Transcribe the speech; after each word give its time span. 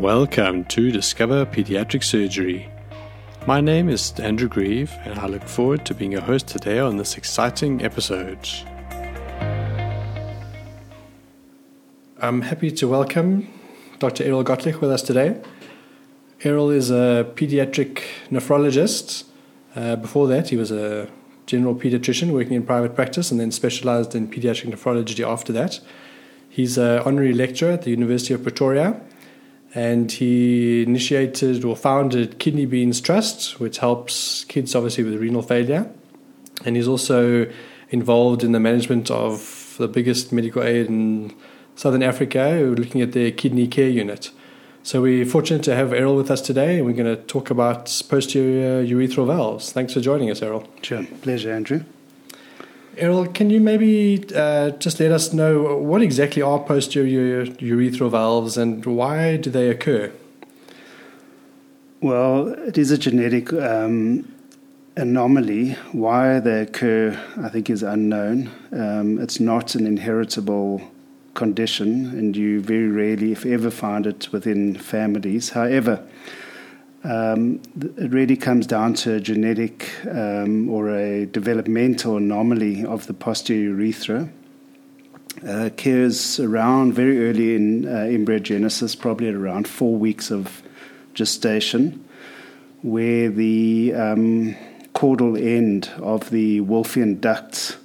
Welcome 0.00 0.64
to 0.64 0.90
Discover 0.90 1.44
Pediatric 1.44 2.02
Surgery. 2.02 2.70
My 3.46 3.60
name 3.60 3.90
is 3.90 4.18
Andrew 4.18 4.48
Grieve, 4.48 4.90
and 5.04 5.18
I 5.18 5.26
look 5.26 5.42
forward 5.42 5.84
to 5.84 5.94
being 5.94 6.12
your 6.12 6.22
host 6.22 6.48
today 6.48 6.78
on 6.78 6.96
this 6.96 7.18
exciting 7.18 7.84
episode. 7.84 8.48
I'm 12.18 12.40
happy 12.40 12.70
to 12.70 12.88
welcome 12.88 13.52
Dr. 13.98 14.24
Errol 14.24 14.42
Gottlich 14.42 14.80
with 14.80 14.90
us 14.90 15.02
today. 15.02 15.38
Errol 16.44 16.70
is 16.70 16.90
a 16.90 17.30
pediatric 17.34 18.00
nephrologist. 18.30 19.24
Uh, 19.76 19.96
before 19.96 20.26
that, 20.28 20.48
he 20.48 20.56
was 20.56 20.70
a 20.70 21.10
general 21.44 21.74
pediatrician 21.74 22.32
working 22.32 22.54
in 22.54 22.62
private 22.62 22.94
practice 22.94 23.30
and 23.30 23.38
then 23.38 23.52
specialized 23.52 24.14
in 24.14 24.28
pediatric 24.28 24.72
nephrology 24.72 25.28
after 25.28 25.52
that. 25.52 25.78
He's 26.48 26.78
an 26.78 27.00
honorary 27.00 27.34
lecturer 27.34 27.72
at 27.72 27.82
the 27.82 27.90
University 27.90 28.32
of 28.32 28.42
Pretoria 28.42 28.98
and 29.74 30.10
he 30.10 30.82
initiated 30.82 31.64
or 31.64 31.76
founded 31.76 32.38
Kidney 32.38 32.66
Beans 32.66 33.00
Trust, 33.00 33.60
which 33.60 33.78
helps 33.78 34.44
kids 34.44 34.74
obviously 34.74 35.04
with 35.04 35.14
renal 35.14 35.42
failure. 35.42 35.90
And 36.64 36.76
he's 36.76 36.88
also 36.88 37.50
involved 37.90 38.42
in 38.44 38.52
the 38.52 38.60
management 38.60 39.10
of 39.10 39.74
the 39.78 39.88
biggest 39.88 40.32
medical 40.32 40.62
aid 40.62 40.86
in 40.86 41.34
Southern 41.76 42.02
Africa, 42.02 42.74
looking 42.76 43.00
at 43.00 43.12
their 43.12 43.30
kidney 43.30 43.66
care 43.66 43.88
unit. 43.88 44.30
So 44.82 45.02
we're 45.02 45.26
fortunate 45.26 45.62
to 45.64 45.74
have 45.74 45.92
Errol 45.92 46.16
with 46.16 46.30
us 46.30 46.40
today, 46.40 46.78
and 46.78 46.86
we're 46.86 46.94
going 46.94 47.16
to 47.16 47.22
talk 47.22 47.50
about 47.50 47.84
posterior 48.08 48.84
urethral 48.84 49.26
valves. 49.26 49.72
Thanks 49.72 49.92
for 49.92 50.00
joining 50.00 50.30
us, 50.30 50.42
Errol. 50.42 50.66
Sure, 50.82 51.04
pleasure, 51.22 51.52
Andrew. 51.52 51.84
Errol, 53.00 53.26
can 53.28 53.48
you 53.48 53.60
maybe 53.60 54.22
uh, 54.36 54.70
just 54.72 55.00
let 55.00 55.10
us 55.10 55.32
know 55.32 55.78
what 55.78 56.02
exactly 56.02 56.42
are 56.42 56.58
posterior 56.58 57.46
urethral 57.46 58.10
valves 58.10 58.58
and 58.58 58.84
why 58.84 59.38
do 59.38 59.48
they 59.48 59.70
occur? 59.70 60.12
Well, 62.02 62.48
it 62.48 62.76
is 62.76 62.90
a 62.90 62.98
genetic 62.98 63.54
um, 63.54 64.30
anomaly. 64.96 65.78
Why 65.92 66.40
they 66.40 66.60
occur, 66.60 67.18
I 67.42 67.48
think, 67.48 67.70
is 67.70 67.82
unknown. 67.82 68.50
Um, 68.70 69.18
it's 69.18 69.40
not 69.40 69.74
an 69.74 69.86
inheritable 69.86 70.82
condition, 71.32 72.06
and 72.18 72.36
you 72.36 72.60
very 72.60 72.88
rarely, 72.88 73.32
if 73.32 73.46
ever, 73.46 73.70
find 73.70 74.06
it 74.06 74.30
within 74.30 74.76
families. 74.76 75.50
However, 75.50 76.06
um, 77.02 77.60
it 77.96 78.10
really 78.10 78.36
comes 78.36 78.66
down 78.66 78.94
to 78.94 79.14
a 79.14 79.20
genetic 79.20 79.90
um, 80.06 80.68
or 80.68 80.90
a 80.90 81.26
developmental 81.26 82.16
anomaly 82.16 82.84
of 82.84 83.06
the 83.06 83.14
posterior 83.14 83.70
urethra. 83.70 84.28
Uh, 85.46 85.66
occurs 85.66 86.38
around 86.38 86.92
very 86.92 87.26
early 87.26 87.54
in 87.54 87.86
uh, 87.86 88.00
embryogenesis, 88.00 88.98
probably 88.98 89.28
at 89.28 89.34
around 89.34 89.66
four 89.66 89.96
weeks 89.96 90.30
of 90.30 90.62
gestation, 91.14 92.04
where 92.82 93.30
the 93.30 93.94
um, 93.94 94.54
caudal 94.92 95.36
end 95.38 95.90
of 95.98 96.28
the 96.28 96.60
Wolffian 96.60 97.18
duct 97.20 97.78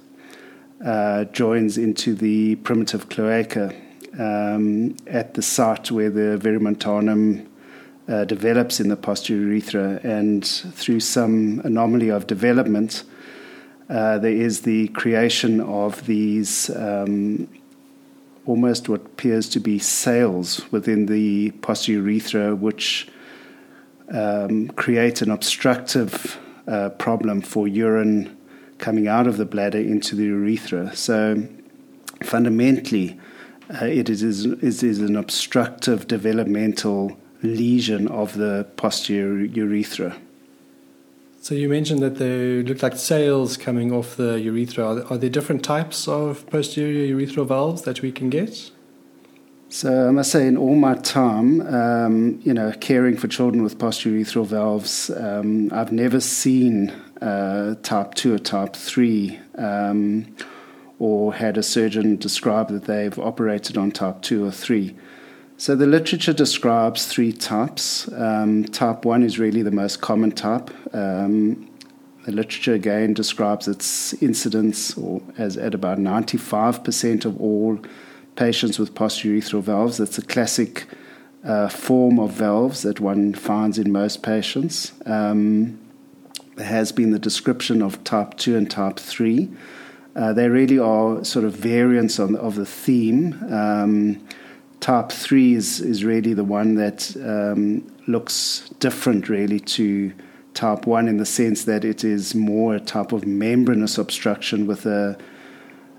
uh, 0.84 1.24
joins 1.26 1.78
into 1.78 2.14
the 2.14 2.56
primitive 2.56 3.08
cloaca 3.08 3.74
um, 4.18 4.94
at 5.06 5.32
the 5.34 5.42
site 5.42 5.90
where 5.90 6.10
the 6.10 6.38
verumontanum 6.38 7.46
uh, 8.08 8.24
develops 8.24 8.80
in 8.80 8.88
the 8.88 8.96
posterior 8.96 9.42
urethra, 9.42 10.00
and 10.02 10.44
through 10.46 11.00
some 11.00 11.60
anomaly 11.64 12.08
of 12.08 12.26
development, 12.26 13.04
uh, 13.88 14.18
there 14.18 14.32
is 14.32 14.62
the 14.62 14.88
creation 14.88 15.60
of 15.60 16.06
these 16.06 16.70
um, 16.70 17.48
almost 18.46 18.88
what 18.88 19.04
appears 19.04 19.48
to 19.48 19.60
be 19.60 19.78
sails 19.78 20.70
within 20.70 21.06
the 21.06 21.50
posterior 21.62 22.00
urethra, 22.00 22.54
which 22.54 23.08
um, 24.12 24.68
create 24.68 25.20
an 25.20 25.30
obstructive 25.30 26.38
uh, 26.68 26.90
problem 26.90 27.40
for 27.40 27.66
urine 27.66 28.36
coming 28.78 29.08
out 29.08 29.26
of 29.26 29.36
the 29.36 29.44
bladder 29.44 29.78
into 29.78 30.14
the 30.14 30.24
urethra. 30.24 30.94
So, 30.94 31.46
fundamentally, 32.22 33.18
uh, 33.70 33.86
it 33.86 34.08
is, 34.08 34.44
it 34.46 34.82
is 34.82 35.00
an 35.00 35.16
obstructive 35.16 36.06
developmental 36.06 37.18
lesion 37.46 38.08
of 38.08 38.34
the 38.34 38.66
posterior 38.76 39.44
urethra. 39.44 40.16
So 41.40 41.54
you 41.54 41.68
mentioned 41.68 42.02
that 42.02 42.16
they 42.16 42.62
look 42.64 42.82
like 42.82 42.96
sails 42.96 43.56
coming 43.56 43.92
off 43.92 44.16
the 44.16 44.40
urethra. 44.40 45.04
Are 45.08 45.16
there, 45.16 45.30
different 45.30 45.62
types 45.62 46.08
of 46.08 46.44
posterior 46.50 47.14
urethral 47.14 47.46
valves 47.46 47.82
that 47.82 48.02
we 48.02 48.10
can 48.10 48.30
get? 48.30 48.72
So 49.68 50.08
I 50.08 50.10
must 50.10 50.32
say, 50.32 50.46
in 50.46 50.56
all 50.56 50.74
my 50.74 50.94
time, 50.94 51.60
um, 51.60 52.40
you 52.42 52.52
know, 52.52 52.72
caring 52.80 53.16
for 53.16 53.28
children 53.28 53.62
with 53.62 53.78
posterior 53.78 54.24
urethral 54.24 54.46
valves, 54.46 55.08
um, 55.10 55.70
I've 55.72 55.92
never 55.92 56.18
seen 56.18 56.90
uh, 57.22 57.76
type 57.82 58.14
two 58.14 58.34
or 58.34 58.38
type 58.38 58.74
three, 58.74 59.38
um, 59.56 60.34
or 60.98 61.32
had 61.34 61.56
a 61.56 61.62
surgeon 61.62 62.16
describe 62.16 62.68
that 62.70 62.84
they've 62.86 63.18
operated 63.18 63.76
on 63.76 63.92
type 63.92 64.22
two 64.22 64.44
or 64.44 64.50
three. 64.50 64.96
So 65.58 65.74
the 65.74 65.86
literature 65.86 66.34
describes 66.34 67.06
three 67.06 67.32
types. 67.32 68.12
Um, 68.12 68.64
type 68.64 69.06
1 69.06 69.22
is 69.22 69.38
really 69.38 69.62
the 69.62 69.70
most 69.70 70.02
common 70.02 70.32
type. 70.32 70.70
Um, 70.94 71.70
the 72.26 72.32
literature 72.32 72.74
again 72.74 73.14
describes 73.14 73.66
its 73.66 74.12
incidence 74.22 74.98
or 74.98 75.22
as 75.38 75.56
at 75.56 75.74
about 75.74 75.98
95% 75.98 77.24
of 77.24 77.40
all 77.40 77.80
patients 78.34 78.78
with 78.78 78.94
posterior 78.94 79.40
urethral 79.40 79.62
valves. 79.62 79.96
That's 79.96 80.18
a 80.18 80.22
classic 80.22 80.88
uh, 81.42 81.68
form 81.68 82.18
of 82.18 82.32
valves 82.32 82.82
that 82.82 83.00
one 83.00 83.32
finds 83.32 83.78
in 83.78 83.90
most 83.90 84.22
patients. 84.22 84.92
Um, 85.06 85.78
there 86.56 86.66
has 86.66 86.92
been 86.92 87.12
the 87.12 87.18
description 87.18 87.80
of 87.80 88.04
type 88.04 88.36
2 88.36 88.58
and 88.58 88.70
type 88.70 88.98
3. 88.98 89.48
Uh, 90.14 90.32
they 90.34 90.50
really 90.50 90.78
are 90.78 91.24
sort 91.24 91.46
of 91.46 91.54
variants 91.54 92.18
on, 92.18 92.36
of 92.36 92.56
the 92.56 92.66
theme. 92.66 93.42
Um, 93.50 94.26
type 94.86 95.10
3 95.10 95.54
is, 95.54 95.80
is 95.80 96.04
really 96.04 96.32
the 96.32 96.44
one 96.44 96.76
that 96.76 97.12
um, 97.24 97.84
looks 98.06 98.70
different, 98.78 99.28
really, 99.28 99.58
to 99.58 100.12
type 100.54 100.86
1 100.86 101.08
in 101.08 101.16
the 101.16 101.26
sense 101.26 101.64
that 101.64 101.84
it 101.84 102.04
is 102.04 102.36
more 102.36 102.76
a 102.76 102.78
type 102.78 103.10
of 103.10 103.26
membranous 103.26 103.98
obstruction 103.98 104.64
with 104.64 104.86
a, 104.86 105.18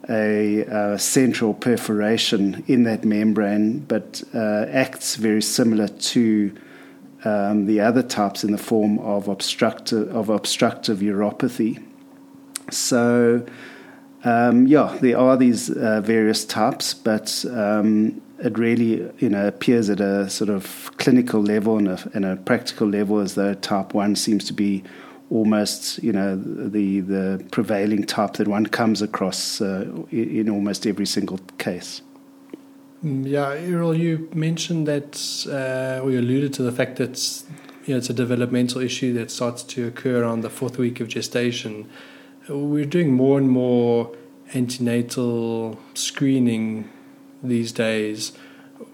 a, 0.07 0.61
a 0.61 0.97
central 0.97 1.53
perforation 1.53 2.63
in 2.67 2.83
that 2.83 3.03
membrane, 3.03 3.79
but 3.79 4.23
uh, 4.33 4.65
acts 4.69 5.17
very 5.17 5.41
similar 5.41 5.89
to 5.89 6.55
um, 7.25 7.65
the 7.65 7.81
other 7.81 8.01
types 8.01 8.45
in 8.45 8.53
the 8.53 8.57
form 8.57 8.99
of 8.99 9.27
obstructive, 9.27 10.15
of 10.15 10.29
obstructive 10.29 10.99
uropathy. 10.99 11.83
So, 12.71 13.45
um, 14.23 14.65
yeah, 14.65 14.97
there 15.01 15.17
are 15.17 15.35
these 15.35 15.69
uh, 15.69 15.99
various 15.99 16.45
types, 16.45 16.93
but 16.93 17.43
um, 17.51 18.21
it 18.39 18.57
really 18.57 19.09
you 19.19 19.29
know 19.29 19.47
appears 19.47 19.89
at 19.89 19.99
a 19.99 20.29
sort 20.29 20.49
of 20.49 20.91
clinical 20.97 21.41
level 21.41 21.77
and 21.77 21.87
a, 21.87 22.11
and 22.13 22.25
a 22.25 22.35
practical 22.35 22.87
level 22.87 23.19
as 23.19 23.35
though 23.35 23.53
type 23.55 23.93
one 23.93 24.15
seems 24.15 24.45
to 24.45 24.53
be 24.53 24.83
almost 25.29 26.01
you 26.03 26.13
know 26.13 26.35
the 26.35 27.01
the 27.01 27.43
prevailing 27.51 28.03
type 28.03 28.33
that 28.33 28.47
one 28.47 28.65
comes 28.65 29.01
across 29.01 29.61
uh, 29.61 29.85
in 30.11 30.49
almost 30.49 30.85
every 30.87 31.05
single 31.05 31.39
case. 31.57 32.01
Mm, 33.03 33.27
yeah, 33.27 33.51
Errol, 33.51 33.95
you 33.95 34.27
mentioned 34.33 34.87
that, 34.87 35.45
uh, 35.47 36.03
or 36.03 36.11
you 36.11 36.19
alluded 36.19 36.53
to 36.55 36.63
the 36.63 36.71
fact 36.71 36.95
that 36.95 37.43
you 37.85 37.93
know, 37.93 37.99
it's 37.99 38.09
a 38.09 38.13
developmental 38.13 38.81
issue 38.81 39.13
that 39.13 39.29
starts 39.29 39.63
to 39.63 39.87
occur 39.87 40.23
around 40.23 40.41
the 40.41 40.49
fourth 40.49 40.77
week 40.77 40.99
of 40.99 41.07
gestation. 41.07 41.87
We're 42.49 42.85
doing 42.85 43.13
more 43.13 43.37
and 43.37 43.49
more 43.49 44.15
antenatal 44.53 45.77
screening 45.93 46.89
these 47.43 47.71
days. 47.71 48.33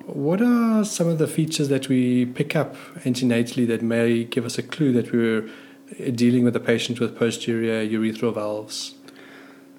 What 0.05 0.41
are 0.41 0.83
some 0.85 1.07
of 1.07 1.17
the 1.17 1.27
features 1.27 1.69
that 1.69 1.89
we 1.89 2.25
pick 2.25 2.55
up 2.55 2.75
antenatally 3.03 3.67
that 3.67 3.81
may 3.81 4.23
give 4.23 4.45
us 4.45 4.57
a 4.57 4.63
clue 4.63 4.91
that 4.93 5.11
we're 5.11 5.49
dealing 6.11 6.43
with 6.43 6.55
a 6.55 6.59
patient 6.59 6.99
with 6.99 7.17
posterior 7.17 7.85
urethral 7.85 8.33
valves? 8.33 8.95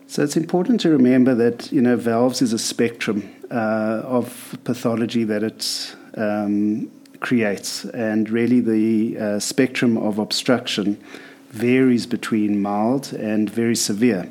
So 0.07 0.23
it's 0.23 0.37
important 0.37 0.81
to 0.83 0.91
remember 0.91 1.35
that 1.35 1.73
you 1.73 1.81
know 1.81 1.97
valves 1.97 2.43
is 2.43 2.53
a 2.53 2.59
spectrum 2.59 3.35
uh, 3.51 4.03
of 4.05 4.57
pathology 4.65 5.25
that 5.25 5.43
it 5.43 5.97
um, 6.17 6.91
creates, 7.21 7.85
and 7.87 8.29
really 8.29 8.61
the 8.61 9.19
uh, 9.19 9.39
spectrum 9.39 9.97
of 9.97 10.19
obstruction 10.19 11.03
varies 11.51 12.07
between 12.07 12.61
mild 12.61 13.13
and 13.15 13.49
very 13.49 13.77
severe. 13.77 14.29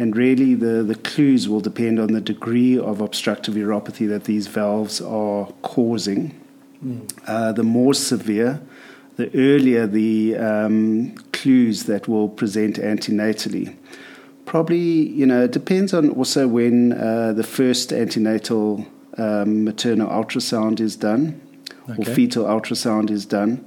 And 0.00 0.16
really, 0.16 0.54
the, 0.54 0.82
the 0.82 0.94
clues 0.94 1.46
will 1.46 1.60
depend 1.60 2.00
on 2.00 2.14
the 2.14 2.22
degree 2.22 2.78
of 2.78 3.02
obstructive 3.02 3.52
uropathy 3.54 4.08
that 4.08 4.24
these 4.24 4.46
valves 4.46 4.98
are 5.02 5.46
causing. 5.60 6.40
Mm. 6.82 7.12
Uh, 7.26 7.52
the 7.52 7.62
more 7.62 7.92
severe, 7.92 8.62
the 9.16 9.30
earlier 9.34 9.86
the 9.86 10.38
um, 10.38 11.14
clues 11.34 11.84
that 11.84 12.08
will 12.08 12.30
present 12.30 12.76
antenatally. 12.76 13.76
Probably, 14.46 14.78
you 14.78 15.26
know, 15.26 15.44
it 15.44 15.50
depends 15.50 15.92
on 15.92 16.08
also 16.12 16.48
when 16.48 16.94
uh, 16.94 17.34
the 17.34 17.44
first 17.44 17.92
antenatal 17.92 18.86
um, 19.18 19.64
maternal 19.64 20.08
ultrasound 20.08 20.80
is 20.80 20.96
done 20.96 21.38
okay. 21.90 22.00
or 22.00 22.14
fetal 22.14 22.46
ultrasound 22.46 23.10
is 23.10 23.26
done. 23.26 23.62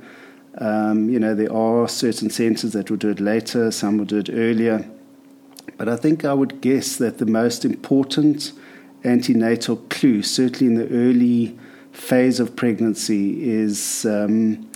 Um, 0.58 1.12
you 1.12 1.20
know, 1.20 1.36
there 1.36 1.54
are 1.54 1.88
certain 1.88 2.32
centers 2.32 2.74
that 2.74 2.90
will 2.90 2.98
do 2.98 3.12
it 3.12 3.20
later, 3.20 3.70
some 3.70 4.00
will 4.00 4.06
do 4.06 4.18
it 4.18 4.32
earlier. 4.34 4.84
But 5.78 5.90
I 5.90 5.96
think 5.96 6.24
I 6.26 6.34
would 6.34 6.62
guess 6.62 6.98
that 6.98 7.18
the 7.18 7.26
most 7.26 7.66
important 7.66 8.54
antenatal 9.04 9.78
clue, 9.90 10.22
certainly 10.24 10.74
in 10.74 10.80
the 10.80 10.90
early 10.94 11.58
phase 11.92 12.40
of 12.40 12.56
pregnancy, 12.56 13.50
is 13.50 14.06
um, 14.06 14.70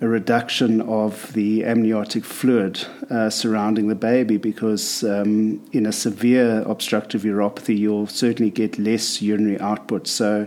a 0.00 0.06
reduction 0.06 0.80
of 0.82 1.32
the 1.32 1.64
amniotic 1.64 2.24
fluid 2.24 2.86
uh, 3.10 3.28
surrounding 3.28 3.88
the 3.88 3.94
baby 3.94 4.36
because 4.36 5.02
um, 5.02 5.64
in 5.72 5.86
a 5.86 5.92
severe 5.92 6.62
obstructive 6.66 7.22
uropathy, 7.22 7.76
you'll 7.76 8.06
certainly 8.06 8.50
get 8.50 8.78
less 8.78 9.20
urinary 9.20 9.58
output. 9.60 10.06
So 10.06 10.46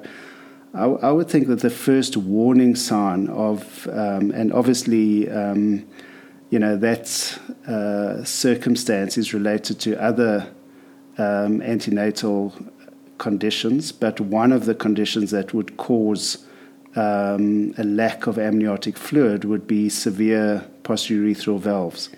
I, 0.73 0.85
I 0.85 1.11
would 1.11 1.27
think 1.27 1.47
that 1.47 1.59
the 1.59 1.69
first 1.69 2.15
warning 2.15 2.75
sign 2.75 3.27
of, 3.27 3.87
um, 3.91 4.31
and 4.31 4.53
obviously, 4.53 5.29
um, 5.29 5.85
you 6.51 6.59
know, 6.59 6.75
that 6.75 7.39
uh, 7.65 8.23
circumstance 8.25 9.17
is 9.17 9.33
related 9.33 9.79
to 9.79 9.99
other 9.99 10.51
um, 11.17 11.61
antenatal 11.61 12.53
conditions, 13.17 13.91
but 13.93 14.19
one 14.19 14.51
of 14.51 14.65
the 14.65 14.75
conditions 14.75 15.31
that 15.31 15.53
would 15.53 15.77
cause 15.77 16.45
um, 16.95 17.73
a 17.77 17.85
lack 17.85 18.27
of 18.27 18.37
amniotic 18.37 18.97
fluid 18.97 19.45
would 19.45 19.65
be 19.65 19.87
severe 19.87 20.67
posturethral 20.83 21.57
valves. 21.57 22.09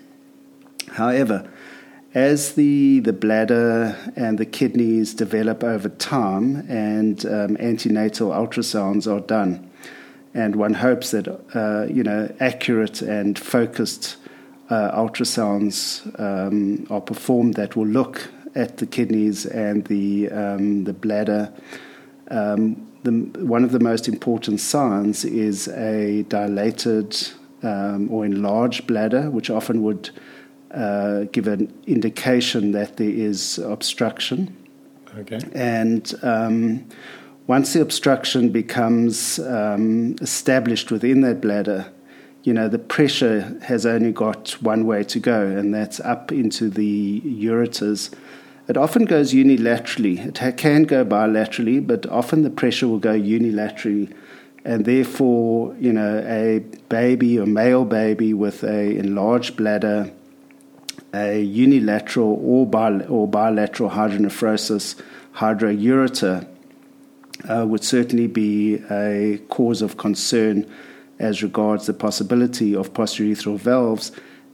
However, 0.90 1.48
as 2.12 2.54
the, 2.54 3.00
the 3.00 3.12
bladder 3.12 3.96
and 4.16 4.36
the 4.38 4.46
kidneys 4.46 5.14
develop 5.14 5.62
over 5.62 5.88
time 5.88 6.68
and 6.68 7.24
um, 7.26 7.56
antenatal 7.60 8.30
ultrasounds 8.30 9.06
are 9.06 9.20
done, 9.20 9.70
and 10.32 10.56
one 10.56 10.74
hopes 10.74 11.12
that 11.12 11.28
uh, 11.54 11.86
you 11.92 12.02
know 12.02 12.34
accurate 12.40 13.00
and 13.00 13.38
focused 13.38 14.16
ultrasounds 14.70 16.02
um, 16.18 16.86
are 16.90 17.00
performed 17.00 17.54
that 17.54 17.76
will 17.76 17.86
look 17.86 18.30
at 18.54 18.78
the 18.78 18.86
kidneys 18.86 19.46
and 19.46 19.84
the 19.86 20.30
um, 20.30 20.84
the 20.84 20.92
bladder. 20.92 21.52
Um, 22.30 22.90
the, 23.02 23.10
one 23.44 23.64
of 23.64 23.72
the 23.72 23.80
most 23.80 24.08
important 24.08 24.60
signs 24.60 25.24
is 25.24 25.68
a 25.68 26.22
dilated 26.28 27.16
um, 27.62 28.10
or 28.10 28.24
enlarged 28.24 28.86
bladder, 28.86 29.30
which 29.30 29.50
often 29.50 29.82
would 29.82 30.10
uh, 30.70 31.24
give 31.32 31.46
an 31.46 31.72
indication 31.86 32.72
that 32.72 32.96
there 32.96 33.10
is 33.10 33.58
obstruction. 33.58 34.56
Okay. 35.18 35.38
And 35.52 36.12
um, 36.22 36.88
once 37.46 37.74
the 37.74 37.80
obstruction 37.80 38.50
becomes 38.50 39.38
um, 39.38 40.16
established 40.20 40.90
within 40.90 41.20
that 41.20 41.40
bladder, 41.40 41.92
you 42.44 42.52
know, 42.52 42.68
the 42.68 42.78
pressure 42.78 43.58
has 43.62 43.86
only 43.86 44.12
got 44.12 44.50
one 44.60 44.86
way 44.86 45.02
to 45.02 45.18
go, 45.18 45.46
and 45.46 45.74
that's 45.74 45.98
up 46.00 46.30
into 46.30 46.68
the 46.68 47.22
ureters. 47.22 48.14
It 48.68 48.76
often 48.76 49.06
goes 49.06 49.32
unilaterally. 49.32 50.26
It 50.26 50.56
can 50.58 50.82
go 50.82 51.06
bilaterally, 51.06 51.84
but 51.84 52.04
often 52.06 52.42
the 52.42 52.50
pressure 52.50 52.86
will 52.86 52.98
go 52.98 53.18
unilaterally. 53.18 54.14
And 54.62 54.84
therefore, 54.84 55.74
you 55.80 55.92
know, 55.92 56.18
a 56.26 56.58
baby, 56.90 57.38
a 57.38 57.46
male 57.46 57.86
baby 57.86 58.34
with 58.34 58.62
a 58.62 58.96
enlarged 58.96 59.56
bladder, 59.56 60.12
a 61.14 61.40
unilateral 61.40 62.38
or, 62.42 62.66
or 63.08 63.26
bilateral 63.26 63.90
hydronephrosis, 63.90 65.00
hydroureter, 65.36 66.46
uh, 67.48 67.66
would 67.66 67.84
certainly 67.84 68.26
be 68.26 68.82
a 68.90 69.38
cause 69.48 69.80
of 69.80 69.96
concern 69.96 70.70
as 71.18 71.42
regards 71.42 71.86
the 71.86 71.92
possibility 71.92 72.74
of 72.74 72.92
posturethral 72.92 73.58
valves, 73.58 74.12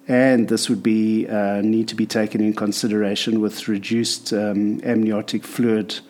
and 0.08 0.48
this 0.48 0.68
would 0.68 0.82
be 0.82 1.26
uh, 1.28 1.60
need 1.60 1.88
to 1.88 1.94
be 1.94 2.06
taken 2.06 2.40
in 2.40 2.52
consideration 2.52 3.40
with 3.40 3.68
reduced 3.68 4.32
um, 4.32 4.80
amniotic 4.84 5.44
fluid 5.44 6.00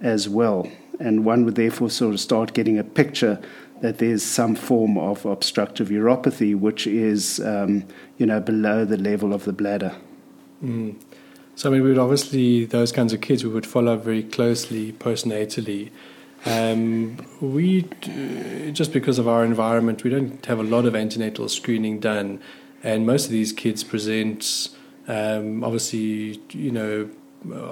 as 0.00 0.28
well. 0.28 0.68
And 1.00 1.24
one 1.24 1.44
would 1.44 1.54
therefore 1.54 1.90
sort 1.90 2.14
of 2.14 2.20
start 2.20 2.52
getting 2.52 2.78
a 2.78 2.84
picture 2.84 3.40
that 3.80 3.98
there's 3.98 4.22
some 4.22 4.54
form 4.54 4.96
of 4.96 5.24
obstructive 5.26 5.88
uropathy, 5.88 6.58
which 6.58 6.86
is, 6.86 7.40
um, 7.40 7.84
you 8.18 8.26
know, 8.26 8.40
below 8.40 8.84
the 8.84 8.96
level 8.96 9.34
of 9.34 9.44
the 9.44 9.52
bladder. 9.52 9.94
Mm. 10.62 10.96
So, 11.56 11.68
I 11.68 11.72
mean, 11.72 11.82
we 11.82 11.90
would 11.90 11.98
obviously, 11.98 12.64
those 12.64 12.92
kinds 12.92 13.12
of 13.12 13.20
kids, 13.20 13.44
we 13.44 13.50
would 13.50 13.66
follow 13.66 13.96
very 13.96 14.22
closely 14.22 14.92
postnatally. 14.92 15.90
Um, 16.46 17.16
we, 17.40 17.88
just 18.72 18.92
because 18.92 19.18
of 19.18 19.26
our 19.26 19.44
environment, 19.44 20.04
we 20.04 20.10
don't 20.10 20.44
have 20.46 20.58
a 20.58 20.62
lot 20.62 20.84
of 20.84 20.94
antenatal 20.94 21.48
screening 21.48 22.00
done. 22.00 22.40
And 22.82 23.06
most 23.06 23.26
of 23.26 23.30
these 23.30 23.52
kids 23.52 23.82
present, 23.82 24.68
um, 25.08 25.64
obviously, 25.64 26.40
you 26.50 26.70
know, 26.70 27.10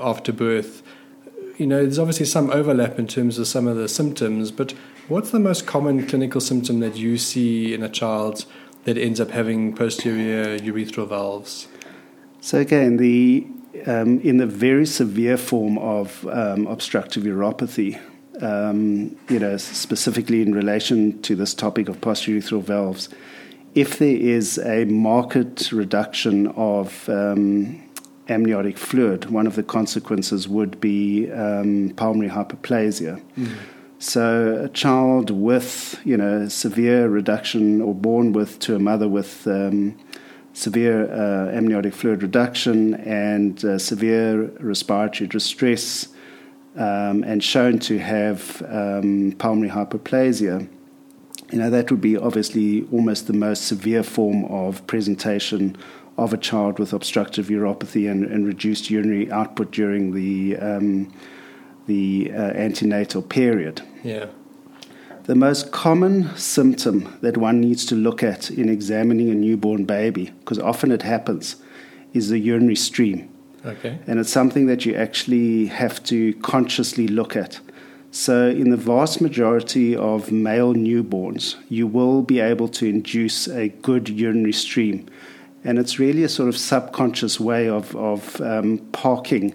after 0.00 0.32
birth. 0.32 0.82
You 1.58 1.66
know, 1.66 1.82
there's 1.82 1.98
obviously 1.98 2.26
some 2.26 2.50
overlap 2.50 2.98
in 2.98 3.06
terms 3.06 3.38
of 3.38 3.46
some 3.46 3.68
of 3.68 3.76
the 3.76 3.88
symptoms, 3.88 4.50
but 4.50 4.72
What's 5.08 5.30
the 5.30 5.40
most 5.40 5.66
common 5.66 6.06
clinical 6.06 6.40
symptom 6.40 6.78
that 6.80 6.96
you 6.96 7.18
see 7.18 7.74
in 7.74 7.82
a 7.82 7.88
child 7.88 8.46
that 8.84 8.96
ends 8.96 9.20
up 9.20 9.30
having 9.30 9.74
posterior 9.74 10.58
urethral 10.60 11.08
valves? 11.08 11.66
So 12.40 12.60
again, 12.60 12.98
the 12.98 13.46
um, 13.86 14.20
in 14.20 14.36
the 14.36 14.46
very 14.46 14.86
severe 14.86 15.36
form 15.36 15.76
of 15.78 16.26
um, 16.28 16.68
obstructive 16.68 17.24
uropathy, 17.24 18.00
um, 18.40 19.16
you 19.28 19.38
know, 19.38 19.56
specifically 19.56 20.42
in 20.42 20.54
relation 20.54 21.20
to 21.22 21.36
this 21.36 21.54
topic 21.54 21.88
of 21.88 22.00
posturethral 22.00 22.62
valves, 22.62 23.08
if 23.74 23.98
there 23.98 24.16
is 24.16 24.58
a 24.58 24.84
marked 24.84 25.72
reduction 25.72 26.48
of 26.48 27.08
um, 27.08 27.82
amniotic 28.28 28.78
fluid, 28.78 29.30
one 29.30 29.46
of 29.46 29.56
the 29.56 29.62
consequences 29.62 30.48
would 30.48 30.80
be 30.80 31.30
um, 31.32 31.92
pulmonary 31.96 32.30
hypoplasia. 32.30 33.22
Mm. 33.36 33.54
So 33.98 34.64
a 34.64 34.68
child 34.68 35.30
with, 35.30 36.00
you 36.04 36.16
know, 36.16 36.48
severe 36.48 37.08
reduction 37.08 37.80
or 37.80 37.94
born 37.94 38.32
with 38.32 38.58
to 38.60 38.74
a 38.74 38.78
mother 38.78 39.08
with 39.08 39.46
um, 39.46 39.96
severe 40.54 41.10
uh, 41.12 41.56
amniotic 41.56 41.94
fluid 41.94 42.22
reduction 42.22 42.94
and 42.94 43.64
uh, 43.64 43.78
severe 43.78 44.50
respiratory 44.60 45.28
distress 45.28 46.08
um, 46.76 47.22
and 47.24 47.42
shown 47.42 47.78
to 47.80 47.98
have 47.98 48.62
um, 48.68 49.32
pulmonary 49.38 49.70
hypoplasia, 49.70 50.68
you 51.50 51.58
know, 51.58 51.70
that 51.70 51.90
would 51.90 52.00
be 52.00 52.16
obviously 52.16 52.86
almost 52.90 53.26
the 53.26 53.34
most 53.34 53.66
severe 53.66 54.02
form 54.02 54.44
of 54.46 54.86
presentation 54.86 55.76
of 56.16 56.32
a 56.32 56.36
child 56.36 56.78
with 56.78 56.92
obstructive 56.92 57.46
uropathy 57.46 58.10
and, 58.10 58.24
and 58.24 58.46
reduced 58.46 58.90
urinary 58.90 59.30
output 59.30 59.70
during 59.70 60.12
the 60.12 60.56
um, 60.56 61.12
the 61.86 62.30
uh, 62.32 62.52
antenatal 62.52 63.22
period. 63.22 63.82
Yeah. 64.04 64.26
The 65.24 65.34
most 65.34 65.72
common 65.72 66.34
symptom 66.36 67.18
that 67.22 67.36
one 67.36 67.60
needs 67.60 67.84
to 67.86 67.94
look 67.94 68.22
at 68.22 68.50
in 68.50 68.68
examining 68.68 69.30
a 69.30 69.34
newborn 69.34 69.84
baby, 69.84 70.32
because 70.40 70.58
often 70.58 70.90
it 70.90 71.02
happens, 71.02 71.56
is 72.12 72.28
the 72.28 72.38
urinary 72.38 72.76
stream. 72.76 73.31
Okay. 73.64 73.98
And 74.06 74.18
it's 74.18 74.30
something 74.30 74.66
that 74.66 74.84
you 74.84 74.94
actually 74.94 75.66
have 75.66 76.02
to 76.04 76.34
consciously 76.34 77.06
look 77.06 77.36
at. 77.36 77.60
So, 78.10 78.48
in 78.48 78.70
the 78.70 78.76
vast 78.76 79.22
majority 79.22 79.96
of 79.96 80.30
male 80.30 80.74
newborns, 80.74 81.56
you 81.70 81.86
will 81.86 82.22
be 82.22 82.40
able 82.40 82.68
to 82.68 82.86
induce 82.86 83.48
a 83.48 83.68
good 83.68 84.08
urinary 84.08 84.52
stream. 84.52 85.08
And 85.64 85.78
it's 85.78 85.98
really 85.98 86.22
a 86.24 86.28
sort 86.28 86.48
of 86.48 86.56
subconscious 86.56 87.40
way 87.40 87.68
of, 87.68 87.96
of 87.96 88.40
um, 88.40 88.78
parking 88.92 89.54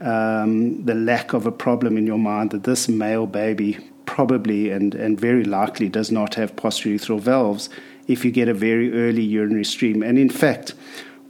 um, 0.00 0.84
the 0.84 0.94
lack 0.94 1.32
of 1.34 1.46
a 1.46 1.52
problem 1.52 1.96
in 1.96 2.06
your 2.06 2.18
mind 2.18 2.50
that 2.50 2.64
this 2.64 2.88
male 2.88 3.26
baby 3.26 3.78
probably 4.06 4.70
and, 4.70 4.94
and 4.94 5.20
very 5.20 5.44
likely 5.44 5.88
does 5.88 6.10
not 6.10 6.34
have 6.34 6.56
posterior 6.56 6.98
posturethral 6.98 7.20
valves 7.20 7.68
if 8.08 8.24
you 8.24 8.30
get 8.30 8.48
a 8.48 8.54
very 8.54 8.92
early 8.92 9.22
urinary 9.22 9.64
stream. 9.64 10.02
And 10.02 10.18
in 10.18 10.30
fact, 10.30 10.74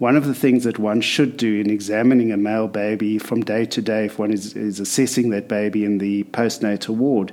one 0.00 0.16
of 0.16 0.24
the 0.24 0.34
things 0.34 0.64
that 0.64 0.78
one 0.78 1.02
should 1.02 1.36
do 1.36 1.60
in 1.60 1.68
examining 1.68 2.32
a 2.32 2.36
male 2.38 2.66
baby 2.66 3.18
from 3.18 3.42
day 3.42 3.66
to 3.66 3.82
day, 3.82 4.06
if 4.06 4.18
one 4.18 4.32
is, 4.32 4.56
is 4.56 4.80
assessing 4.80 5.28
that 5.28 5.46
baby 5.46 5.84
in 5.84 5.98
the 5.98 6.24
postnatal 6.32 6.96
ward, 6.96 7.30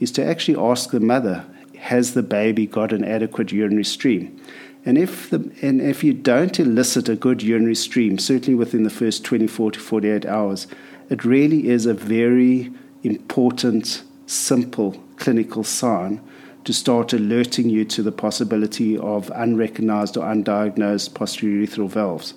is 0.00 0.10
to 0.10 0.24
actually 0.24 0.58
ask 0.58 0.90
the 0.90 0.98
mother, 0.98 1.46
has 1.78 2.14
the 2.14 2.22
baby 2.24 2.66
got 2.66 2.92
an 2.92 3.04
adequate 3.04 3.52
urinary 3.52 3.84
stream? 3.84 4.36
And 4.84 4.98
if, 4.98 5.30
the, 5.30 5.48
and 5.62 5.80
if 5.80 6.02
you 6.02 6.12
don't 6.12 6.58
elicit 6.58 7.08
a 7.08 7.14
good 7.14 7.40
urinary 7.40 7.76
stream, 7.76 8.18
certainly 8.18 8.56
within 8.56 8.82
the 8.82 8.90
first 8.90 9.24
24 9.24 9.70
to 9.70 9.78
48 9.78 10.26
hours, 10.26 10.66
it 11.08 11.24
really 11.24 11.68
is 11.68 11.86
a 11.86 11.94
very 11.94 12.72
important, 13.04 14.02
simple 14.26 15.00
clinical 15.18 15.62
sign 15.62 16.20
to 16.68 16.74
start 16.74 17.14
alerting 17.14 17.70
you 17.70 17.82
to 17.82 18.02
the 18.02 18.12
possibility 18.12 18.98
of 18.98 19.32
unrecognized 19.34 20.18
or 20.18 20.24
undiagnosed 20.24 21.14
posterior 21.14 21.66
posturethral 21.66 21.88
valves. 21.88 22.34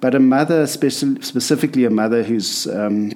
But 0.00 0.16
a 0.16 0.18
mother, 0.18 0.66
specifically 0.66 1.84
a 1.84 1.90
mother 1.90 2.24
who's 2.24 2.66
um, 2.66 3.12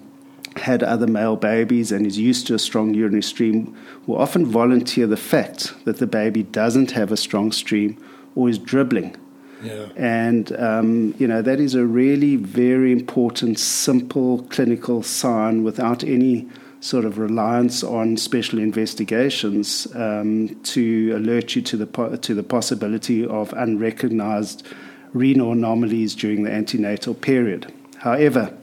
had 0.54 0.84
other 0.84 1.08
male 1.08 1.34
babies 1.34 1.90
and 1.90 2.06
is 2.06 2.16
used 2.16 2.46
to 2.46 2.54
a 2.54 2.60
strong 2.60 2.94
urinary 2.94 3.24
stream 3.24 3.76
will 4.06 4.18
often 4.18 4.46
volunteer 4.46 5.08
the 5.08 5.16
fact 5.16 5.74
that 5.84 5.96
the 5.96 6.06
baby 6.06 6.44
doesn't 6.44 6.92
have 6.92 7.10
a 7.10 7.16
strong 7.16 7.50
stream 7.50 7.98
or 8.36 8.48
is 8.48 8.56
dribbling. 8.56 9.16
Yeah. 9.64 9.88
And, 9.96 10.52
um, 10.60 11.12
you 11.18 11.26
know, 11.26 11.42
that 11.42 11.58
is 11.58 11.74
a 11.74 11.84
really 11.84 12.36
very 12.36 12.92
important, 12.92 13.58
simple 13.58 14.44
clinical 14.44 15.02
sign 15.02 15.64
without 15.64 16.04
any 16.04 16.48
sort 16.80 17.04
of 17.04 17.18
reliance 17.18 17.84
on 17.84 18.16
special 18.16 18.58
investigations 18.58 19.86
um, 19.94 20.58
to 20.62 21.12
alert 21.14 21.54
you 21.54 21.62
to 21.62 21.76
the, 21.76 21.86
po- 21.86 22.16
to 22.16 22.34
the 22.34 22.42
possibility 22.42 23.24
of 23.24 23.52
unrecognized 23.52 24.66
renal 25.12 25.52
anomalies 25.52 26.14
during 26.14 26.42
the 26.42 26.50
antenatal 26.50 27.14
period. 27.14 27.72
However, 27.98 28.56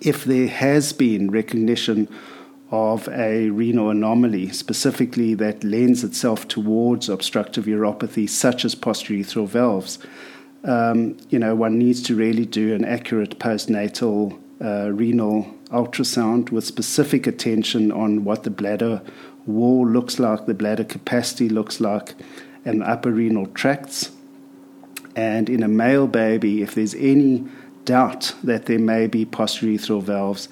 if 0.00 0.24
there 0.24 0.48
has 0.48 0.94
been 0.94 1.30
recognition 1.30 2.08
of 2.70 3.08
a 3.08 3.50
renal 3.50 3.90
anomaly, 3.90 4.50
specifically 4.50 5.34
that 5.34 5.62
lends 5.62 6.04
itself 6.04 6.48
towards 6.48 7.08
obstructive 7.08 7.66
uropathy, 7.66 8.28
such 8.28 8.64
as 8.64 8.74
posterurethral 8.74 9.46
valves, 9.46 9.98
um, 10.64 11.18
you 11.28 11.38
know, 11.38 11.54
one 11.54 11.78
needs 11.78 12.02
to 12.04 12.14
really 12.14 12.46
do 12.46 12.74
an 12.74 12.84
accurate 12.84 13.38
postnatal 13.38 14.38
uh, 14.62 14.90
renal 14.92 15.54
ultrasound 15.72 16.50
with 16.50 16.64
specific 16.64 17.26
attention 17.26 17.92
on 17.92 18.24
what 18.24 18.44
the 18.44 18.50
bladder 18.50 19.02
wall 19.46 19.86
looks 19.86 20.18
like, 20.18 20.46
the 20.46 20.54
bladder 20.54 20.84
capacity 20.84 21.48
looks 21.48 21.80
like, 21.80 22.14
and 22.64 22.80
the 22.80 22.88
upper 22.88 23.10
renal 23.10 23.46
tracts. 23.46 24.10
And 25.16 25.48
in 25.48 25.62
a 25.62 25.68
male 25.68 26.06
baby, 26.06 26.62
if 26.62 26.74
there's 26.74 26.94
any 26.94 27.46
doubt 27.84 28.34
that 28.44 28.66
there 28.66 28.78
may 28.78 29.06
be 29.06 29.24
posterurethral 29.26 30.02
valves, 30.02 30.48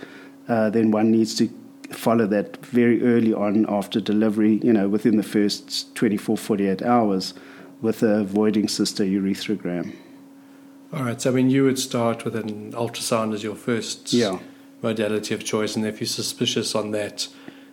uh, 0.48 0.70
then 0.70 0.90
one 0.90 1.10
needs 1.10 1.34
to 1.36 1.48
follow 1.90 2.26
that 2.26 2.56
very 2.66 3.02
early 3.02 3.32
on 3.32 3.66
after 3.68 4.00
delivery, 4.00 4.60
you 4.62 4.72
know, 4.72 4.88
within 4.88 5.16
the 5.16 5.22
first 5.22 5.94
24, 5.94 6.36
48 6.36 6.82
hours 6.82 7.34
with 7.80 8.02
a 8.02 8.24
voiding 8.24 8.66
cystourethrogram. 8.66 9.94
All 10.92 11.04
right. 11.04 11.20
So, 11.20 11.30
I 11.30 11.34
mean, 11.34 11.50
you 11.50 11.64
would 11.64 11.78
start 11.78 12.24
with 12.24 12.34
an 12.34 12.72
ultrasound 12.72 13.34
as 13.34 13.42
your 13.42 13.54
first 13.54 14.12
yeah. 14.12 14.38
Modality 14.80 15.34
of 15.34 15.44
choice, 15.44 15.74
and 15.76 15.84
if 15.84 16.00
you're 16.00 16.06
suspicious 16.06 16.74
on 16.74 16.92
that, 16.92 17.28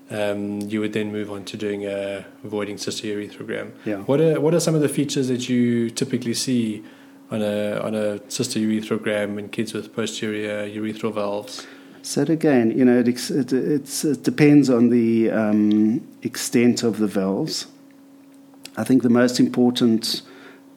um, 0.09 0.61
you 0.61 0.79
would 0.79 0.93
then 0.93 1.11
move 1.11 1.31
on 1.31 1.45
to 1.45 1.57
doing 1.57 1.85
a 1.85 2.25
voiding 2.43 2.77
cystourethrogram. 2.77 3.71
Yeah. 3.85 3.97
What 3.97 4.21
are 4.21 4.39
what 4.39 4.53
are 4.53 4.59
some 4.59 4.75
of 4.75 4.81
the 4.81 4.89
features 4.89 5.27
that 5.27 5.47
you 5.49 5.89
typically 5.89 6.33
see 6.33 6.83
on 7.31 7.41
a 7.41 7.79
on 7.79 7.95
a 7.95 8.19
cystourethrogram 8.29 9.37
in 9.37 9.49
kids 9.49 9.73
with 9.73 9.93
posterior 9.95 10.67
urethral 10.67 11.13
valves? 11.13 11.65
So 12.01 12.21
again, 12.21 12.69
you 12.77 12.85
know, 12.85 12.99
it, 12.99 13.07
it, 13.07 13.51
it 13.51 14.23
depends 14.23 14.69
on 14.69 14.89
the 14.89 15.31
um, 15.31 16.07
extent 16.21 16.83
of 16.83 16.99
the 16.99 17.07
valves. 17.07 17.65
I 18.77 18.83
think 18.83 19.01
the 19.01 19.09
most 19.09 19.39
important 19.39 20.21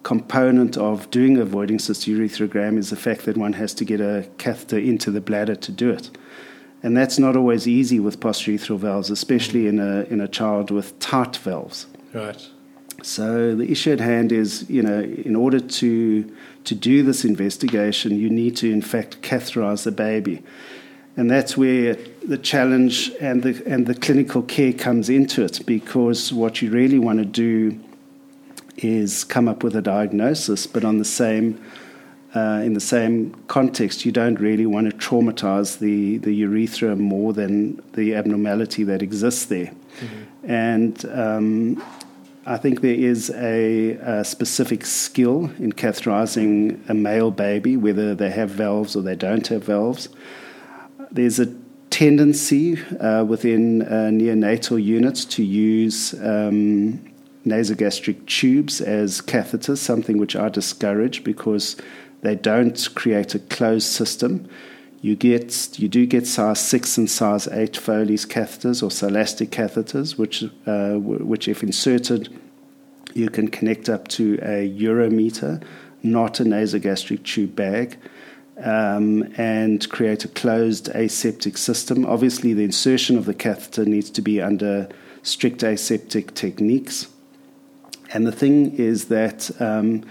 component 0.02 0.76
of 0.76 1.11
doing 1.11 1.38
a 1.38 1.45
voiding 1.45 1.78
cystourethrogram 1.78 2.78
is 2.78 2.90
the 2.90 2.97
fact 2.97 3.25
that 3.25 3.37
one 3.37 3.52
has 3.55 3.75
to 3.75 3.85
get 3.85 4.00
a 4.00 4.28
catheter 4.38 4.78
into 4.78 5.11
the 5.11 5.21
bladder 5.21 5.55
to 5.55 5.73
do 5.73 5.90
it. 5.90 6.11
And 6.83 6.97
that's 6.97 7.19
not 7.19 7.37
always 7.37 7.67
easy 7.67 7.99
with 7.99 8.21
posterurethral 8.21 8.78
valves, 8.78 9.11
especially 9.11 9.67
in 9.67 9.81
a, 9.81 10.02
in 10.05 10.21
a 10.21 10.28
child 10.28 10.71
with 10.71 10.99
tight 11.00 11.37
valves. 11.37 11.87
Right. 12.14 12.49
So 13.02 13.55
the 13.55 13.71
issue 13.71 13.93
at 13.93 14.00
hand 14.00 14.33
is, 14.33 14.69
you 14.69 14.83
know, 14.83 15.00
in 15.00 15.37
order 15.37 15.61
to, 15.61 16.37
to 16.64 16.75
do 16.75 17.02
this 17.02 17.25
investigation, 17.25 18.19
you 18.19 18.31
need 18.31 18.57
to, 18.59 18.71
in 18.71 18.83
fact, 18.83 19.23
catheterize 19.23 19.85
the 19.85 19.93
baby. 19.93 20.43
And 21.17 21.28
that's 21.28 21.57
where 21.57 21.97
the 22.25 22.38
challenge 22.38 23.11
and 23.21 23.43
the, 23.43 23.62
and 23.67 23.87
the 23.87 23.95
clinical 23.95 24.43
care 24.43 24.73
comes 24.73 25.09
into 25.09 25.45
it 25.45 25.67
because 25.67 26.33
what 26.33 26.62
you 26.62 26.71
really 26.71 26.99
want 26.99 27.19
to 27.19 27.25
do 27.25 27.81
is 28.85 29.25
come 29.25 29.49
up 29.49 29.62
with 29.62 29.76
a 29.76 29.82
diagnosis, 29.82 30.66
but 30.66 30.85
on 30.85 30.99
the 30.99 31.04
same, 31.04 31.62
uh, 32.35 32.62
in 32.64 32.75
the 32.75 32.80
same 32.80 33.35
context, 33.49 34.04
you 34.04 34.12
don't 34.12 34.38
really 34.40 34.66
want 34.66 34.90
to 34.90 34.97
traumatize 34.97 35.78
the, 35.78 36.18
the 36.18 36.32
urethra 36.32 36.97
more 36.97 37.32
than 37.32 37.82
the 37.92 38.14
abnormality 38.14 38.85
that 38.85 39.02
exists 39.02 39.47
there. 39.47 39.73
Mm-hmm. 40.00 40.50
And 40.50 41.04
um, 41.06 41.85
I 42.47 42.56
think 42.56 42.80
there 42.80 42.94
is 42.94 43.30
a, 43.30 43.92
a, 43.92 44.25
specific 44.25 44.87
skill 44.87 45.50
in 45.58 45.73
catheterizing 45.73 46.88
a 46.88 46.94
male 46.94 47.30
baby, 47.30 47.76
whether 47.76 48.14
they 48.14 48.30
have 48.30 48.50
valves 48.50 48.97
or 48.97 49.02
they 49.02 49.16
don't 49.16 49.47
have 49.49 49.64
valves 49.64 50.08
there's 51.11 51.38
a 51.38 51.47
tendency 51.90 52.80
uh, 52.97 53.25
within 53.25 53.82
uh, 53.82 54.11
neonatal 54.12 54.82
units 54.82 55.25
to 55.25 55.42
use 55.42 56.14
um, 56.23 57.08
nasogastric 57.49 58.26
tubes 58.26 58.81
as 58.81 59.21
catheters, 59.21 59.78
something 59.78 60.19
which 60.19 60.37
I 60.37 60.49
discourage 60.49 61.25
because 61.25 61.76
they 62.21 62.35
don't 62.35 62.88
create 62.95 63.35
a 63.35 63.38
closed 63.38 63.88
system. 63.88 64.49
You 65.00 65.14
get 65.14 65.78
you 65.78 65.88
do 65.88 66.07
get 66.07 66.26
size 66.26 66.61
six 66.61 66.99
and 66.99 67.09
size 67.09 67.47
eight 67.49 67.76
Foley's 67.76 68.26
catheters 68.26 68.83
or 68.83 68.88
Silastic 68.88 69.50
catheters, 69.50 70.19
which 70.19 70.45
uh, 70.67 70.95
which 70.99 71.47
if 71.47 71.62
inserted, 71.62 72.28
you 73.14 73.31
can 73.31 73.49
connect 73.49 73.88
up 73.88 74.09
to 74.09 74.38
a 74.43 74.69
urometer, 74.69 75.62
not 76.02 76.40
a 76.40 76.45
nasogastric 76.45 77.23
tube 77.23 77.55
bag 77.55 77.97
um, 78.62 79.23
and 79.37 79.88
create 79.88 80.25
a 80.25 80.28
closed 80.28 80.88
aseptic 80.88 81.57
system. 81.57 82.05
Obviously, 82.05 82.52
the 82.52 82.64
insertion 82.64 83.17
of 83.17 83.25
the 83.25 83.35
catheter 83.35 83.85
needs 83.85 84.11
to 84.11 84.23
be 84.23 84.40
under 84.43 84.88
strict 85.23 85.62
aseptic 85.62 86.35
techniques. 86.35 87.09
And 88.12 88.27
the 88.27 88.33
thing 88.33 88.75
is 88.77 89.07
that 89.07 89.50
um, 89.61 90.05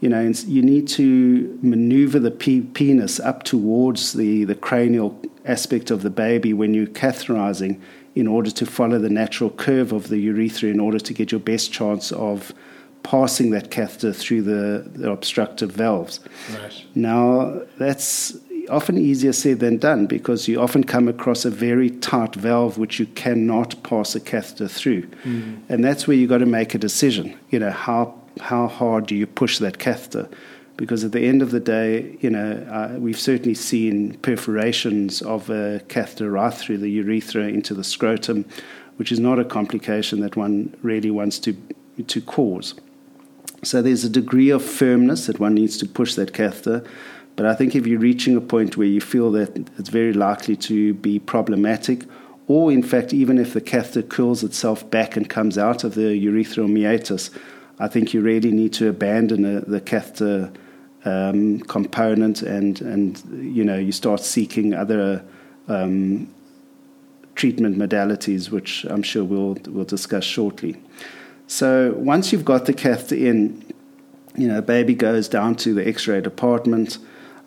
you 0.00 0.08
know 0.08 0.20
you 0.20 0.62
need 0.62 0.86
to 0.88 1.58
maneuver 1.62 2.18
the 2.18 2.30
pe- 2.30 2.60
penis 2.60 3.18
up 3.20 3.42
towards 3.42 4.12
the, 4.12 4.44
the 4.44 4.54
cranial 4.54 5.20
aspect 5.44 5.90
of 5.90 6.02
the 6.02 6.10
baby 6.10 6.52
when 6.52 6.74
you're 6.74 6.86
catheterizing 6.86 7.80
in 8.14 8.26
order 8.26 8.50
to 8.50 8.66
follow 8.66 8.98
the 8.98 9.08
natural 9.08 9.50
curve 9.50 9.92
of 9.92 10.08
the 10.08 10.18
urethra 10.18 10.68
in 10.68 10.80
order 10.80 10.98
to 10.98 11.14
get 11.14 11.30
your 11.30 11.40
best 11.40 11.72
chance 11.72 12.12
of 12.12 12.52
passing 13.02 13.50
that 13.50 13.70
catheter 13.70 14.12
through 14.12 14.42
the, 14.42 14.88
the 14.94 15.10
obstructive 15.10 15.70
valves. 15.70 16.20
Right. 16.52 16.84
Now, 16.94 17.62
that's 17.78 18.36
often 18.68 18.98
easier 18.98 19.32
said 19.32 19.60
than 19.60 19.78
done 19.78 20.06
because 20.06 20.48
you 20.48 20.60
often 20.60 20.84
come 20.84 21.08
across 21.08 21.44
a 21.44 21.50
very 21.50 21.90
tight 21.90 22.34
valve 22.34 22.78
which 22.78 22.98
you 22.98 23.06
cannot 23.06 23.82
pass 23.82 24.14
a 24.14 24.20
catheter 24.20 24.68
through. 24.68 25.02
Mm. 25.24 25.62
And 25.68 25.84
that's 25.84 26.06
where 26.06 26.16
you've 26.16 26.30
got 26.30 26.38
to 26.38 26.46
make 26.46 26.74
a 26.74 26.78
decision. 26.78 27.38
You 27.50 27.58
know, 27.58 27.70
how, 27.70 28.14
how 28.40 28.68
hard 28.68 29.06
do 29.06 29.14
you 29.14 29.26
push 29.26 29.58
that 29.58 29.78
catheter? 29.78 30.28
Because 30.76 31.02
at 31.02 31.12
the 31.12 31.26
end 31.26 31.42
of 31.42 31.50
the 31.50 31.60
day, 31.60 32.16
you 32.20 32.30
know, 32.30 32.52
uh, 32.70 32.98
we've 32.98 33.18
certainly 33.18 33.54
seen 33.54 34.16
perforations 34.18 35.22
of 35.22 35.50
a 35.50 35.80
catheter 35.88 36.30
right 36.30 36.54
through 36.54 36.78
the 36.78 36.88
urethra 36.88 37.42
into 37.42 37.74
the 37.74 37.82
scrotum, 37.82 38.44
which 38.96 39.10
is 39.10 39.18
not 39.18 39.38
a 39.38 39.44
complication 39.44 40.20
that 40.20 40.36
one 40.36 40.76
really 40.82 41.10
wants 41.10 41.38
to, 41.40 41.56
to 42.06 42.20
cause. 42.20 42.74
So 43.64 43.82
there's 43.82 44.04
a 44.04 44.10
degree 44.10 44.50
of 44.50 44.64
firmness 44.64 45.26
that 45.26 45.40
one 45.40 45.54
needs 45.54 45.78
to 45.78 45.86
push 45.86 46.14
that 46.14 46.32
catheter. 46.32 46.84
But 47.38 47.46
I 47.46 47.54
think 47.54 47.76
if 47.76 47.86
you're 47.86 48.00
reaching 48.00 48.36
a 48.36 48.40
point 48.40 48.76
where 48.76 48.88
you 48.88 49.00
feel 49.00 49.30
that 49.30 49.56
it's 49.78 49.90
very 49.90 50.12
likely 50.12 50.56
to 50.56 50.92
be 50.94 51.20
problematic, 51.20 52.04
or 52.48 52.72
in 52.72 52.82
fact, 52.82 53.14
even 53.14 53.38
if 53.38 53.54
the 53.54 53.60
catheter 53.60 54.02
curls 54.02 54.42
itself 54.42 54.90
back 54.90 55.16
and 55.16 55.30
comes 55.30 55.56
out 55.56 55.84
of 55.84 55.94
the 55.94 56.20
urethral 56.26 56.68
meatus, 56.68 57.30
I 57.78 57.86
think 57.86 58.12
you 58.12 58.22
really 58.22 58.50
need 58.50 58.72
to 58.72 58.88
abandon 58.88 59.44
a, 59.44 59.60
the 59.60 59.80
catheter 59.80 60.52
um, 61.04 61.60
component 61.60 62.42
and, 62.42 62.80
and 62.80 63.22
you 63.40 63.62
know 63.62 63.78
you 63.78 63.92
start 63.92 64.18
seeking 64.18 64.74
other 64.74 65.24
um, 65.68 66.34
treatment 67.36 67.78
modalities, 67.78 68.50
which 68.50 68.84
I'm 68.86 69.04
sure 69.04 69.22
we'll 69.22 69.56
we'll 69.68 69.84
discuss 69.84 70.24
shortly. 70.24 70.82
So 71.46 71.94
once 71.96 72.32
you've 72.32 72.44
got 72.44 72.66
the 72.66 72.74
catheter 72.74 73.14
in, 73.14 73.64
you 74.36 74.48
know, 74.48 74.60
baby 74.60 74.94
goes 74.96 75.28
down 75.28 75.54
to 75.62 75.72
the 75.72 75.86
X-ray 75.86 76.20
department. 76.20 76.98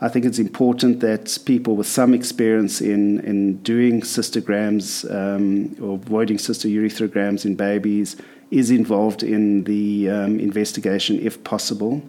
I 0.04 0.10
think 0.10 0.26
it's 0.26 0.40
important 0.40 1.00
that 1.02 1.38
people 1.46 1.76
with 1.76 1.86
some 1.86 2.16
experience 2.16 2.82
in, 2.82 3.20
in 3.20 3.58
doing 3.58 4.02
cystograms 4.02 5.06
um, 5.14 5.76
or 5.80 6.00
voiding 6.00 6.38
cystourethrograms 6.38 7.46
in 7.46 7.56
babies 7.56 8.16
is 8.50 8.72
involved 8.72 9.22
in 9.22 9.64
the 9.66 10.10
um, 10.10 10.40
investigation 10.40 11.20
if 11.20 11.44
possible. 11.44 12.02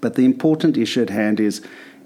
But 0.00 0.16
the 0.16 0.24
important 0.24 0.76
issue 0.76 1.02
at 1.02 1.10
hand 1.10 1.40
is 1.40 1.62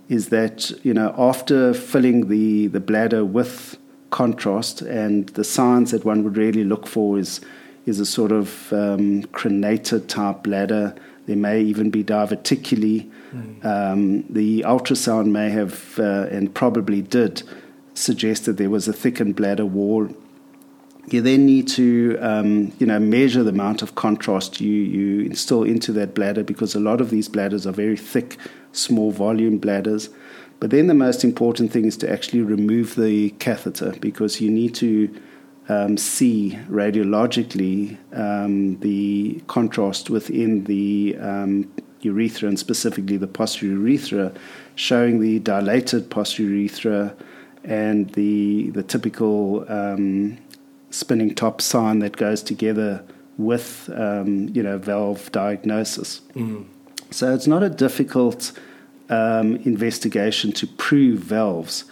is 0.09 0.29
that 0.29 0.71
you 0.85 0.93
know 0.93 1.15
after 1.17 1.73
filling 1.73 2.29
the, 2.29 2.67
the 2.67 2.81
bladder 2.81 3.25
with 3.25 3.79
contrast 4.11 4.83
and 4.83 5.29
the 5.31 5.45
signs 5.45 5.93
that 5.93 6.05
one 6.05 6.25
would 6.25 6.37
really 6.37 6.65
look 6.65 6.87
for 6.87 7.19
is 7.19 7.41
is 7.87 8.01
a 8.01 8.07
sort 8.07 8.33
of 8.33 8.73
um, 8.73 9.23
crenated 9.33 10.09
type 10.09 10.43
bladder. 10.43 10.95
There 11.31 11.37
may 11.37 11.61
even 11.61 11.91
be 11.91 12.03
diverticuli. 12.03 13.09
Mm. 13.33 13.65
Um, 13.65 14.25
the 14.29 14.63
ultrasound 14.63 15.27
may 15.31 15.49
have, 15.51 15.97
uh, 15.97 16.27
and 16.29 16.53
probably 16.53 17.03
did, 17.03 17.45
suggest 17.95 18.47
that 18.47 18.57
there 18.57 18.69
was 18.69 18.89
a 18.89 18.93
thickened 18.93 19.37
bladder 19.37 19.65
wall. 19.65 20.09
You 21.07 21.21
then 21.21 21.47
need 21.47 21.69
to, 21.69 22.19
um, 22.21 22.73
you 22.81 22.87
know, 22.89 22.99
measure 22.99 23.45
the 23.45 23.51
amount 23.51 23.81
of 23.81 23.95
contrast 23.95 24.61
you, 24.61 24.73
you 24.73 25.25
instill 25.25 25.63
into 25.63 25.93
that 25.93 26.17
bladder 26.17 26.43
because 26.43 26.75
a 26.75 26.81
lot 26.81 27.01
of 27.01 27.11
these 27.11 27.29
bladders 27.29 27.65
are 27.65 27.71
very 27.71 27.97
thick, 27.97 28.37
small 28.73 29.13
volume 29.13 29.59
bladders. 29.59 30.09
But 30.59 30.71
then 30.71 30.89
the 30.89 30.95
most 30.95 31.23
important 31.23 31.71
thing 31.71 31.85
is 31.85 31.97
to 31.99 32.11
actually 32.11 32.43
remove 32.43 32.97
the 32.97 33.31
catheter 33.39 33.95
because 34.01 34.41
you 34.41 34.51
need 34.51 34.75
to 34.75 35.09
um, 35.71 35.97
see 35.97 36.59
radiologically 36.69 37.97
um, 38.13 38.77
the 38.81 39.41
contrast 39.47 40.11
within 40.11 40.65
the 40.65 41.17
um, 41.21 41.71
urethra 42.01 42.49
and 42.49 42.59
specifically 42.59 43.17
the 43.17 43.29
posterior 43.29 43.77
urethra, 43.77 44.33
showing 44.75 45.21
the 45.21 45.39
dilated 45.39 46.11
posterior 46.11 46.57
urethra 46.57 47.15
and 47.63 48.11
the 48.15 48.71
the 48.71 48.83
typical 48.83 49.65
um, 49.71 50.37
spinning 50.91 51.35
top 51.35 51.61
sign 51.61 52.01
that 52.01 52.17
goes 52.17 52.43
together 52.43 53.05
with 53.39 53.89
um, 53.95 54.49
you 54.49 54.63
know 54.65 54.77
valve 54.77 55.31
diagnosis. 55.31 56.21
Mm. 56.35 56.67
So 57.13 57.33
it's 57.33 57.47
not 57.47 57.63
a 57.63 57.71
difficult 57.71 58.53
um, 59.09 59.57
investigation 59.57 60.51
to 60.53 60.67
prove 60.67 61.21
valves, 61.21 61.85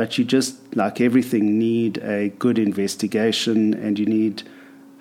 but 0.00 0.16
you 0.16 0.24
just 0.24 0.56
like 0.74 0.98
everything 0.98 1.58
need 1.58 1.98
a 1.98 2.30
good 2.38 2.58
investigation 2.58 3.74
and 3.74 3.98
you 3.98 4.06
need 4.06 4.42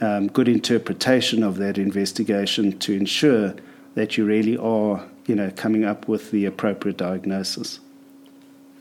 um, 0.02 0.28
good 0.28 0.50
interpretation 0.50 1.42
of 1.42 1.56
that 1.56 1.78
investigation 1.78 2.78
to 2.80 2.92
ensure 2.92 3.56
that 3.96 4.18
you 4.18 4.26
really 4.26 4.58
are 4.58 5.06
you 5.26 5.36
know 5.36 5.50
coming 5.56 5.86
up 5.86 6.10
with 6.10 6.32
the 6.32 6.44
appropriate 6.44 6.98
diagnosis. 6.98 7.80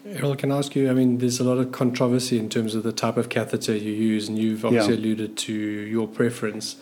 Errol, 0.05 0.35
can 0.35 0.51
I 0.51 0.59
ask 0.59 0.75
you? 0.75 0.91
I 0.91 0.93
mean, 0.93 1.19
there's 1.19 1.39
a 1.39 1.45
lot 1.45 1.59
of 1.59 1.71
controversy 1.71 2.37
in 2.37 2.49
terms 2.49 2.75
of 2.75 2.83
the 2.83 2.91
type 2.91 3.17
of 3.17 3.29
catheter 3.29 3.77
you 3.77 3.93
use, 3.93 4.27
and 4.29 4.37
you've 4.37 4.65
obviously 4.65 4.95
yeah. 4.95 5.01
alluded 5.01 5.37
to 5.37 5.53
your 5.53 6.09
preference. 6.09 6.75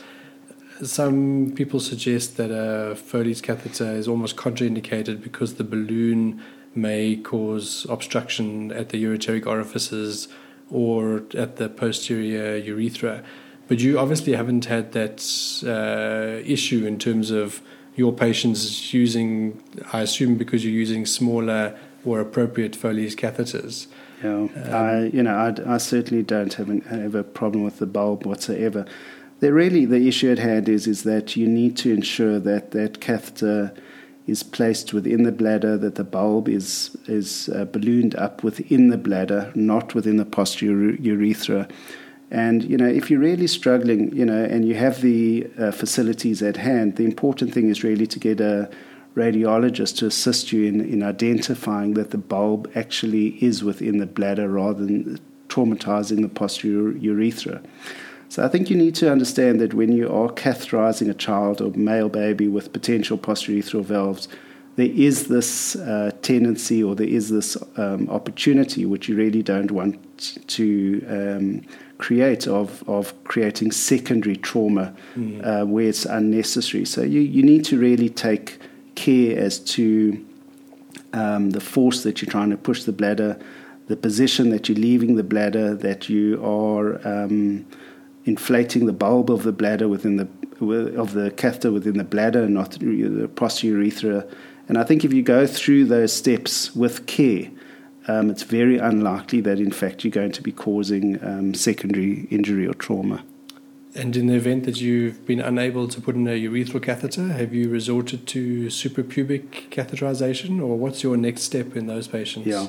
Some 0.83 1.53
people 1.55 1.79
suggest 1.79 2.39
that 2.39 2.51
a 2.51 2.97
Foley's 2.97 3.43
catheter 3.43 3.93
is 3.93 4.09
almost 4.09 4.37
contraindicated 4.37 5.23
because 5.23 5.57
the 5.57 5.65
balloon 5.65 6.43
may 6.77 7.17
cause 7.17 7.87
obstruction 7.89 8.73
at 8.73 8.91
the 8.91 9.03
ureteric 9.03 9.47
orifices 9.47 10.29
or 10.71 11.23
at 11.35 11.57
the 11.57 11.69
posterior 11.69 12.57
urethra. 12.57 13.23
But 13.69 13.81
you 13.81 13.99
obviously 13.99 14.35
haven't 14.35 14.67
had 14.67 14.93
that 14.93 15.21
uh, 15.67 16.43
issue 16.45 16.87
in 16.87 16.99
terms 16.99 17.31
of 17.31 17.61
your 17.97 18.13
patients 18.13 18.93
using, 18.93 19.63
I 19.93 20.03
assume, 20.03 20.37
because 20.37 20.65
you're 20.65 20.75
using 20.75 21.07
smaller 21.07 21.77
or 22.05 22.21
appropriate 22.21 22.77
Foley's 22.77 23.17
catheters. 23.17 23.87
Yeah, 24.23 24.31
um, 24.31 24.51
I, 24.73 25.05
you 25.07 25.23
know, 25.23 25.35
I, 25.35 25.75
I 25.75 25.79
certainly 25.79 26.23
don't 26.23 26.53
have, 26.55 26.71
an, 26.71 26.83
have 26.83 27.15
a 27.15 27.25
problem 27.25 27.65
with 27.65 27.79
the 27.79 27.87
bulb 27.87 28.25
whatsoever. 28.25 28.87
The 29.41 29.53
really 29.53 29.85
the 29.85 30.09
issue 30.09 30.31
at 30.31 30.39
hand 30.39 30.69
is 30.69 30.87
is 30.87 31.03
that 31.03 31.37
you 31.37 31.47
need 31.47 31.77
to 31.79 31.93
ensure 31.93 32.39
that 32.39 32.71
that 32.71 33.01
catheter 33.01 33.75
is 34.27 34.43
placed 34.43 34.93
within 34.93 35.23
the 35.23 35.33
bladder, 35.33 35.77
that 35.79 35.95
the 35.95 36.05
bulb 36.05 36.49
is 36.49 36.97
is 37.07 37.49
uh, 37.51 37.65
ballooned 37.65 38.15
up 38.17 38.43
within 38.43 38.89
the 38.89 38.99
bladder, 38.99 39.53
not 39.55 39.95
within 39.95 40.17
the 40.17 40.25
posterior 40.25 40.95
urethra. 40.97 41.69
And 42.31 42.65
you 42.65 42.77
know, 42.77 42.89
if 42.89 43.11
you're 43.11 43.21
really 43.21 43.47
struggling, 43.47 44.15
you 44.15 44.25
know, 44.25 44.45
and 44.45 44.67
you 44.67 44.75
have 44.75 45.01
the 45.01 45.49
uh, 45.59 45.71
facilities 45.71 46.43
at 46.43 46.57
hand, 46.57 46.97
the 46.97 47.05
important 47.05 47.55
thing 47.55 47.69
is 47.69 47.85
really 47.85 48.07
to 48.09 48.19
get 48.19 48.41
a 48.41 48.69
radiologist 49.15 49.97
to 49.97 50.07
assist 50.07 50.53
you 50.53 50.65
in, 50.65 50.81
in 50.81 51.03
identifying 51.03 51.95
that 51.95 52.11
the 52.11 52.19
bulb 52.19 52.71
actually 52.75 53.43
is 53.43 53.65
within 53.65 53.99
the 53.99 54.07
bladder 54.07 54.49
rather 54.49 54.85
than 54.85 55.19
traumatizing 55.49 56.21
the 56.21 56.29
posterior 56.29 56.91
urethra. 56.99 57.63
So 58.29 58.45
I 58.45 58.49
think 58.49 58.71
you 58.71 58.77
need 58.77 58.95
to 58.97 59.11
understand 59.11 59.61
that 59.61 59.75
when 59.75 59.93
you 59.93 60.13
are 60.13 60.29
catheterizing 60.29 61.09
a 61.09 61.15
child 61.15 61.61
or 61.61 61.71
male 61.71 62.09
baby 62.09 62.49
with 62.49 62.73
potential 62.73 63.17
posterior 63.17 63.63
urethral 63.63 63.85
valves, 63.85 64.29
there 64.77 64.91
is 64.91 65.29
this 65.29 65.75
uh, 65.77 66.11
tendency 66.21 66.83
or 66.83 66.95
there 66.95 67.09
is 67.09 67.31
this 67.31 67.57
um, 67.77 68.09
opportunity 68.11 68.85
which 68.85 69.09
you 69.09 69.17
really 69.17 69.43
don't 69.43 69.71
want 69.71 70.39
to 70.49 71.07
um, 71.09 71.63
create 71.99 72.47
of, 72.47 72.87
of 72.87 73.13
creating 73.25 73.73
secondary 73.73 74.37
trauma 74.37 74.95
mm. 75.15 75.45
uh, 75.45 75.65
where 75.65 75.87
it's 75.87 76.05
unnecessary. 76.05 76.85
So 76.85 77.03
you, 77.03 77.21
you 77.21 77.43
need 77.43 77.65
to 77.67 77.79
really 77.79 78.11
take 78.11 78.59
care 78.97 79.39
as 79.39 79.59
to 79.61 80.25
um, 81.15 81.51
the 81.51 81.61
force 81.61 82.03
that 82.03 82.21
you're 82.21 82.31
trying 82.31 82.51
to 82.51 82.59
push 82.59 82.85
the 82.85 82.93
bladder, 82.93 83.39
the 83.87 83.97
position 83.97 84.51
that 84.51 84.69
you're 84.69 84.79
leaving 84.79 85.17
the 85.17 85.25
bladder, 85.25 85.75
that 85.75 86.11
you 86.11 86.43
are 86.45 87.01
um, 87.07 87.65
inflating 88.27 88.87
the 88.87 88.93
bulb 88.93 89.31
of 89.31 89.43
the 89.43 89.53
bladder 89.53 89.89
within 89.89 90.17
the 90.17 90.29
of 90.99 91.13
the 91.13 91.31
catheter 91.33 91.71
within 91.71 91.99
the 91.99 92.05
bladder, 92.05 92.43
and 92.45 92.55
not 92.55 92.73
the 92.73 93.31
posterior 93.35 93.79
urethra. 93.79 94.27
And 94.69 94.79
I 94.79 94.85
think 94.85 95.05
if 95.05 95.13
you 95.13 95.23
go 95.23 95.47
through 95.47 95.85
those 95.85 96.13
steps 96.13 96.75
with 96.75 97.07
care, 97.07 97.51
um, 98.09 98.31
it's 98.31 98.43
very 98.43 98.79
unlikely 98.79 99.41
that 99.43 99.59
in 99.61 99.71
fact 99.71 100.03
you're 100.03 100.11
going 100.11 100.33
to 100.33 100.43
be 100.43 100.53
causing 100.53 101.23
um, 101.25 101.55
secondary 101.55 102.27
injury 102.31 102.67
or 102.67 102.75
trauma. 102.75 103.23
And 103.95 104.15
in 104.15 104.27
the 104.27 104.35
event 104.35 104.65
that 104.65 104.79
you've 104.79 105.25
been 105.27 105.41
unable 105.41 105.89
to 105.89 106.01
put 106.01 106.17
in 106.17 106.27
a 106.29 106.39
urethral 106.39 106.83
catheter, 106.83 107.29
have 107.29 107.55
you 107.55 107.71
resorted 107.71 108.27
to 108.29 108.67
suprapubic 108.67 109.71
catheterization, 109.71 110.61
or 110.61 110.77
what's 110.77 111.03
your 111.03 111.17
next 111.17 111.43
step 111.43 111.77
in 111.77 111.87
those 111.87 112.07
patients? 112.07 112.47
Yeah. 112.47 112.69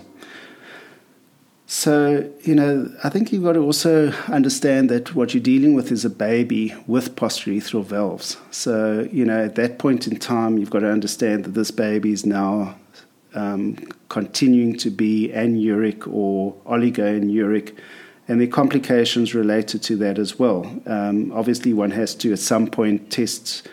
So, 1.69 2.32
you 2.43 2.56
know, 2.56 2.89
I 3.03 3.10
think 3.10 3.34
you've 3.34 3.43
got 3.43 3.53
to 3.53 3.60
also 3.60 4.13
understand 4.30 4.89
that 4.89 5.13
what 5.13 5.34
you're 5.34 5.43
dealing 5.43 5.73
with 5.73 5.91
is 5.91 6.06
a 6.06 6.10
baby 6.10 6.73
with 6.88 7.17
posterior 7.17 7.60
valves. 7.82 8.38
So, 8.51 9.06
you 9.12 9.25
know, 9.25 9.43
at 9.43 9.56
that 9.56 9.77
point 9.77 10.08
in 10.08 10.17
time, 10.17 10.58
you've 10.58 10.69
got 10.69 10.80
to 10.80 10.89
understand 10.89 11.43
that 11.43 11.56
this 11.56 11.71
baby 11.71 12.13
is 12.13 12.25
now 12.25 12.77
um, 13.34 13.75
continuing 14.08 14.77
to 14.77 14.89
be 14.89 15.30
anuric 15.36 16.08
or 16.08 16.53
oligoanuric 16.65 17.77
and 18.30 18.39
the 18.39 18.47
complications 18.47 19.36
related 19.36 19.84
to 19.84 19.97
that 19.97 20.17
as 20.17 20.39
well. 20.39 20.65
Um, 20.86 21.34
obviously, 21.34 21.73
one 21.73 21.91
has 21.91 22.15
to 22.15 22.32
at 22.32 22.39
some 22.39 22.67
point 22.67 23.12
test 23.12 23.67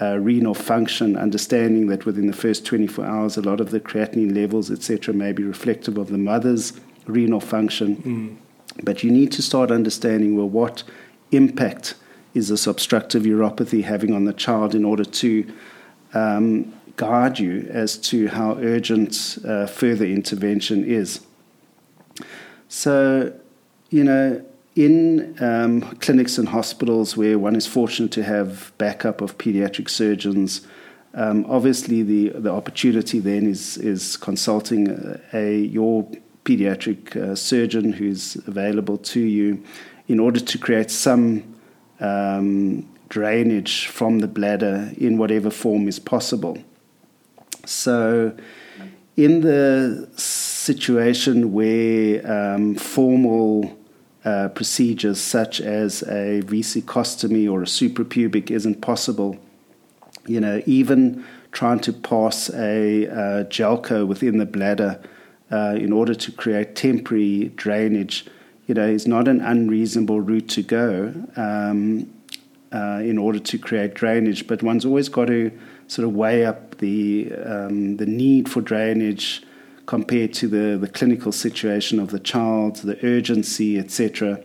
uh, 0.00 0.18
renal 0.18 0.54
function, 0.54 1.16
understanding 1.16 1.86
that 1.86 2.06
within 2.06 2.26
the 2.26 2.32
first 2.32 2.66
24 2.66 3.04
hours, 3.06 3.36
a 3.36 3.42
lot 3.42 3.60
of 3.60 3.70
the 3.70 3.78
creatinine 3.78 4.34
levels, 4.34 4.68
etc., 4.68 5.14
may 5.14 5.30
be 5.30 5.44
reflective 5.44 5.96
of 5.96 6.08
the 6.08 6.18
mother's 6.18 6.72
renal 7.06 7.40
function. 7.40 7.96
Mm. 7.96 8.84
But 8.84 9.02
you 9.02 9.10
need 9.10 9.32
to 9.32 9.42
start 9.42 9.70
understanding 9.70 10.36
well 10.36 10.48
what 10.48 10.82
impact 11.32 11.94
is 12.34 12.48
this 12.48 12.66
obstructive 12.66 13.22
uropathy 13.22 13.82
having 13.82 14.12
on 14.12 14.24
the 14.24 14.32
child 14.32 14.74
in 14.74 14.84
order 14.84 15.04
to 15.04 15.52
um, 16.12 16.72
guide 16.96 17.38
you 17.38 17.66
as 17.70 17.96
to 17.96 18.28
how 18.28 18.56
urgent 18.58 19.38
uh, 19.46 19.66
further 19.66 20.04
intervention 20.04 20.84
is. 20.84 21.20
So 22.68 23.32
you 23.90 24.04
know, 24.04 24.44
in 24.74 25.42
um, 25.42 25.80
clinics 25.96 26.38
and 26.38 26.48
hospitals 26.48 27.16
where 27.16 27.38
one 27.38 27.56
is 27.56 27.66
fortunate 27.66 28.12
to 28.12 28.22
have 28.22 28.72
backup 28.78 29.20
of 29.20 29.38
pediatric 29.38 29.88
surgeons, 29.88 30.66
um, 31.14 31.46
obviously 31.48 32.02
the, 32.02 32.28
the 32.30 32.52
opportunity 32.52 33.18
then 33.18 33.46
is, 33.46 33.78
is 33.78 34.16
consulting 34.18 34.90
a, 34.90 35.20
a 35.32 35.58
your 35.60 36.06
pediatric 36.46 37.16
uh, 37.16 37.34
surgeon 37.34 37.92
who's 37.92 38.36
available 38.46 38.96
to 38.98 39.20
you 39.20 39.62
in 40.08 40.20
order 40.20 40.40
to 40.40 40.58
create 40.58 40.90
some 40.90 41.42
um, 42.00 42.88
drainage 43.08 43.86
from 43.86 44.20
the 44.20 44.28
bladder 44.28 44.92
in 44.96 45.18
whatever 45.18 45.50
form 45.50 45.88
is 45.88 45.98
possible. 45.98 46.56
So, 47.64 48.36
in 49.16 49.40
the 49.40 50.08
situation 50.16 51.52
where 51.52 52.30
um, 52.30 52.74
formal 52.74 53.76
uh, 54.26 54.48
procedures 54.48 55.20
such 55.20 55.60
as 55.60 56.02
a 56.02 56.42
vesicostomy 56.42 57.48
or 57.50 57.62
a 57.62 57.64
suprapubic 57.64 58.50
isn't 58.50 58.80
possible. 58.80 59.36
You 60.26 60.40
know, 60.40 60.62
even 60.66 61.24
trying 61.52 61.78
to 61.80 61.92
pass 61.92 62.50
a 62.50 63.06
uh, 63.06 63.44
Jelco 63.44 64.04
within 64.04 64.38
the 64.38 64.44
bladder 64.44 65.00
uh, 65.50 65.76
in 65.78 65.92
order 65.92 66.14
to 66.14 66.32
create 66.32 66.74
temporary 66.74 67.52
drainage, 67.56 68.26
you 68.66 68.74
know, 68.74 68.86
is 68.86 69.06
not 69.06 69.28
an 69.28 69.40
unreasonable 69.40 70.20
route 70.20 70.48
to 70.48 70.62
go 70.62 71.14
um, 71.36 72.12
uh, 72.72 73.00
in 73.02 73.16
order 73.18 73.38
to 73.38 73.58
create 73.58 73.94
drainage. 73.94 74.46
But 74.46 74.62
one's 74.62 74.84
always 74.84 75.08
got 75.08 75.26
to 75.26 75.52
sort 75.86 76.06
of 76.06 76.14
weigh 76.14 76.44
up 76.44 76.78
the 76.78 77.32
um, 77.44 77.96
the 77.96 78.06
need 78.06 78.48
for 78.48 78.60
drainage 78.60 79.42
compared 79.86 80.34
to 80.34 80.48
the, 80.48 80.76
the 80.76 80.88
clinical 80.88 81.30
situation 81.30 82.00
of 82.00 82.10
the 82.10 82.18
child, 82.18 82.76
the 82.76 82.98
urgency, 83.06 83.78
etc. 83.78 84.42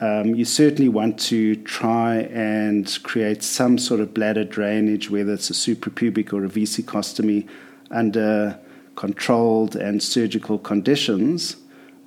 Um, 0.00 0.34
you 0.34 0.44
certainly 0.44 0.88
want 0.88 1.18
to 1.20 1.56
try 1.56 2.16
and 2.16 2.98
create 3.02 3.42
some 3.42 3.78
sort 3.78 4.00
of 4.00 4.12
bladder 4.12 4.44
drainage, 4.44 5.08
whether 5.08 5.32
it's 5.32 5.48
a 5.48 5.54
suprapubic 5.54 6.32
or 6.32 6.44
a 6.44 6.48
vesicostomy, 6.48 7.48
under 7.90 8.58
controlled 8.96 9.76
and 9.76 10.02
surgical 10.02 10.58
conditions, 10.58 11.56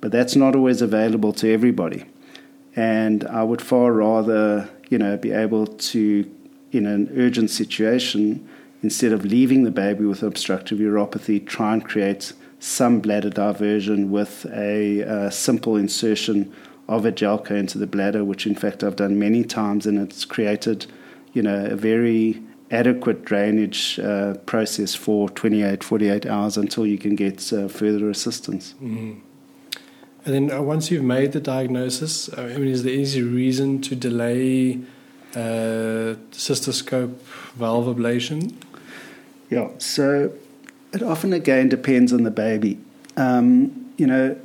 but 0.00 0.12
that's 0.12 0.36
not 0.36 0.54
always 0.54 0.80
available 0.82 1.32
to 1.34 1.52
everybody. 1.52 2.04
And 2.76 3.24
I 3.24 3.42
would 3.42 3.60
far 3.60 3.92
rather, 3.92 4.68
you 4.88 4.98
know, 4.98 5.16
be 5.16 5.32
able 5.32 5.66
to, 5.66 6.30
in 6.72 6.86
an 6.86 7.10
urgent 7.16 7.50
situation, 7.50 8.48
instead 8.82 9.12
of 9.12 9.24
leaving 9.24 9.64
the 9.64 9.70
baby 9.70 10.04
with 10.04 10.22
obstructive 10.22 10.78
uropathy, 10.78 11.44
try 11.44 11.72
and 11.74 11.84
create 11.84 12.32
some 12.60 13.00
bladder 13.00 13.30
diversion 13.30 14.10
with 14.10 14.46
a, 14.46 15.30
simple 15.30 15.76
insertion 15.76 16.52
of 16.88 17.04
a 17.04 17.12
Jelco 17.12 17.50
into 17.50 17.78
the 17.78 17.86
bladder, 17.86 18.24
which 18.24 18.46
in 18.46 18.54
fact 18.54 18.82
I've 18.82 18.96
done 18.96 19.18
many 19.18 19.44
times, 19.44 19.86
and 19.86 19.98
it's 19.98 20.24
created, 20.24 20.86
you 21.32 21.42
know, 21.42 21.66
a 21.66 21.76
very 21.76 22.42
adequate 22.70 23.24
drainage 23.24 23.98
uh, 23.98 24.34
process 24.46 24.94
for 24.94 25.28
28, 25.30 25.82
48 25.82 26.26
hours 26.26 26.56
until 26.56 26.86
you 26.86 26.98
can 26.98 27.14
get 27.14 27.52
uh, 27.52 27.68
further 27.68 28.10
assistance. 28.10 28.74
Mm. 28.82 29.20
And 30.24 30.34
then 30.34 30.58
uh, 30.58 30.62
once 30.62 30.90
you've 30.90 31.04
made 31.04 31.32
the 31.32 31.40
diagnosis, 31.40 32.28
uh, 32.28 32.42
I 32.42 32.58
mean, 32.58 32.68
is 32.68 32.82
there 32.82 32.92
any 32.92 33.22
reason 33.22 33.80
to 33.82 33.96
delay 33.96 34.78
uh, 35.34 36.16
cystoscope 36.32 37.14
valve 37.54 37.96
ablation? 37.96 38.52
Yeah, 39.48 39.70
so 39.78 40.32
it 40.92 41.02
often 41.02 41.32
again 41.32 41.68
depends 41.68 42.12
on 42.12 42.24
the 42.24 42.30
baby. 42.30 42.78
Um, 43.16 43.92
you 43.96 44.06
know, 44.06 44.36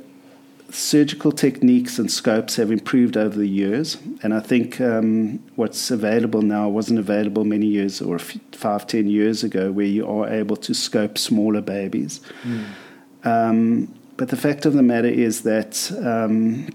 surgical 0.74 1.30
techniques 1.30 2.00
and 2.00 2.10
scopes 2.10 2.56
have 2.56 2.72
improved 2.72 3.16
over 3.16 3.38
the 3.38 3.46
years, 3.46 3.96
and 4.22 4.34
I 4.34 4.40
think 4.40 4.80
um, 4.80 5.38
what's 5.54 5.90
available 5.90 6.42
now 6.42 6.68
wasn't 6.68 6.98
available 6.98 7.44
many 7.44 7.66
years 7.66 8.02
or 8.02 8.18
five, 8.18 8.86
ten 8.86 9.08
years 9.08 9.44
ago, 9.44 9.70
where 9.70 9.86
you 9.86 10.06
are 10.06 10.28
able 10.28 10.56
to 10.56 10.74
scope 10.74 11.16
smaller 11.16 11.60
babies. 11.60 12.20
Mm. 12.42 12.64
Um, 13.24 13.94
but 14.16 14.28
the 14.28 14.36
fact 14.36 14.66
of 14.66 14.74
the 14.74 14.82
matter 14.82 15.08
is 15.08 15.42
that 15.42 15.92
um, 16.04 16.68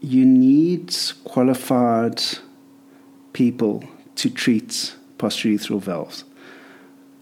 you 0.00 0.24
need 0.26 0.94
qualified 1.24 2.22
people 3.32 3.84
to 4.16 4.28
treat 4.30 4.94
posturethral 5.18 5.80
valves. 5.80 6.24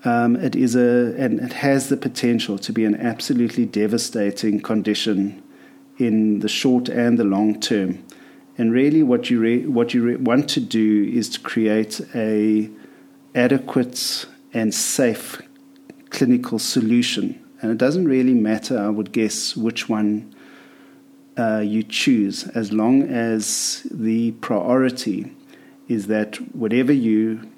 Um, 0.05 0.37
it 0.37 0.55
is 0.55 0.77
a 0.77 1.15
and 1.17 1.41
it 1.41 1.55
has 1.55 1.89
the 1.89 1.97
potential 1.97 2.59
to 2.59 2.73
be 2.73 2.85
an 2.85 2.95
absolutely 2.95 3.65
devastating 3.65 4.61
condition 4.61 5.43
in 5.99 6.41
the 6.41 6.49
short 6.49 6.89
and 6.89 7.19
the 7.19 7.25
long 7.25 7.59
term. 7.61 8.05
And 8.59 8.71
really, 8.71 9.03
what 9.03 9.31
you 9.31 9.41
re- 9.41 9.67
what 9.67 9.95
you 9.95 10.03
re- 10.03 10.17
want 10.17 10.49
to 10.51 10.61
do 10.61 11.11
is 11.13 11.29
to 11.31 11.41
create 11.41 12.01
a 12.15 12.71
adequate 13.35 14.27
and 14.53 14.75
safe 14.75 15.41
clinical 16.11 16.59
solution. 16.59 17.43
And 17.61 17.73
it 17.73 17.79
doesn't 17.79 18.07
really 18.07 18.35
matter, 18.35 18.79
I 18.79 18.91
would 18.91 19.11
guess, 19.11 19.57
which 19.57 19.89
one 19.89 20.35
uh, 21.37 21.63
you 21.65 21.83
choose, 21.83 22.47
as 22.49 22.73
long 22.73 23.03
as 23.03 23.87
the 23.91 24.33
priority 24.33 25.33
is 25.89 26.07
that 26.07 26.37
whatever 26.55 26.93
you 26.93 27.51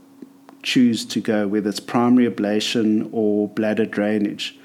choose 0.66 1.04
to 1.04 1.20
go, 1.20 1.46
whether 1.46 1.70
it's 1.70 1.78
primary 1.78 2.28
ablation 2.28 3.08
or 3.12 3.46
bladder 3.48 3.86
drainage, 3.86 4.58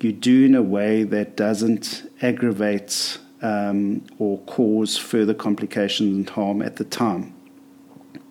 you 0.00 0.10
do 0.12 0.44
in 0.44 0.56
a 0.56 0.60
way 0.60 1.04
that 1.04 1.36
doesn't 1.36 2.10
aggravate 2.20 3.18
um, 3.42 4.04
or 4.18 4.38
cause 4.40 4.98
further 4.98 5.32
complications 5.32 6.16
and 6.16 6.28
harm 6.30 6.60
at 6.60 6.76
the 6.76 6.84
time. 6.84 7.32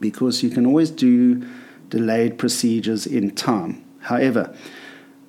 Because 0.02 0.44
you 0.44 0.50
can 0.50 0.66
always 0.66 0.92
do 0.92 1.48
delayed 1.90 2.38
procedures 2.38 3.08
in 3.08 3.32
time. 3.32 3.84
However, 4.02 4.54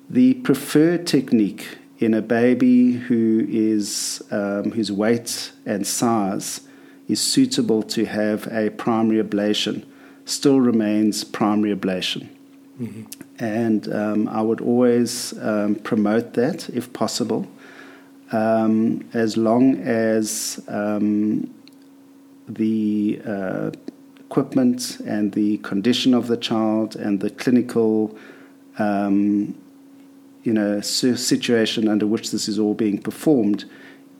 the 0.09 0.33
preferred 0.35 1.07
technique 1.07 1.77
in 1.99 2.13
a 2.13 2.21
baby 2.21 2.91
who 2.91 3.45
is 3.47 4.21
um, 4.29 4.71
whose 4.71 4.91
weight 4.91 5.53
and 5.65 5.87
size 5.87 6.61
is 7.07 7.21
suitable 7.21 7.81
to 7.81 8.05
have 8.05 8.45
a 8.47 8.71
primary 8.71 9.23
ablation 9.23 9.85
still 10.27 10.59
remains 10.59 11.23
primary 11.23 11.75
ablation. 11.75 12.27
Mm-hmm. 12.81 13.03
And 13.39 13.93
um, 13.93 14.27
I 14.27 14.41
would 14.41 14.61
always 14.61 15.33
um, 15.39 15.75
promote 15.75 16.33
that 16.33 16.69
if 16.69 16.91
possible, 16.93 17.47
um, 18.31 19.07
as 19.13 19.37
long 19.37 19.79
as 19.79 20.63
um, 20.67 21.53
the 22.47 23.21
uh, 23.25 23.71
equipment 24.19 24.99
and 25.05 25.31
the 25.31 25.57
condition 25.59 26.13
of 26.13 26.27
the 26.27 26.37
child 26.37 26.95
and 26.95 27.19
the 27.19 27.29
clinical 27.29 28.15
um, 28.77 29.55
you 30.43 30.53
know, 30.53 30.81
situation 30.81 31.87
under 31.87 32.05
which 32.05 32.31
this 32.31 32.47
is 32.47 32.59
all 32.59 32.73
being 32.73 33.01
performed 33.01 33.65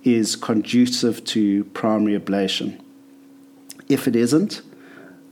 is 0.03 0.35
conducive 0.35 1.23
to 1.25 1.63
primary 1.65 2.19
ablation. 2.19 2.79
If 3.87 4.07
it 4.07 4.15
isn't, 4.15 4.61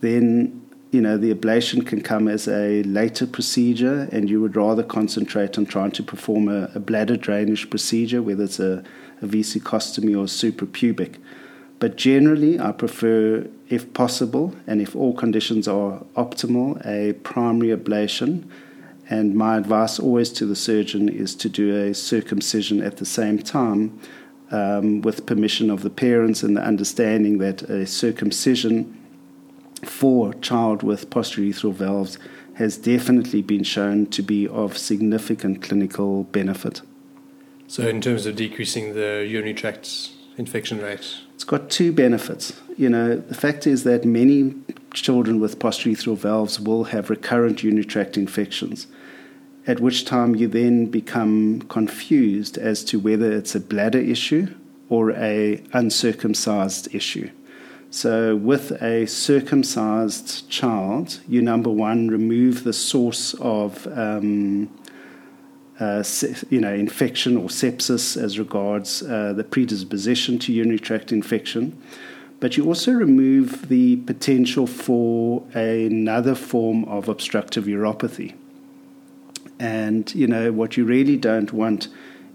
then 0.02 0.65
you 0.96 1.02
know, 1.02 1.18
the 1.18 1.34
ablation 1.34 1.86
can 1.86 2.02
come 2.02 2.30
as 2.30 2.48
a 2.48 2.82
later 2.84 3.28
procedure, 3.28 4.08
and 4.14 4.30
you 4.30 4.40
would 4.40 4.56
rather 4.56 4.82
concentrate 4.82 5.58
on 5.58 5.66
trying 5.66 5.92
to 5.92 6.02
perform 6.02 6.48
a, 6.48 6.72
a 6.74 6.80
bladder 6.80 7.18
drainage 7.18 7.70
procedure, 7.70 8.22
whether 8.24 8.46
it's 8.46 8.62
a, 8.62 8.82
a 9.22 9.26
vesicostomy 9.26 10.14
or 10.14 10.26
suprapubic. 10.26 11.18
But 11.80 11.98
generally, 11.98 12.58
I 12.62 12.72
prefer, 12.72 13.46
if 13.68 13.94
possible, 13.94 14.56
and 14.66 14.82
if 14.82 14.96
all 14.96 15.14
conditions 15.14 15.68
are 15.68 16.00
optimal, 16.16 16.84
a 16.86 17.14
primary 17.14 17.76
ablation. 17.76 18.46
And 19.10 19.36
my 19.36 19.58
advice 19.58 20.00
always 20.00 20.32
to 20.32 20.46
the 20.46 20.56
surgeon 20.56 21.10
is 21.10 21.36
to 21.36 21.50
do 21.50 21.76
a 21.76 21.94
circumcision 21.94 22.82
at 22.82 22.98
the 22.98 23.06
same 23.06 23.40
time, 23.40 24.00
um, 24.50 25.02
with 25.02 25.26
permission 25.26 25.70
of 25.70 25.82
the 25.84 25.90
parents 25.90 26.42
and 26.42 26.56
the 26.56 26.62
understanding 26.62 27.40
that 27.40 27.64
a 27.64 27.86
circumcision 27.86 29.05
for 29.86 30.34
child 30.36 30.84
with 30.84 31.10
posturethral 31.10 31.74
valves 31.74 32.18
has 32.56 32.78
definitely 32.78 33.42
been 33.42 33.64
shown 33.64 34.08
to 34.08 34.22
be 34.22 34.48
of 34.48 34.78
significant 34.78 35.62
clinical 35.62 36.24
benefit. 36.26 36.82
So, 37.68 37.88
in 37.88 38.02
terms 38.02 38.26
of 38.26 38.36
decreasing 38.36 38.94
the 38.94 39.26
urinary 39.28 39.54
tract 39.54 40.12
infection 40.38 40.82
rate, 40.82 41.18
it's 41.34 41.44
got 41.44 41.70
two 41.70 41.92
benefits. 41.92 42.54
You 42.78 42.90
know, 42.90 43.18
the 43.18 43.36
fact 43.36 43.66
is 43.68 43.84
that 43.84 44.06
many 44.06 44.56
children 44.94 45.40
with 45.40 45.60
posturethral 45.60 46.18
valves 46.18 46.60
will 46.60 46.86
have 46.86 47.10
recurrent 47.10 47.64
urinary 47.64 47.86
tract 47.86 48.18
infections, 48.18 48.88
at 49.68 49.80
which 49.80 50.06
time 50.06 50.36
you 50.36 50.48
then 50.48 50.86
become 50.86 51.62
confused 51.64 52.58
as 52.58 52.84
to 52.86 53.00
whether 53.00 53.32
it's 53.32 53.56
a 53.56 53.60
bladder 53.60 54.00
issue 54.00 54.48
or 54.88 55.12
a 55.12 55.62
uncircumcised 55.74 56.94
issue. 56.94 57.30
So, 57.92 58.36
with 58.36 58.72
a 58.82 59.06
circumcised 59.06 60.50
child, 60.50 61.22
you 61.28 61.42
number 61.42 61.70
one 61.70 62.10
remove 62.10 62.64
the 62.64 62.74
source 62.74 63.34
of 63.36 63.88
um, 63.88 64.70
uh, 65.80 66.04
you 66.50 66.60
know 66.60 66.74
infection 66.74 67.38
or 67.38 67.48
sepsis 67.48 68.22
as 68.22 68.40
regards 68.40 69.02
uh, 69.04 69.34
the 69.34 69.44
predisposition 69.44 70.40
to 70.40 70.54
urinary 70.54 70.80
tract 70.80 71.12
infection, 71.12 71.82
but 72.40 72.58
you 72.58 72.66
also 72.66 72.92
remove 72.92 73.70
the 73.70 73.98
potential 73.98 74.68
for 74.68 75.44
another 75.54 76.36
form 76.36 76.86
of 76.86 77.08
obstructive 77.08 77.66
uropathy. 77.66 78.36
And 79.60 80.14
you 80.14 80.28
know 80.28 80.52
what 80.52 80.76
you 80.76 80.86
really 80.86 81.18
don't 81.18 81.54
want 81.54 81.88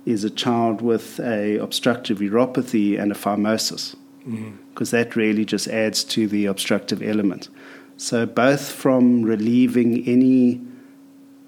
is 0.07 0.25
a 0.25 0.31
child 0.31 0.81
with 0.81 1.21
a 1.21 1.59
obstructive 1.59 2.19
uropathy 2.19 2.99
and 2.99 3.13
a 3.13 3.15
phimosis 3.15 3.95
because 4.25 4.89
mm. 4.89 4.93
that 4.93 5.17
really 5.17 5.45
just 5.45 5.69
adds 5.69 6.05
to 6.05 6.29
the 6.29 6.47
obstructive 6.47 7.03
element. 7.03 7.49
So, 7.97 8.27
both 8.27 8.71
from 8.71 9.23
relieving 9.23 10.07
any 10.07 10.61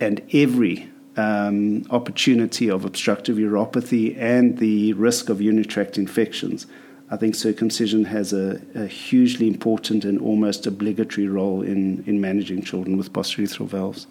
and 0.01 0.21
every 0.33 0.91
um, 1.17 1.85
opportunity 1.91 2.71
of 2.71 2.85
obstructive 2.85 3.37
uropathy 3.37 4.17
and 4.19 4.59
the 4.59 4.93
risk 4.95 5.29
of 5.29 5.41
urinary 5.41 5.65
tract 5.65 5.97
infections, 5.97 6.67
I 7.11 7.17
think 7.17 7.35
circumcision 7.35 8.07
has 8.07 8.33
a, 8.33 8.61
a, 8.75 8.87
hugely 8.87 9.47
important 9.47 10.05
and 10.05 10.19
almost 10.19 10.67
obligatory 10.67 11.29
role 11.29 11.61
in, 11.61 12.03
in 12.07 12.21
managing 12.21 12.63
children 12.63 12.97
with 12.97 13.13
posturethral 13.13 13.67
valves. 13.67 14.07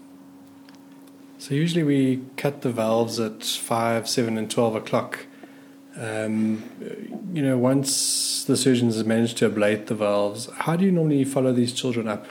So, 1.38 1.56
usually 1.56 1.84
we 1.84 2.22
cut 2.38 2.62
the 2.62 2.72
valves 2.72 3.20
at 3.20 3.44
5, 3.44 4.08
7, 4.08 4.38
and 4.38 4.50
12 4.50 4.76
o'clock. 4.76 5.26
Um, 5.98 6.64
you 7.34 7.42
know, 7.42 7.58
once 7.58 8.44
the 8.46 8.56
surgeons 8.56 8.98
have 8.98 9.08
managed 9.08 9.38
to 9.38 9.50
ablate 9.50 9.88
the 9.88 9.96
valves, 9.96 10.50
how 10.54 10.76
do 10.76 10.86
you 10.86 10.92
normally 10.92 11.24
follow 11.26 11.52
these 11.52 11.74
children 11.74 12.08
up? 12.08 12.28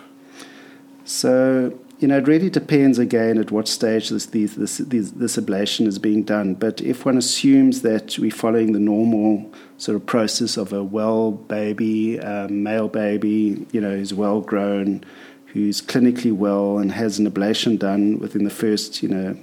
So, 1.05 1.79
you 1.99 2.09
know, 2.09 2.19
it 2.19 2.27
really 2.27 2.49
depends 2.49 2.99
again 2.99 3.37
at 3.37 3.51
what 3.51 3.69
stage 3.69 4.09
this, 4.09 4.27
this, 4.27 4.55
this, 4.55 4.79
this, 5.11 5.37
ablation 5.37 5.87
is 5.87 5.99
being 5.99 6.23
done. 6.23 6.55
But 6.55 6.81
if 6.81 7.05
one 7.05 7.19
assumes 7.19 7.83
that 7.83 8.19
we're 8.19 8.31
following 8.31 8.73
the 8.73 8.79
normal 8.79 9.53
sort 9.77 9.97
of 9.97 10.07
process 10.07 10.57
of 10.57 10.73
a 10.73 10.83
well 10.83 11.33
baby, 11.33 12.19
um, 12.21 12.63
male 12.63 12.89
baby, 12.89 13.67
you 13.73 13.81
know, 13.81 13.97
who's 13.97 14.15
well 14.15 14.41
grown, 14.41 15.05
who's 15.47 15.83
clinically 15.83 16.33
well 16.33 16.79
and 16.79 16.93
has 16.93 17.19
an 17.19 17.31
ablation 17.31 17.79
done 17.79 18.19
within 18.19 18.45
the 18.45 18.51
first, 18.51 19.03
you 19.03 19.09
know, 19.09 19.37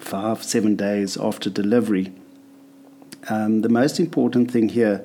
five, 0.00 0.42
seven 0.42 0.76
days 0.76 1.16
after 1.16 1.50
delivery, 1.50 2.12
Um, 3.28 3.62
the 3.62 3.68
most 3.68 3.98
important 3.98 4.50
thing 4.50 4.68
here 4.68 5.04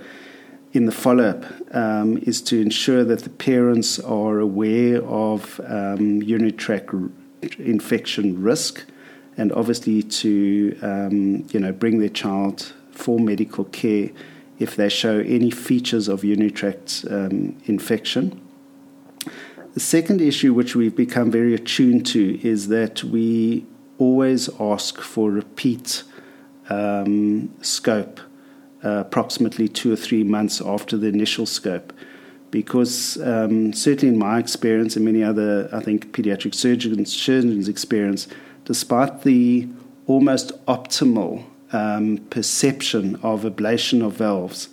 in 0.73 0.85
the 0.85 0.91
follow 0.91 1.25
up 1.25 1.45
um, 1.75 2.17
is 2.19 2.41
to 2.43 2.61
ensure 2.61 3.03
that 3.03 3.23
the 3.23 3.29
parents 3.29 3.99
are 3.99 4.39
aware 4.39 5.03
of 5.03 5.59
um, 5.67 6.21
urinary 6.21 6.51
tract 6.51 6.93
infection 7.57 8.41
risk 8.41 8.85
and 9.37 9.51
obviously 9.53 10.03
to 10.03 10.77
um, 10.81 11.45
you 11.51 11.59
know 11.59 11.71
bring 11.71 11.99
their 11.99 12.09
child 12.09 12.73
for 12.91 13.19
medical 13.19 13.65
care 13.65 14.09
if 14.59 14.75
they 14.75 14.89
show 14.89 15.19
any 15.19 15.49
features 15.49 16.07
of 16.07 16.23
urinary 16.23 16.51
tract 16.51 17.03
um, 17.09 17.57
infection. 17.65 18.39
The 19.73 19.79
second 19.79 20.21
issue, 20.21 20.53
which 20.53 20.75
we've 20.75 20.95
become 20.95 21.31
very 21.31 21.55
attuned 21.55 22.05
to, 22.07 22.39
is 22.47 22.67
that 22.67 23.03
we 23.03 23.65
always 23.97 24.49
ask 24.59 24.99
for 24.99 25.31
repeat 25.31 26.03
um, 26.69 27.53
scope 27.61 28.19
uh, 28.83 29.03
approximately 29.05 29.67
two 29.67 29.93
or 29.93 29.95
three 29.95 30.23
months 30.23 30.61
after 30.61 30.97
the 30.97 31.07
initial 31.07 31.45
scope. 31.45 31.93
Because 32.49 33.21
um, 33.21 33.71
certainly 33.73 34.13
in 34.13 34.19
my 34.19 34.37
experience 34.39 34.95
and 34.95 35.05
many 35.05 35.23
other, 35.23 35.69
I 35.71 35.79
think, 35.79 36.11
pediatric 36.11 36.53
surgeons, 36.53 37.13
surgeons' 37.13 37.69
experience, 37.69 38.27
despite 38.65 39.21
the 39.21 39.69
almost 40.05 40.53
optimal 40.65 41.45
um, 41.71 42.17
perception 42.29 43.15
of 43.23 43.43
ablation 43.43 44.05
of 44.05 44.13
valves, 44.13 44.69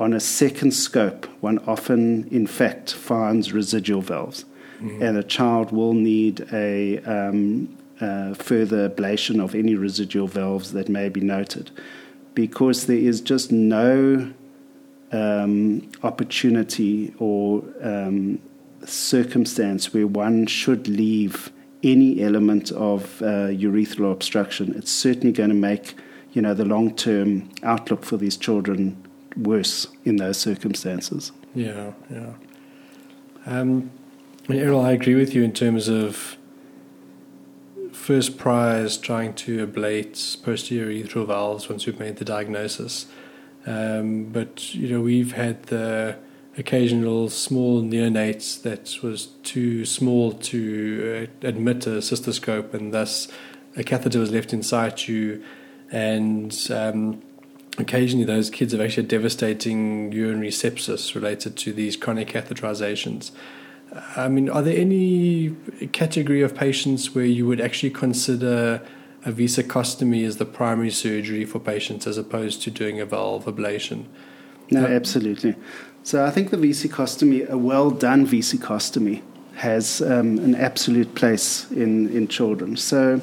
on 0.00 0.14
a 0.14 0.20
second 0.20 0.72
scope, 0.72 1.26
one 1.40 1.58
often, 1.66 2.26
in 2.28 2.46
fact, 2.46 2.94
finds 2.94 3.52
residual 3.52 4.00
valves. 4.00 4.46
Mm-hmm. 4.80 5.02
And 5.02 5.18
a 5.18 5.22
child 5.22 5.72
will 5.72 5.92
need 5.92 6.48
a 6.52 6.98
um, 7.00 7.76
uh, 8.00 8.34
further 8.34 8.88
ablation 8.88 9.42
of 9.42 9.54
any 9.54 9.74
residual 9.74 10.26
valves 10.26 10.72
that 10.72 10.88
may 10.88 11.08
be 11.08 11.20
noted 11.20 11.70
because 12.34 12.86
there 12.86 12.96
is 12.96 13.20
just 13.20 13.52
no 13.52 14.32
um, 15.12 15.90
opportunity 16.02 17.14
or 17.18 17.62
um, 17.82 18.40
circumstance 18.84 19.92
where 19.92 20.06
one 20.06 20.46
should 20.46 20.88
leave 20.88 21.52
any 21.82 22.22
element 22.22 22.70
of 22.72 23.20
uh, 23.22 23.48
urethral 23.48 24.12
obstruction. 24.12 24.74
It's 24.76 24.90
certainly 24.90 25.32
going 25.32 25.48
to 25.50 25.54
make 25.54 25.94
you 26.32 26.42
know 26.42 26.54
the 26.54 26.64
long 26.64 26.94
term 26.94 27.50
outlook 27.62 28.04
for 28.04 28.16
these 28.16 28.36
children 28.36 28.96
worse 29.36 29.88
in 30.04 30.16
those 30.16 30.38
circumstances. 30.38 31.32
Yeah, 31.54 31.92
yeah. 32.10 32.34
Um, 33.46 33.90
Errol, 34.48 34.80
I 34.80 34.92
agree 34.92 35.14
with 35.14 35.34
you 35.34 35.42
in 35.42 35.52
terms 35.52 35.88
of 35.88 36.36
first 38.10 38.36
prize 38.38 38.96
trying 38.96 39.32
to 39.32 39.64
ablate 39.64 40.42
posterior 40.42 41.04
urethral 41.04 41.24
valves 41.28 41.68
once 41.68 41.86
we've 41.86 42.00
made 42.00 42.16
the 42.16 42.24
diagnosis. 42.24 43.06
Um, 43.66 44.24
but 44.24 44.74
you 44.74 44.88
know 44.88 45.00
we've 45.00 45.30
had 45.30 45.62
the 45.74 46.16
occasional 46.58 47.30
small 47.30 47.80
neonates 47.80 48.60
that 48.62 49.00
was 49.00 49.26
too 49.44 49.84
small 49.84 50.32
to 50.32 51.28
uh, 51.42 51.46
admit 51.46 51.86
a 51.86 52.00
cystoscope, 52.00 52.74
and 52.74 52.92
thus 52.92 53.28
a 53.76 53.84
catheter 53.84 54.18
was 54.18 54.32
left 54.32 54.52
inside 54.52 55.06
you, 55.06 55.40
and 55.92 56.66
um, 56.74 57.22
occasionally 57.78 58.24
those 58.24 58.50
kids 58.50 58.72
have 58.72 58.80
actually 58.80 59.06
devastating 59.06 60.10
urinary 60.10 60.50
sepsis 60.50 61.14
related 61.14 61.56
to 61.58 61.72
these 61.72 61.96
chronic 61.96 62.26
catheterizations. 62.26 63.30
I 64.16 64.28
mean, 64.28 64.48
are 64.48 64.62
there 64.62 64.78
any 64.78 65.56
category 65.92 66.42
of 66.42 66.54
patients 66.54 67.14
where 67.14 67.24
you 67.24 67.46
would 67.46 67.60
actually 67.60 67.90
consider 67.90 68.82
a 69.24 69.32
vesicostomy 69.32 70.24
as 70.24 70.36
the 70.36 70.44
primary 70.44 70.90
surgery 70.90 71.44
for 71.44 71.58
patients 71.58 72.06
as 72.06 72.16
opposed 72.16 72.62
to 72.62 72.70
doing 72.70 73.00
a 73.00 73.04
valve 73.04 73.46
ablation? 73.46 74.04
No, 74.70 74.86
absolutely. 74.86 75.56
So 76.04 76.24
I 76.24 76.30
think 76.30 76.50
the 76.50 76.56
vesicostomy, 76.56 77.48
a 77.48 77.58
well 77.58 77.90
done 77.90 78.26
vesicostomy, 78.26 79.22
has 79.56 80.00
um, 80.00 80.38
an 80.38 80.54
absolute 80.54 81.14
place 81.14 81.70
in, 81.72 82.08
in 82.16 82.28
children. 82.28 82.76
So 82.76 83.20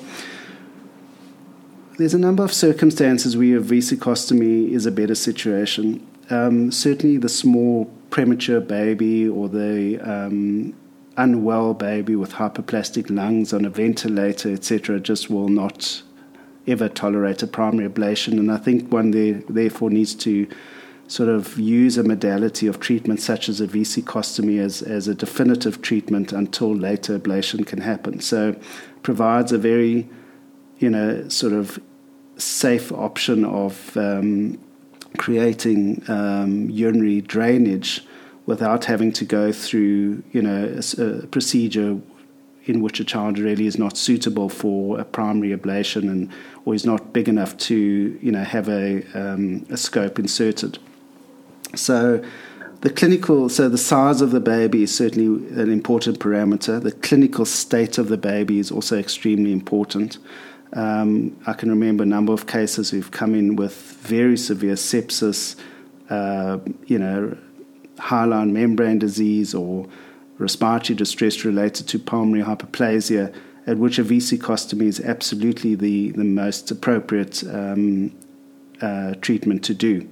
there's 1.97 2.13
a 2.13 2.19
number 2.19 2.43
of 2.43 2.53
circumstances 2.53 3.35
where 3.35 3.57
a 3.57 3.61
vesicostomy 3.61 4.69
is 4.71 4.85
a 4.85 4.91
better 4.91 5.15
situation. 5.15 6.05
Um, 6.29 6.71
certainly, 6.71 7.17
the 7.17 7.29
small 7.29 7.91
premature 8.09 8.59
baby 8.59 9.27
or 9.27 9.49
the 9.49 9.99
um, 9.99 10.73
unwell 11.17 11.73
baby 11.73 12.15
with 12.15 12.33
hypoplastic 12.33 13.09
lungs 13.09 13.53
on 13.53 13.65
a 13.65 13.69
ventilator, 13.69 14.53
etc., 14.53 14.99
just 14.99 15.29
will 15.29 15.49
not 15.49 16.03
ever 16.67 16.89
tolerate 16.89 17.41
a 17.41 17.47
primary 17.47 17.89
ablation. 17.89 18.33
And 18.33 18.51
I 18.51 18.57
think 18.57 18.91
one 18.91 19.11
there, 19.11 19.41
therefore 19.49 19.89
needs 19.89 20.13
to 20.15 20.47
sort 21.07 21.29
of 21.29 21.57
use 21.57 21.97
a 21.97 22.03
modality 22.03 22.67
of 22.67 22.79
treatment 22.79 23.21
such 23.21 23.47
as 23.47 23.61
a 23.61 23.67
vesicostomy 23.67 24.59
as, 24.59 24.81
as 24.81 25.07
a 25.07 25.15
definitive 25.15 25.81
treatment 25.81 26.33
until 26.33 26.75
later 26.75 27.17
ablation 27.17 27.65
can 27.65 27.79
happen. 27.79 28.19
So 28.19 28.55
provides 29.03 29.53
a 29.53 29.57
very, 29.57 30.09
you 30.79 30.89
know, 30.89 31.27
sort 31.29 31.53
of 31.53 31.79
safe 32.35 32.91
option 32.91 33.45
of 33.45 33.95
um, 33.95 34.59
creating 35.17 36.03
um, 36.09 36.69
urinary 36.69 37.21
drainage 37.21 38.05
without 38.45 38.85
having 38.85 39.11
to 39.11 39.25
go 39.25 39.51
through, 39.51 40.23
you 40.31 40.41
know, 40.41 40.79
a, 40.97 41.01
a, 41.01 41.27
procedure 41.27 41.99
in 42.65 42.81
which 42.81 42.99
a 42.99 43.03
child 43.03 43.39
really 43.39 43.67
is 43.67 43.77
not 43.77 43.97
suitable 43.97 44.49
for 44.49 44.99
a 44.99 45.05
primary 45.05 45.55
ablation 45.55 46.03
and 46.03 46.31
or 46.65 46.73
is 46.73 46.85
not 46.85 47.13
big 47.13 47.29
enough 47.29 47.57
to, 47.57 48.17
you 48.21 48.31
know, 48.31 48.43
have 48.43 48.67
a, 48.69 49.03
um, 49.13 49.65
a 49.69 49.77
scope 49.77 50.19
inserted. 50.19 50.79
So 51.75 52.23
the 52.81 52.89
clinical, 52.89 53.49
so 53.49 53.69
the 53.69 53.77
size 53.77 54.21
of 54.21 54.31
the 54.31 54.39
baby 54.39 54.83
is 54.83 54.95
certainly 54.95 55.47
an 55.59 55.71
important 55.71 56.19
parameter. 56.19 56.81
The 56.81 56.91
clinical 56.91 57.45
state 57.45 57.97
of 57.97 58.07
the 58.07 58.17
baby 58.17 58.59
is 58.59 58.71
also 58.71 58.97
extremely 58.97 59.51
important. 59.51 60.17
Um, 60.73 61.39
I 61.45 61.53
can 61.53 61.69
remember 61.69 62.03
a 62.03 62.07
number 62.07 62.33
of 62.33 62.47
cases 62.47 62.89
who've 62.89 63.11
come 63.11 63.33
in 63.35 63.55
with 63.55 63.75
very 64.01 64.37
severe 64.37 64.75
sepsis, 64.75 65.55
uh, 66.09 66.59
you 66.85 66.99
know, 66.99 67.37
hyaline 67.99 68.53
membrane 68.53 68.99
disease 68.99 69.53
or 69.53 69.87
respiratory 70.37 70.95
distress 70.95 71.43
related 71.43 71.87
to 71.87 71.99
pulmonary 71.99 72.43
hypoplasia, 72.43 73.33
at 73.65 73.77
which 73.77 73.99
a 73.99 74.03
vesicostomy 74.03 74.83
is 74.83 74.99
absolutely 74.99 75.75
the, 75.75 76.11
the 76.11 76.23
most 76.23 76.69
appropriate 76.71 77.43
um, 77.45 78.15
uh, 78.81 79.13
treatment 79.21 79.63
to 79.63 79.73
do. 79.73 80.07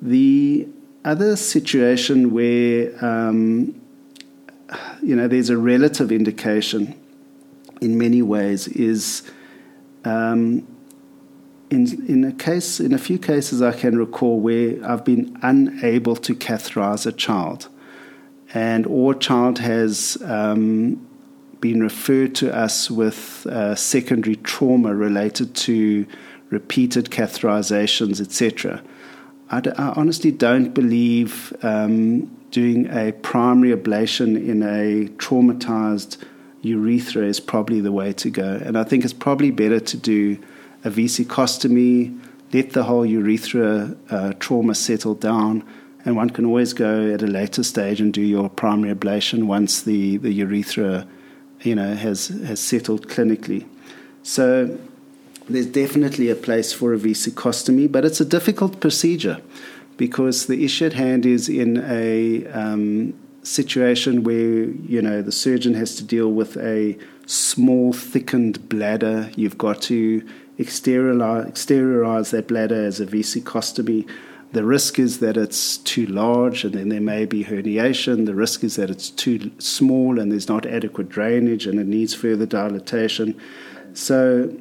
The 0.00 0.68
other 1.04 1.36
situation 1.36 2.32
where 2.32 2.92
um, 3.04 3.80
you 5.02 5.14
know 5.14 5.28
there's 5.28 5.50
a 5.50 5.56
relative 5.56 6.10
indication 6.10 6.98
in 7.80 7.96
many 7.96 8.22
ways 8.22 8.66
is 8.68 9.22
um, 10.06 10.66
in 11.68 11.86
in 12.06 12.24
a 12.24 12.32
case 12.32 12.80
in 12.80 12.94
a 12.94 12.98
few 12.98 13.18
cases 13.18 13.60
I 13.60 13.72
can 13.72 13.98
recall 13.98 14.38
where 14.38 14.78
I've 14.88 15.04
been 15.04 15.36
unable 15.42 16.16
to 16.16 16.34
catheterize 16.34 17.06
a 17.06 17.12
child, 17.12 17.68
and 18.54 18.86
or 18.86 19.14
child 19.14 19.58
has 19.58 20.16
um, 20.24 21.06
been 21.60 21.82
referred 21.82 22.34
to 22.36 22.54
us 22.54 22.90
with 22.90 23.46
uh, 23.46 23.74
secondary 23.74 24.36
trauma 24.36 24.94
related 24.94 25.54
to 25.54 26.06
repeated 26.50 27.06
catheterizations, 27.06 28.20
etc. 28.20 28.82
I, 29.50 29.60
d- 29.60 29.70
I 29.76 29.88
honestly 29.90 30.30
don't 30.30 30.72
believe 30.72 31.52
um, 31.62 32.26
doing 32.50 32.86
a 32.90 33.12
primary 33.12 33.76
ablation 33.76 34.36
in 34.36 34.62
a 34.62 35.08
traumatized 35.16 36.18
urethra 36.62 37.24
is 37.24 37.40
probably 37.40 37.80
the 37.80 37.92
way 37.92 38.12
to 38.14 38.30
go. 38.30 38.60
And 38.64 38.76
I 38.76 38.84
think 38.84 39.04
it's 39.04 39.12
probably 39.12 39.50
better 39.50 39.80
to 39.80 39.96
do 39.96 40.38
a 40.84 40.90
vesicostomy, 40.90 42.18
let 42.52 42.72
the 42.72 42.84
whole 42.84 43.04
urethra 43.04 43.96
uh, 44.10 44.32
trauma 44.38 44.74
settle 44.74 45.14
down, 45.14 45.64
and 46.04 46.16
one 46.16 46.30
can 46.30 46.44
always 46.44 46.72
go 46.72 47.12
at 47.12 47.22
a 47.22 47.26
later 47.26 47.64
stage 47.64 48.00
and 48.00 48.12
do 48.12 48.22
your 48.22 48.48
primary 48.48 48.94
ablation 48.94 49.44
once 49.44 49.82
the, 49.82 50.18
the 50.18 50.32
urethra 50.32 51.06
you 51.62 51.74
know, 51.74 51.94
has, 51.94 52.28
has 52.28 52.60
settled 52.60 53.08
clinically. 53.08 53.66
So 54.22 54.78
there's 55.48 55.66
definitely 55.66 56.30
a 56.30 56.36
place 56.36 56.72
for 56.72 56.94
a 56.94 56.98
vesicostomy, 56.98 57.90
but 57.90 58.04
it's 58.04 58.20
a 58.20 58.24
difficult 58.24 58.80
procedure 58.80 59.40
because 59.96 60.46
the 60.46 60.64
issue 60.64 60.86
at 60.86 60.92
hand 60.92 61.24
is 61.26 61.48
in 61.48 61.82
a 61.84 62.46
um, 62.48 63.14
situation 63.46 64.24
where 64.24 64.64
you 64.64 65.00
know 65.00 65.22
the 65.22 65.32
surgeon 65.32 65.74
has 65.74 65.94
to 65.96 66.04
deal 66.04 66.30
with 66.32 66.56
a 66.56 66.98
small 67.26 67.92
thickened 67.92 68.68
bladder. 68.68 69.30
You've 69.36 69.58
got 69.58 69.82
to 69.82 70.26
exteriorize, 70.58 71.50
exteriorize 71.50 72.30
that 72.30 72.48
bladder 72.48 72.84
as 72.84 73.00
a 73.00 73.06
vesicostomy. 73.06 74.08
The 74.52 74.64
risk 74.64 74.98
is 74.98 75.18
that 75.20 75.36
it's 75.36 75.76
too 75.78 76.06
large 76.06 76.64
and 76.64 76.74
then 76.74 76.88
there 76.88 77.00
may 77.00 77.24
be 77.26 77.44
herniation. 77.44 78.26
The 78.26 78.34
risk 78.34 78.64
is 78.64 78.76
that 78.76 78.90
it's 78.90 79.10
too 79.10 79.50
small 79.58 80.18
and 80.18 80.30
there's 80.30 80.48
not 80.48 80.64
adequate 80.66 81.08
drainage 81.08 81.66
and 81.66 81.78
it 81.78 81.86
needs 81.86 82.14
further 82.14 82.46
dilatation. 82.46 83.38
So 83.92 84.56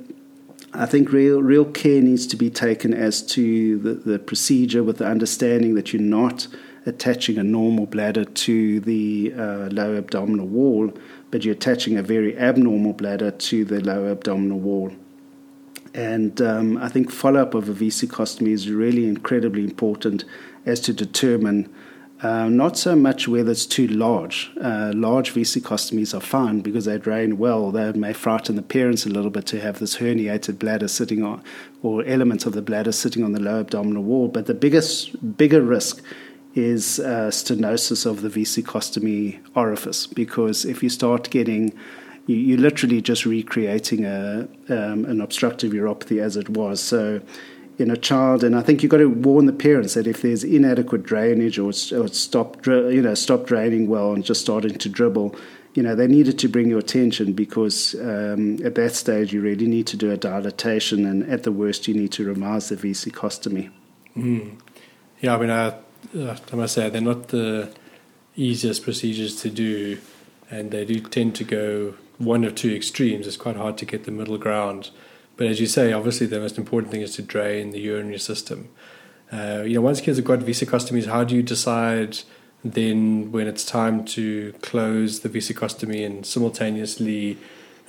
I 0.74 0.86
think 0.86 1.12
real 1.12 1.42
real 1.42 1.66
care 1.66 2.02
needs 2.02 2.28
to 2.28 2.36
be 2.36 2.50
taken 2.50 2.94
as 2.94 3.22
to 3.28 3.80
the, 3.80 3.94
the 3.94 4.20
procedure 4.20 4.84
with 4.84 4.98
the 4.98 5.08
understanding 5.08 5.76
that 5.76 5.94
you're 5.94 6.02
not 6.02 6.48
attaching 6.86 7.38
a 7.38 7.44
normal 7.44 7.86
bladder 7.86 8.26
to 8.26 8.80
the 8.82 9.34
uh, 9.34 9.70
lower 9.72 9.98
abdominal 9.98 10.48
wall, 10.48 10.94
but 11.32 11.44
you're 11.44 11.56
attaching 11.56 11.98
a 11.98 12.04
very 12.04 12.38
abnormal 12.38 12.94
bladder 12.94 13.32
to 13.32 13.66
the 13.66 13.82
lower 13.82 14.10
abdominal 14.10 14.60
wall. 14.60 14.92
And 15.94 16.42
um, 16.42 16.78
I 16.78 16.90
think 16.90 17.10
follow 17.10 17.42
up 17.42 17.54
of 17.54 17.70
a 17.70 17.74
vesicostomy 17.74 18.50
is 18.50 18.70
really 18.70 19.08
incredibly 19.08 19.64
important 19.64 20.26
as 20.66 20.80
to 20.82 20.94
determine 20.94 21.74
uh, 22.22 22.48
not 22.48 22.78
so 22.78 22.96
much 22.96 23.28
whether 23.28 23.52
it's 23.52 23.66
too 23.66 23.88
large. 23.88 24.52
Uh, 24.62 24.92
large 24.96 25.34
vesicostomies 25.34 26.14
are 26.16 26.22
fine 26.22 26.62
because 26.62 26.86
they 26.86 26.98
drain 26.98 27.38
well. 27.38 27.72
They 27.72 27.92
may 27.92 28.14
frighten 28.14 28.56
the 28.56 28.62
parents 28.62 29.06
a 29.06 29.10
little 29.10 29.30
bit 29.30 29.46
to 29.48 29.60
have 29.60 29.80
this 29.80 29.98
herniated 29.98 30.58
bladder 30.58 30.88
sitting 30.88 31.24
on, 31.24 31.44
or 31.82 32.06
elements 32.06 32.46
of 32.46 32.54
the 32.54 32.62
bladder 32.62 32.92
sitting 32.92 33.24
on 33.24 33.34
the 33.34 33.42
lower 33.42 33.60
abdominal 33.60 34.04
wall. 34.04 34.28
But 34.28 34.46
the 34.46 34.54
biggest, 34.54 35.38
bigger 35.38 35.62
risk 35.62 36.02
is 36.56 37.00
uh, 37.00 37.30
stenosis 37.30 38.06
of 38.06 38.22
the 38.22 38.30
vesicostomy 38.30 39.40
orifice 39.56 40.08
because 40.08 40.66
if 40.66 40.82
you 40.82 40.90
start 40.90 41.30
getting 41.30 41.78
you, 42.28 42.56
are 42.56 42.60
literally 42.60 43.02
just 43.02 43.26
recreating 43.26 44.06
a, 44.06 44.48
um, 44.70 45.06
an 45.06 45.22
obstructive 45.22 45.74
uropathy 45.74 46.20
as 46.20 46.38
it 46.38 46.50
was. 46.50 46.82
So, 46.82 47.22
in 47.78 47.92
a 47.92 47.98
child, 47.98 48.42
and 48.42 48.56
I 48.56 48.62
think 48.62 48.82
you've 48.82 48.90
got 48.90 49.00
to 49.00 49.10
warn 49.10 49.48
the 49.48 49.54
parents 49.54 49.96
that 49.96 50.08
if 50.08 50.22
there's 50.22 50.46
inadequate 50.46 51.04
drainage 51.04 51.60
or 51.60 51.68
or 51.68 52.08
stopped, 52.08 52.66
you 52.66 53.02
know, 53.02 53.14
stop 53.14 53.46
draining 53.46 53.88
well 53.88 54.14
and 54.14 54.24
just 54.24 54.40
starting 54.40 54.78
to 54.78 54.88
dribble, 54.88 55.36
you 55.74 55.84
know, 55.84 55.94
they 55.94 56.08
needed 56.08 56.40
to 56.40 56.48
bring 56.48 56.70
your 56.70 56.80
attention 56.80 57.34
because 57.34 57.94
um, 57.96 58.66
at 58.66 58.76
that 58.76 58.96
stage 58.96 59.34
you 59.34 59.42
really 59.42 59.68
need 59.68 59.88
to 59.88 59.98
do 59.98 60.10
a 60.10 60.16
dilatation, 60.16 61.06
and 61.06 61.30
at 61.30 61.44
the 61.44 61.52
worst 61.52 61.86
you 61.90 61.94
need 61.94 62.14
to 62.14 62.26
remise 62.26 62.70
the 62.70 62.78
vesicostomy. 62.78 63.70
Mm. 64.16 64.58
Yeah, 65.20 65.36
I 65.36 65.40
mean, 65.40 65.50
I, 65.50 65.74
I 66.14 66.56
must 66.56 66.76
say 66.76 66.90
they're 66.90 67.02
not 67.02 67.30
the 67.30 67.74
easiest 68.36 68.84
procedures 68.84 69.42
to 69.42 69.50
do, 69.50 70.00
and 70.52 70.72
they 70.72 70.86
do 70.86 71.00
tend 71.00 71.36
to 71.36 71.44
go 71.44 71.96
one 72.18 72.44
of 72.44 72.56
two 72.56 72.74
extremes. 72.74 73.28
It's 73.28 73.38
quite 73.38 73.56
hard 73.56 73.78
to 73.80 73.86
get 73.86 74.04
the 74.06 74.12
middle 74.12 74.38
ground. 74.38 74.92
But 75.38 75.48
as 75.48 75.60
you 75.60 75.68
say, 75.68 75.92
obviously 75.92 76.28
the 76.28 76.40
most 76.40 76.58
important 76.58 76.92
thing 76.92 77.02
is 77.02 77.16
to 77.16 77.22
drain 77.22 77.72
the 77.72 77.80
urinary 77.80 78.20
system. 78.20 78.70
Uh, 79.32 79.64
you 79.66 79.76
know, 79.76 79.82
once 79.82 80.00
kids 80.02 80.18
have 80.18 80.26
got 80.26 80.40
vesicostomies, 80.40 81.08
how 81.08 81.24
do 81.24 81.36
you 81.36 81.44
decide 81.44 82.20
then 82.64 83.32
when 83.32 83.48
it's 83.48 83.66
time 83.66 84.06
to 84.06 84.54
close 84.62 85.22
the 85.22 85.30
vesicostomy 85.30 86.06
and 86.06 86.26
simultaneously 86.26 87.38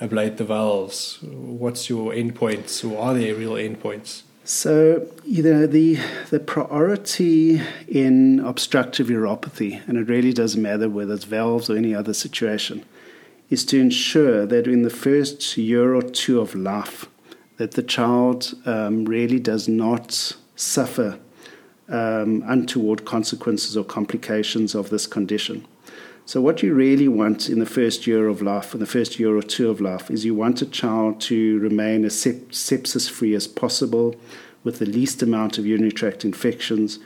ablate 0.01 0.37
the 0.37 0.43
valves? 0.43 1.19
What's 1.21 1.89
your 1.89 2.11
endpoints, 2.11 2.89
or 2.89 2.99
are 3.01 3.13
there 3.13 3.33
real 3.35 3.53
endpoints? 3.53 4.23
So, 4.47 5.05
you 5.25 5.43
know, 5.43 5.67
the, 5.67 5.99
the 6.29 6.39
priority 6.39 7.61
in 7.85 8.39
obstructive 8.39 9.07
uropathy, 9.07 9.85
and 9.89 9.97
it 9.97 10.07
really 10.07 10.31
doesn't 10.31 10.61
matter 10.61 10.87
whether 10.87 11.15
it's 11.15 11.25
valves 11.25 11.69
or 11.69 11.75
any 11.75 11.93
other 11.93 12.13
situation, 12.13 12.85
is 13.49 13.65
to 13.65 13.77
ensure 13.77 14.45
that 14.45 14.65
in 14.65 14.83
the 14.83 14.89
first 14.89 15.57
year 15.57 15.93
or 15.93 16.01
two 16.01 16.39
of 16.39 16.55
life, 16.55 17.07
that 17.57 17.71
the 17.71 17.83
child 17.83 18.53
um, 18.65 19.03
really 19.03 19.37
does 19.37 19.67
not 19.67 20.37
suffer 20.55 21.19
um, 21.89 22.41
untoward 22.47 23.03
consequences 23.03 23.75
or 23.75 23.83
complications 23.83 24.73
of 24.75 24.91
this 24.91 25.07
condition. 25.07 25.67
So, 26.27 26.41
what 26.41 26.61
you 26.61 26.73
really 26.73 27.07
want 27.07 27.47
in 27.47 27.59
the 27.59 27.65
first 27.65 28.05
year 28.05 28.27
of 28.27 28.41
life, 28.41 28.73
in 28.73 28.81
the 28.81 28.85
first 28.85 29.17
year 29.17 29.37
or 29.37 29.41
two 29.41 29.69
of 29.69 29.79
life, 29.79 30.11
is 30.11 30.25
you 30.25 30.35
want 30.35 30.61
a 30.61 30.65
child 30.65 31.21
to 31.21 31.57
remain 31.59 32.03
as 32.03 32.19
sep- 32.19 32.51
sepsis 32.51 33.09
free 33.09 33.33
as 33.33 33.47
possible 33.47 34.13
with 34.61 34.79
the 34.79 34.85
least 34.85 35.23
amount 35.23 35.57
of 35.57 35.65
urinary 35.65 35.93
tract 35.93 36.25
infections. 36.25 36.99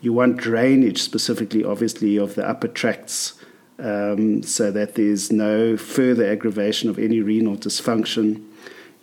You 0.00 0.12
want 0.12 0.38
drainage, 0.38 1.00
specifically, 1.00 1.62
obviously, 1.62 2.16
of 2.16 2.34
the 2.34 2.44
upper 2.44 2.66
tracts 2.66 3.34
um, 3.78 4.42
so 4.42 4.72
that 4.72 4.96
there's 4.96 5.30
no 5.30 5.76
further 5.76 6.26
aggravation 6.28 6.90
of 6.90 6.98
any 6.98 7.20
renal 7.20 7.56
dysfunction. 7.56 8.44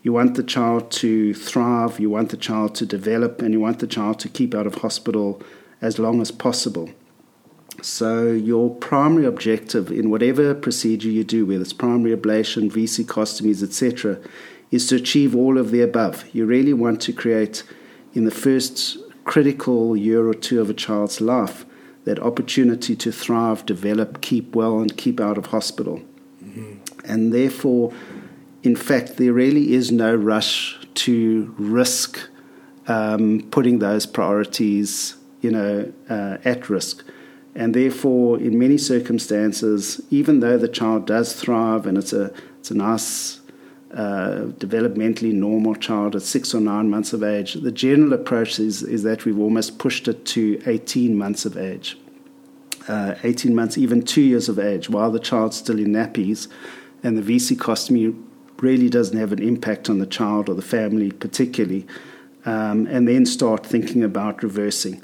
You 0.03 0.11
want 0.11 0.35
the 0.35 0.43
child 0.43 0.91
to 0.99 1.33
thrive, 1.33 1.97
you 1.97 2.09
want 2.09 2.31
the 2.31 2.35
child 2.35 2.75
to 2.75 2.85
develop, 2.85 3.41
and 3.41 3.53
you 3.53 3.61
want 3.61 3.79
the 3.79 3.87
child 3.87 4.19
to 4.19 4.27
keep 4.27 4.53
out 4.53 4.67
of 4.67 4.75
hospital 4.75 5.41
as 5.79 5.97
long 5.97 6.19
as 6.19 6.29
possible. 6.29 6.89
So, 7.81 8.27
your 8.31 8.75
primary 8.75 9.25
objective 9.25 9.91
in 9.91 10.11
whatever 10.11 10.53
procedure 10.53 11.09
you 11.09 11.23
do, 11.23 11.45
whether 11.45 11.61
it's 11.61 11.73
primary 11.73 12.15
ablation, 12.15 12.71
vesicostomies, 12.71 13.63
etc., 13.63 14.19
is 14.69 14.87
to 14.87 14.95
achieve 14.95 15.35
all 15.35 15.57
of 15.57 15.71
the 15.71 15.81
above. 15.81 16.23
You 16.33 16.45
really 16.45 16.73
want 16.73 17.01
to 17.01 17.13
create, 17.13 17.63
in 18.13 18.25
the 18.25 18.31
first 18.31 18.97
critical 19.23 19.97
year 19.97 20.27
or 20.27 20.33
two 20.33 20.61
of 20.61 20.69
a 20.69 20.73
child's 20.73 21.21
life, 21.21 21.65
that 22.05 22.19
opportunity 22.19 22.95
to 22.95 23.11
thrive, 23.11 23.65
develop, 23.65 24.21
keep 24.21 24.55
well, 24.55 24.79
and 24.79 24.95
keep 24.95 25.19
out 25.19 25.37
of 25.37 25.47
hospital. 25.47 26.01
Mm-hmm. 26.43 26.73
And 27.05 27.33
therefore, 27.33 27.93
in 28.63 28.75
fact, 28.75 29.17
there 29.17 29.33
really 29.33 29.73
is 29.73 29.91
no 29.91 30.15
rush 30.15 30.79
to 30.93 31.53
risk 31.57 32.19
um, 32.87 33.47
putting 33.51 33.79
those 33.79 34.05
priorities, 34.05 35.15
you 35.41 35.51
know, 35.51 35.91
uh, 36.09 36.37
at 36.45 36.69
risk. 36.69 37.03
And 37.53 37.73
therefore, 37.73 38.39
in 38.39 38.57
many 38.57 38.77
circumstances, 38.77 40.01
even 40.09 40.39
though 40.39 40.57
the 40.57 40.69
child 40.69 41.05
does 41.05 41.33
thrive 41.33 41.85
and 41.85 41.97
it's 41.97 42.13
a 42.13 42.33
it's 42.59 42.71
a 42.71 42.75
nice 42.75 43.41
uh, 43.93 44.45
developmentally 44.57 45.33
normal 45.33 45.75
child 45.75 46.15
at 46.15 46.21
six 46.21 46.53
or 46.53 46.61
nine 46.61 46.89
months 46.89 47.11
of 47.11 47.23
age, 47.23 47.55
the 47.55 47.71
general 47.71 48.13
approach 48.13 48.59
is, 48.59 48.83
is 48.83 49.03
that 49.03 49.25
we've 49.25 49.39
almost 49.39 49.79
pushed 49.79 50.07
it 50.07 50.23
to 50.25 50.61
18 50.65 51.17
months 51.17 51.43
of 51.43 51.57
age. 51.57 51.97
Uh, 52.87 53.15
18 53.23 53.53
months, 53.53 53.77
even 53.77 54.01
two 54.01 54.21
years 54.21 54.47
of 54.47 54.57
age, 54.57 54.89
while 54.89 55.11
the 55.11 55.19
child's 55.19 55.57
still 55.57 55.77
in 55.77 55.87
nappies, 55.87 56.47
and 57.03 57.17
the 57.17 57.21
vesicostomy 57.21 58.17
really 58.61 58.89
doesn't 58.89 59.17
have 59.17 59.31
an 59.31 59.41
impact 59.41 59.89
on 59.89 59.99
the 59.99 60.05
child 60.05 60.47
or 60.47 60.53
the 60.53 60.61
family 60.61 61.11
particularly, 61.11 61.85
um, 62.45 62.87
and 62.87 63.07
then 63.07 63.25
start 63.25 63.65
thinking 63.65 64.03
about 64.03 64.41
reversing. 64.41 65.03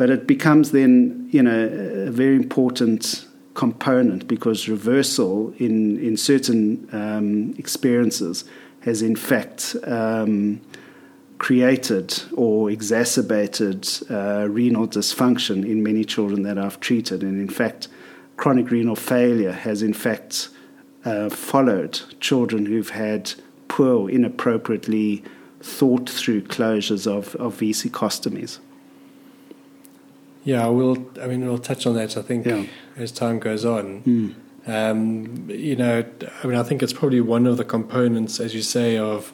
But 0.00 0.08
it 0.08 0.26
becomes 0.26 0.70
then, 0.70 1.28
you 1.30 1.42
know, 1.42 1.62
a 2.06 2.10
very 2.10 2.34
important 2.34 3.26
component 3.52 4.26
because 4.26 4.66
reversal 4.66 5.52
in, 5.58 5.98
in 5.98 6.16
certain 6.16 6.88
um, 6.92 7.54
experiences 7.58 8.46
has 8.80 9.02
in 9.02 9.14
fact 9.14 9.76
um, 9.84 10.62
created 11.36 12.18
or 12.32 12.70
exacerbated 12.70 13.86
uh, 14.08 14.46
renal 14.48 14.88
dysfunction 14.88 15.66
in 15.66 15.82
many 15.82 16.06
children 16.06 16.44
that 16.44 16.56
I've 16.56 16.80
treated. 16.80 17.22
And 17.22 17.38
in 17.38 17.50
fact, 17.50 17.88
chronic 18.38 18.70
renal 18.70 18.96
failure 18.96 19.52
has 19.52 19.82
in 19.82 19.92
fact 19.92 20.48
uh, 21.04 21.28
followed 21.28 22.00
children 22.20 22.64
who've 22.64 22.88
had 22.88 23.34
poor, 23.68 24.08
inappropriately 24.08 25.22
thought 25.60 26.08
through 26.08 26.44
closures 26.44 27.06
of, 27.06 27.36
of 27.36 27.60
vesicostomies. 27.60 28.60
Yeah, 30.44 30.66
we'll. 30.68 31.06
I 31.20 31.26
mean, 31.26 31.44
we'll 31.44 31.58
touch 31.58 31.86
on 31.86 31.94
that. 31.94 32.16
I 32.16 32.22
think 32.22 32.46
yeah. 32.46 32.64
as 32.96 33.12
time 33.12 33.38
goes 33.38 33.64
on. 33.64 34.02
Mm. 34.02 34.34
Um, 34.66 35.50
you 35.50 35.76
know, 35.76 36.04
I 36.42 36.46
mean, 36.46 36.56
I 36.56 36.62
think 36.62 36.82
it's 36.82 36.92
probably 36.92 37.20
one 37.20 37.46
of 37.46 37.56
the 37.56 37.64
components, 37.64 38.40
as 38.40 38.54
you 38.54 38.62
say, 38.62 38.96
of 38.96 39.32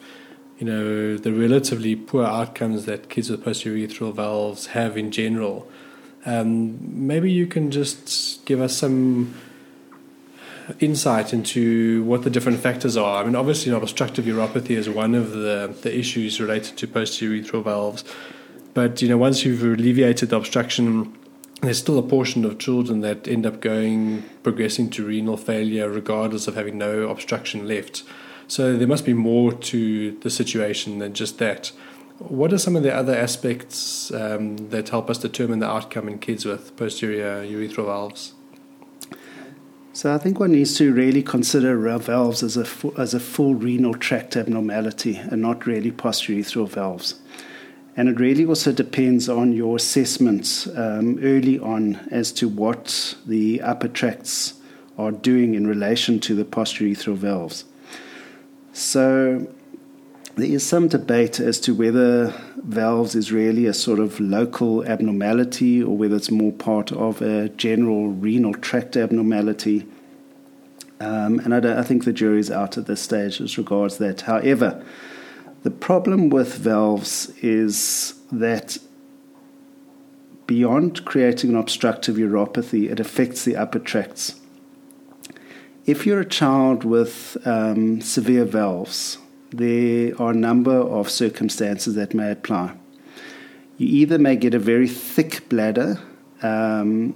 you 0.57 0.65
know 0.65 1.17
the 1.17 1.31
relatively 1.31 1.95
poor 1.95 2.25
outcomes 2.25 2.85
that 2.85 3.09
kids 3.09 3.29
with 3.29 3.43
post-urethral 3.43 4.13
valves 4.13 4.67
have 4.67 4.97
in 4.97 5.11
general. 5.11 5.69
Um, 6.25 7.07
maybe 7.07 7.31
you 7.31 7.47
can 7.47 7.71
just 7.71 8.43
give 8.45 8.59
us 8.59 8.75
some 8.75 9.33
insight 10.79 11.33
into 11.33 12.03
what 12.03 12.23
the 12.23 12.29
different 12.29 12.59
factors 12.59 12.97
are. 12.97 13.21
I 13.21 13.25
mean, 13.25 13.35
obviously, 13.35 13.71
obstructive 13.71 14.25
uropathy 14.25 14.71
is 14.71 14.89
one 14.89 15.15
of 15.15 15.31
the, 15.31 15.73
the 15.81 15.97
issues 15.97 16.41
related 16.41 16.77
to 16.77 16.87
post-urethral 16.87 17.63
valves. 17.63 18.03
But 18.77 19.01
you 19.01 19.09
know, 19.09 19.17
once 19.17 19.43
you've 19.43 19.63
alleviated 19.63 20.29
the 20.29 20.35
obstruction, 20.35 21.17
there's 21.63 21.79
still 21.79 21.97
a 21.97 22.03
portion 22.03 22.45
of 22.45 22.59
children 22.59 23.01
that 23.01 23.27
end 23.27 23.47
up 23.47 23.59
going 23.59 24.21
progressing 24.43 24.91
to 24.91 25.03
renal 25.03 25.35
failure, 25.35 25.89
regardless 25.89 26.47
of 26.47 26.53
having 26.53 26.77
no 26.77 27.09
obstruction 27.09 27.67
left. 27.67 28.03
So 28.47 28.77
there 28.77 28.87
must 28.87 29.03
be 29.03 29.15
more 29.15 29.51
to 29.51 30.11
the 30.19 30.29
situation 30.29 30.99
than 30.99 31.15
just 31.15 31.39
that. 31.39 31.71
What 32.19 32.53
are 32.53 32.59
some 32.59 32.75
of 32.75 32.83
the 32.83 32.93
other 32.93 33.15
aspects 33.15 34.11
um, 34.11 34.69
that 34.69 34.89
help 34.89 35.09
us 35.09 35.17
determine 35.17 35.57
the 35.57 35.67
outcome 35.67 36.07
in 36.07 36.19
kids 36.19 36.45
with 36.45 36.77
posterior 36.77 37.43
urethral 37.43 37.87
valves? 37.87 38.35
So 39.91 40.13
I 40.13 40.19
think 40.19 40.39
one 40.39 40.51
needs 40.51 40.77
to 40.77 40.93
really 40.93 41.23
consider 41.23 41.75
valves 41.97 42.43
as 42.43 42.55
a 42.57 42.67
as 42.95 43.15
a 43.15 43.19
full 43.19 43.55
renal 43.55 43.95
tract 43.95 44.37
abnormality 44.37 45.15
and 45.15 45.41
not 45.41 45.65
really 45.65 45.91
posterior 45.91 46.43
urethral 46.43 46.69
valves. 46.69 47.15
And 47.97 48.07
it 48.07 48.19
really 48.19 48.45
also 48.45 48.71
depends 48.71 49.27
on 49.27 49.53
your 49.53 49.75
assessments 49.75 50.67
um, 50.67 51.17
early 51.23 51.57
on 51.57 52.07
as 52.11 52.31
to 52.33 52.47
what 52.47 53.15
the 53.25 53.59
upper 53.61 53.87
tracts 53.87 54.53
are 54.99 55.11
doing 55.11 55.55
in 55.55 55.65
relation 55.65 56.19
to 56.19 56.35
the 56.35 56.45
posterior 56.45 56.93
urethral 56.93 57.15
valves. 57.15 57.65
So, 58.71 59.47
there 60.35 60.45
is 60.45 60.63
some 60.63 60.87
debate 60.87 61.39
as 61.39 61.59
to 61.61 61.73
whether 61.73 62.31
valves 62.57 63.15
is 63.15 63.31
really 63.31 63.65
a 63.65 63.73
sort 63.73 63.97
of 63.97 64.19
local 64.19 64.85
abnormality 64.85 65.81
or 65.81 65.97
whether 65.97 66.15
it's 66.15 66.29
more 66.29 66.51
part 66.51 66.91
of 66.91 67.23
a 67.23 67.49
general 67.49 68.09
renal 68.09 68.53
tract 68.53 68.95
abnormality. 68.95 69.87
Um, 70.99 71.39
and 71.39 71.55
I, 71.55 71.79
I, 71.79 71.81
think 71.81 72.05
the 72.05 72.13
jury's 72.13 72.51
out 72.51 72.77
at 72.77 72.85
this 72.85 73.01
stage 73.01 73.41
as 73.41 73.57
regards 73.57 73.97
that. 73.97 74.21
However, 74.21 74.83
the 75.67 75.71
problem 75.71 76.29
with 76.29 76.55
valves 76.55 77.29
is 77.41 78.13
that 78.31 78.77
beyond 80.45 81.03
creating 81.03 81.49
an 81.49 81.57
obstructive 81.57 82.15
uropathy, 82.15 82.89
it 82.89 83.01
affects 83.01 83.43
the 83.43 83.57
upper 83.57 83.77
tracts. 83.77 84.39
If 85.85 86.05
you're 86.05 86.21
a 86.21 86.25
child 86.41 86.85
with 86.85 87.35
um, 87.45 87.99
severe 87.99 88.45
valves, 88.45 89.17
there 89.49 90.13
are 90.21 90.31
a 90.31 90.41
number 90.49 90.77
of 90.77 91.09
circumstances 91.09 91.95
that 91.95 92.13
may 92.13 92.31
apply. 92.31 92.73
You 93.77 93.87
either 93.87 94.17
may 94.17 94.37
get 94.37 94.53
a 94.53 94.59
very 94.59 94.87
thick 94.87 95.49
bladder, 95.49 95.99
um, 96.41 97.13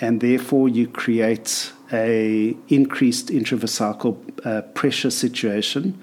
and 0.00 0.22
therefore 0.22 0.70
you 0.70 0.88
create 0.88 1.74
a 1.92 2.56
increased 2.68 3.28
intravesical 3.28 4.16
uh, 4.46 4.62
pressure 4.72 5.10
situation 5.10 6.02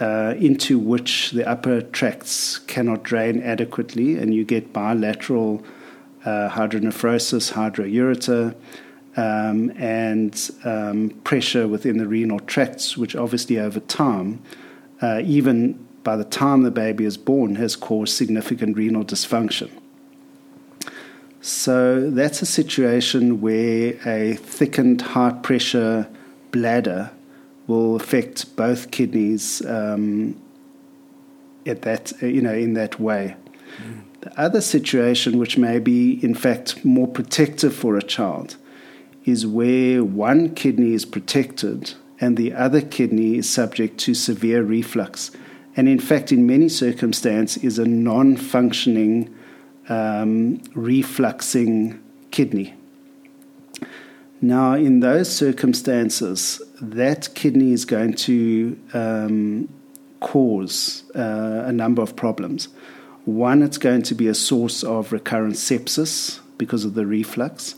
uh, 0.00 0.34
into 0.38 0.78
which 0.78 1.30
the 1.30 1.48
upper 1.48 1.80
tracts 1.80 2.58
cannot 2.58 3.02
drain 3.02 3.42
adequately, 3.42 4.16
and 4.16 4.34
you 4.34 4.44
get 4.44 4.72
bilateral 4.72 5.62
uh, 6.24 6.48
hydronephrosis, 6.50 7.52
hydroureter, 7.52 8.54
um, 9.16 9.70
and 9.76 10.50
um, 10.64 11.10
pressure 11.22 11.68
within 11.68 11.98
the 11.98 12.08
renal 12.08 12.40
tracts, 12.40 12.96
which 12.96 13.14
obviously 13.14 13.58
over 13.58 13.80
time 13.80 14.42
uh, 15.04 15.20
even 15.24 15.86
by 16.02 16.16
the 16.16 16.24
time 16.24 16.62
the 16.62 16.70
baby 16.70 17.04
is 17.04 17.16
born, 17.16 17.56
has 17.56 17.76
caused 17.76 18.14
significant 18.14 18.76
renal 18.76 19.04
dysfunction. 19.04 19.70
So 21.40 22.10
that's 22.10 22.40
a 22.40 22.46
situation 22.46 23.40
where 23.40 23.98
a 24.06 24.34
thickened 24.34 25.02
high 25.02 25.32
pressure 25.32 26.08
bladder 26.52 27.10
will 27.66 27.96
affect 27.96 28.56
both 28.56 28.90
kidneys 28.90 29.64
um, 29.66 30.40
at 31.66 31.82
that 31.82 32.12
you 32.20 32.42
know 32.42 32.54
in 32.54 32.74
that 32.74 33.00
way. 33.00 33.36
Mm. 33.82 34.02
The 34.20 34.40
other 34.40 34.60
situation, 34.60 35.38
which 35.38 35.58
may 35.58 35.78
be 35.78 36.24
in 36.24 36.34
fact 36.34 36.84
more 36.84 37.08
protective 37.08 37.74
for 37.74 37.96
a 37.96 38.02
child, 38.02 38.56
is 39.24 39.46
where 39.46 40.02
one 40.02 40.54
kidney 40.54 40.94
is 40.94 41.04
protected 41.04 41.94
and 42.20 42.36
the 42.36 42.52
other 42.52 42.80
kidney 42.80 43.36
is 43.36 43.48
subject 43.50 43.98
to 43.98 44.14
severe 44.14 44.62
reflux. 44.62 45.30
And 45.76 45.88
in 45.88 45.98
fact, 45.98 46.30
in 46.30 46.46
many 46.46 46.68
circumstances, 46.68 47.62
is 47.62 47.78
a 47.78 47.84
non 47.84 48.36
functioning 48.36 49.34
um, 49.88 50.58
refluxing 50.74 52.00
kidney. 52.30 52.74
Now, 54.44 54.74
in 54.74 55.00
those 55.00 55.34
circumstances, 55.34 56.60
that 56.78 57.34
kidney 57.34 57.72
is 57.72 57.86
going 57.86 58.12
to 58.28 58.78
um, 58.92 59.70
cause 60.20 61.02
uh, 61.14 61.62
a 61.64 61.72
number 61.72 62.02
of 62.02 62.14
problems. 62.14 62.68
One, 63.24 63.62
it's 63.62 63.78
going 63.78 64.02
to 64.02 64.14
be 64.14 64.28
a 64.28 64.34
source 64.34 64.84
of 64.84 65.12
recurrent 65.12 65.54
sepsis 65.54 66.40
because 66.58 66.84
of 66.84 66.92
the 66.92 67.06
reflux. 67.06 67.76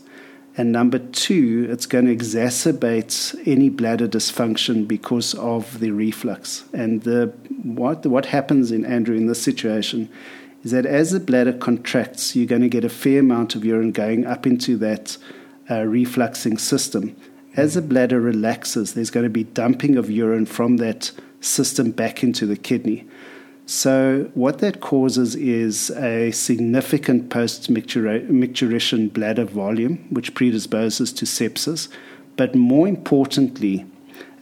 And 0.57 0.73
number 0.73 0.99
two, 0.99 1.67
it's 1.69 1.85
going 1.85 2.07
to 2.07 2.13
exacerbate 2.13 3.41
any 3.47 3.69
bladder 3.69 4.09
dysfunction 4.09 4.85
because 4.89 5.35
of 5.35 5.79
the 5.79 5.91
reflux. 5.91 6.65
And 6.73 7.03
the, 7.03 7.27
what, 7.63 8.05
what 8.05 8.25
happens 8.25 8.73
in 8.73 8.83
Andrew 8.83 9.15
in 9.15 9.27
this 9.27 9.41
situation 9.41 10.09
is 10.65 10.71
that 10.71 10.85
as 10.85 11.11
the 11.11 11.21
bladder 11.21 11.53
contracts, 11.53 12.35
you're 12.35 12.45
going 12.45 12.61
to 12.63 12.67
get 12.67 12.83
a 12.83 12.89
fair 12.89 13.21
amount 13.21 13.55
of 13.55 13.63
urine 13.63 13.93
going 13.93 14.25
up 14.25 14.45
into 14.45 14.75
that 14.79 15.17
uh, 15.69 15.75
refluxing 15.75 16.59
system. 16.59 17.15
As 17.55 17.73
the 17.73 17.81
bladder 17.81 18.21
relaxes, 18.21 18.93
there's 18.93 19.09
going 19.09 19.25
to 19.25 19.29
be 19.29 19.43
dumping 19.43 19.97
of 19.97 20.11
urine 20.11 20.45
from 20.45 20.77
that 20.77 21.11
system 21.41 21.91
back 21.91 22.23
into 22.23 22.45
the 22.45 22.57
kidney. 22.57 23.07
So, 23.65 24.31
what 24.33 24.59
that 24.59 24.79
causes 24.79 25.35
is 25.35 25.91
a 25.91 26.31
significant 26.31 27.29
post 27.29 27.69
micturition 27.69 29.11
bladder 29.11 29.43
volume, 29.43 30.07
which 30.09 30.33
predisposes 30.33 31.11
to 31.13 31.25
sepsis. 31.25 31.89
But 32.37 32.55
more 32.55 32.87
importantly, 32.87 33.85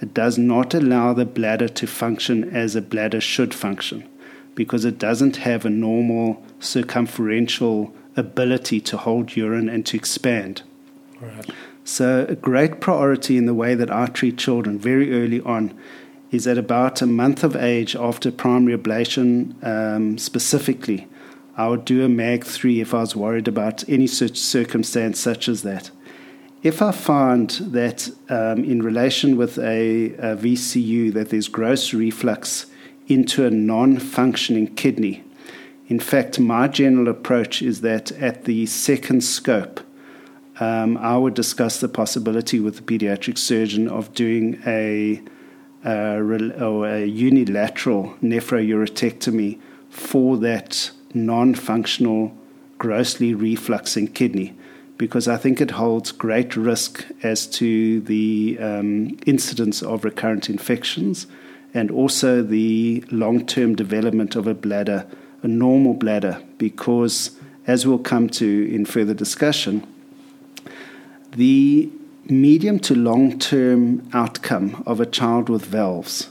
it 0.01 0.13
does 0.13 0.37
not 0.37 0.73
allow 0.75 1.13
the 1.13 1.25
bladder 1.25 1.69
to 1.69 1.87
function 1.87 2.55
as 2.55 2.75
a 2.75 2.81
bladder 2.81 3.21
should 3.21 3.53
function 3.53 4.07
because 4.53 4.85
it 4.85 4.99
doesn't 4.99 5.37
have 5.37 5.65
a 5.65 5.69
normal 5.69 6.43
circumferential 6.59 7.93
ability 8.15 8.79
to 8.81 8.97
hold 8.97 9.35
urine 9.35 9.69
and 9.69 9.85
to 9.85 9.97
expand. 9.97 10.61
So, 11.83 12.25
a 12.27 12.35
great 12.35 12.79
priority 12.81 13.37
in 13.37 13.45
the 13.45 13.53
way 13.53 13.75
that 13.75 13.91
I 13.91 14.07
treat 14.07 14.37
children 14.37 14.79
very 14.79 15.13
early 15.13 15.39
on 15.41 15.77
is 16.31 16.47
at 16.47 16.57
about 16.57 17.01
a 17.01 17.07
month 17.07 17.43
of 17.43 17.55
age 17.55 17.95
after 17.95 18.31
primary 18.31 18.77
ablation, 18.77 19.63
um, 19.63 20.17
specifically, 20.17 21.07
I 21.57 21.67
would 21.67 21.85
do 21.85 22.03
a 22.03 22.09
MAG3 22.09 22.81
if 22.81 22.93
I 22.93 23.01
was 23.01 23.15
worried 23.15 23.47
about 23.47 23.87
any 23.87 24.07
such 24.07 24.37
circumstance 24.37 25.19
such 25.19 25.47
as 25.47 25.61
that. 25.61 25.91
If 26.63 26.81
I 26.81 26.91
find 26.91 27.49
that 27.51 28.09
um, 28.27 28.63
in 28.63 28.81
relation 28.81 29.37
with 29.37 29.57
a, 29.59 30.07
a 30.13 30.35
VCU 30.35 31.13
that 31.13 31.29
there's 31.29 31.47
gross 31.47 31.93
reflux 31.93 32.65
into 33.07 33.45
a 33.45 33.51
non-functioning 33.51 34.75
kidney, 34.75 35.23
in 35.87 35.99
fact, 35.99 36.39
my 36.39 36.67
general 36.67 37.07
approach 37.07 37.61
is 37.61 37.81
that 37.81 38.11
at 38.13 38.45
the 38.45 38.65
second 38.65 39.23
scope, 39.23 39.79
um, 40.59 40.97
I 40.97 41.17
would 41.17 41.33
discuss 41.33 41.79
the 41.79 41.89
possibility 41.89 42.59
with 42.59 42.77
the 42.77 42.81
pediatric 42.81 43.37
surgeon 43.37 43.87
of 43.87 44.13
doing 44.13 44.61
a 44.65 45.21
or 45.85 46.87
a 46.87 47.05
unilateral 47.05 48.15
nephroureterectomy 48.23 49.59
for 49.89 50.35
that 50.37 50.89
non 51.13 51.53
functional, 51.53 52.35
grossly 52.79 53.35
refluxing 53.35 54.11
kidney 54.11 54.55
because 54.97 55.27
I 55.27 55.37
think 55.37 55.59
it 55.59 55.71
holds 55.71 56.11
great 56.11 56.55
risk 56.55 57.05
as 57.21 57.47
to 57.47 58.01
the 58.01 58.57
um, 58.59 59.17
incidence 59.25 59.83
of 59.83 60.05
recurrent 60.05 60.49
infections 60.49 61.27
and 61.73 61.91
also 61.91 62.41
the 62.41 63.03
long 63.11 63.45
term 63.45 63.75
development 63.75 64.35
of 64.35 64.47
a 64.47 64.53
bladder, 64.53 65.05
a 65.43 65.47
normal 65.47 65.93
bladder, 65.93 66.41
because 66.57 67.31
as 67.67 67.85
we'll 67.85 67.99
come 67.99 68.29
to 68.29 68.73
in 68.73 68.85
further 68.85 69.13
discussion, 69.13 69.85
the 71.35 71.89
medium 72.29 72.79
to 72.79 72.95
long 72.95 73.37
term 73.37 74.07
outcome 74.13 74.83
of 74.85 74.99
a 74.99 75.05
child 75.05 75.49
with 75.49 75.65
valves 75.65 76.29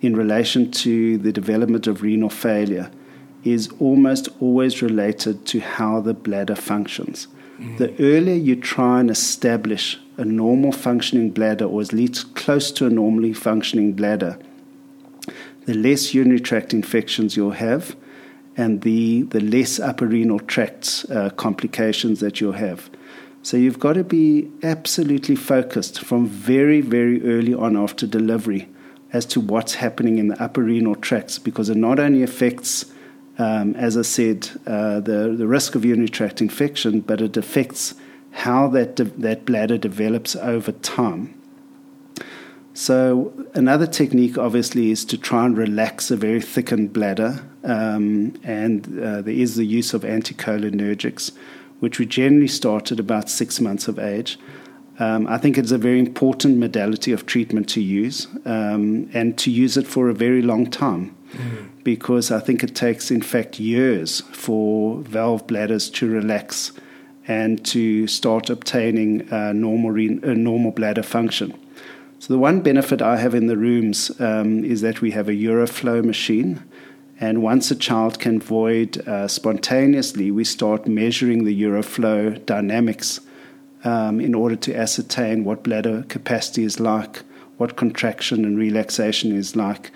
in 0.00 0.14
relation 0.14 0.70
to 0.70 1.18
the 1.18 1.32
development 1.32 1.86
of 1.86 2.02
renal 2.02 2.28
failure 2.28 2.90
is 3.42 3.68
almost 3.78 4.28
always 4.40 4.82
related 4.82 5.46
to 5.46 5.60
how 5.60 6.00
the 6.00 6.14
bladder 6.14 6.54
functions. 6.54 7.26
Mm. 7.58 7.78
The 7.78 7.94
earlier 8.02 8.34
you 8.34 8.56
try 8.56 9.00
and 9.00 9.10
establish 9.10 9.98
a 10.16 10.24
normal 10.24 10.72
functioning 10.72 11.30
bladder, 11.30 11.64
or 11.64 11.80
at 11.80 11.92
least 11.92 12.34
close 12.34 12.70
to 12.72 12.86
a 12.86 12.90
normally 12.90 13.32
functioning 13.32 13.92
bladder, 13.92 14.38
the 15.66 15.74
less 15.74 16.14
urinary 16.14 16.40
tract 16.40 16.72
infections 16.72 17.36
you'll 17.36 17.52
have 17.52 17.96
and 18.56 18.82
the, 18.82 19.22
the 19.22 19.40
less 19.40 19.80
upper 19.80 20.06
renal 20.06 20.38
tract 20.38 21.06
uh, 21.10 21.30
complications 21.30 22.20
that 22.20 22.40
you'll 22.40 22.52
have. 22.52 22.90
So 23.44 23.58
you've 23.58 23.78
got 23.78 23.92
to 23.92 24.04
be 24.04 24.50
absolutely 24.62 25.36
focused 25.36 26.00
from 26.00 26.26
very, 26.26 26.80
very 26.80 27.22
early 27.22 27.52
on 27.52 27.76
after 27.76 28.06
delivery 28.06 28.70
as 29.12 29.26
to 29.26 29.38
what's 29.40 29.74
happening 29.74 30.16
in 30.16 30.28
the 30.28 30.42
upper 30.42 30.62
renal 30.62 30.94
tracts 30.94 31.38
because 31.38 31.68
it 31.68 31.76
not 31.76 31.98
only 31.98 32.22
affects, 32.22 32.86
um, 33.36 33.74
as 33.74 33.98
I 33.98 34.02
said, 34.02 34.48
uh, 34.66 35.00
the, 35.00 35.34
the 35.36 35.46
risk 35.46 35.74
of 35.74 35.84
urinary 35.84 36.08
tract 36.08 36.40
infection, 36.40 37.00
but 37.00 37.20
it 37.20 37.36
affects 37.36 37.94
how 38.30 38.66
that, 38.68 38.96
de- 38.96 39.04
that 39.04 39.44
bladder 39.44 39.76
develops 39.76 40.34
over 40.36 40.72
time. 40.72 41.38
So, 42.72 43.46
another 43.52 43.86
technique 43.86 44.38
obviously 44.38 44.90
is 44.90 45.04
to 45.04 45.18
try 45.18 45.44
and 45.44 45.56
relax 45.56 46.10
a 46.10 46.16
very 46.16 46.40
thickened 46.40 46.94
bladder, 46.94 47.44
um, 47.62 48.34
and 48.42 48.86
uh, 48.98 49.20
there 49.20 49.34
is 49.34 49.54
the 49.56 49.66
use 49.66 49.92
of 49.92 50.00
anticholinergics 50.02 51.30
which 51.84 51.98
we 51.98 52.06
generally 52.06 52.48
start 52.48 52.90
at 52.90 52.98
about 52.98 53.28
six 53.28 53.60
months 53.60 53.88
of 53.88 53.98
age. 53.98 54.38
Um, 54.98 55.26
I 55.26 55.38
think 55.38 55.58
it's 55.58 55.70
a 55.70 55.78
very 55.78 55.98
important 55.98 56.56
modality 56.56 57.12
of 57.12 57.26
treatment 57.26 57.68
to 57.70 57.80
use 57.80 58.26
um, 58.46 59.10
and 59.12 59.36
to 59.38 59.50
use 59.50 59.76
it 59.76 59.86
for 59.86 60.08
a 60.08 60.14
very 60.14 60.40
long 60.40 60.70
time 60.70 61.14
mm. 61.32 61.68
because 61.84 62.30
I 62.30 62.40
think 62.40 62.64
it 62.64 62.74
takes, 62.74 63.10
in 63.10 63.20
fact, 63.20 63.60
years 63.60 64.22
for 64.32 64.98
valve 65.00 65.46
bladders 65.46 65.90
to 65.90 66.08
relax 66.08 66.72
and 67.28 67.62
to 67.66 68.06
start 68.06 68.48
obtaining 68.48 69.30
uh, 69.30 69.52
normal, 69.52 69.90
re- 69.90 70.20
uh, 70.22 70.32
normal 70.32 70.70
bladder 70.70 71.02
function. 71.02 71.52
So 72.18 72.32
the 72.32 72.38
one 72.38 72.62
benefit 72.62 73.02
I 73.02 73.18
have 73.18 73.34
in 73.34 73.48
the 73.48 73.58
rooms 73.58 74.10
um, 74.18 74.64
is 74.64 74.80
that 74.80 75.02
we 75.02 75.10
have 75.10 75.28
a 75.28 75.32
uroflow 75.32 76.02
machine. 76.02 76.62
And 77.20 77.42
once 77.42 77.70
a 77.70 77.76
child 77.76 78.18
can 78.18 78.40
void 78.40 79.06
uh, 79.06 79.28
spontaneously, 79.28 80.30
we 80.30 80.44
start 80.44 80.86
measuring 80.86 81.44
the 81.44 81.62
uroflow 81.62 82.44
dynamics 82.44 83.20
um, 83.84 84.20
in 84.20 84.34
order 84.34 84.56
to 84.56 84.74
ascertain 84.74 85.44
what 85.44 85.62
bladder 85.62 86.04
capacity 86.08 86.64
is 86.64 86.80
like, 86.80 87.22
what 87.56 87.76
contraction 87.76 88.44
and 88.44 88.58
relaxation 88.58 89.32
is 89.32 89.54
like. 89.54 89.90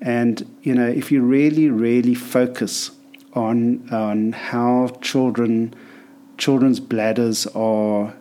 And, 0.00 0.48
you 0.62 0.74
know, 0.74 0.88
if 0.88 1.12
you 1.12 1.22
really, 1.22 1.68
really 1.68 2.14
focus 2.14 2.90
on, 3.34 3.88
on 3.90 4.32
how 4.32 4.88
children, 5.00 5.74
children's 6.38 6.80
bladders 6.80 7.46
are 7.54 8.14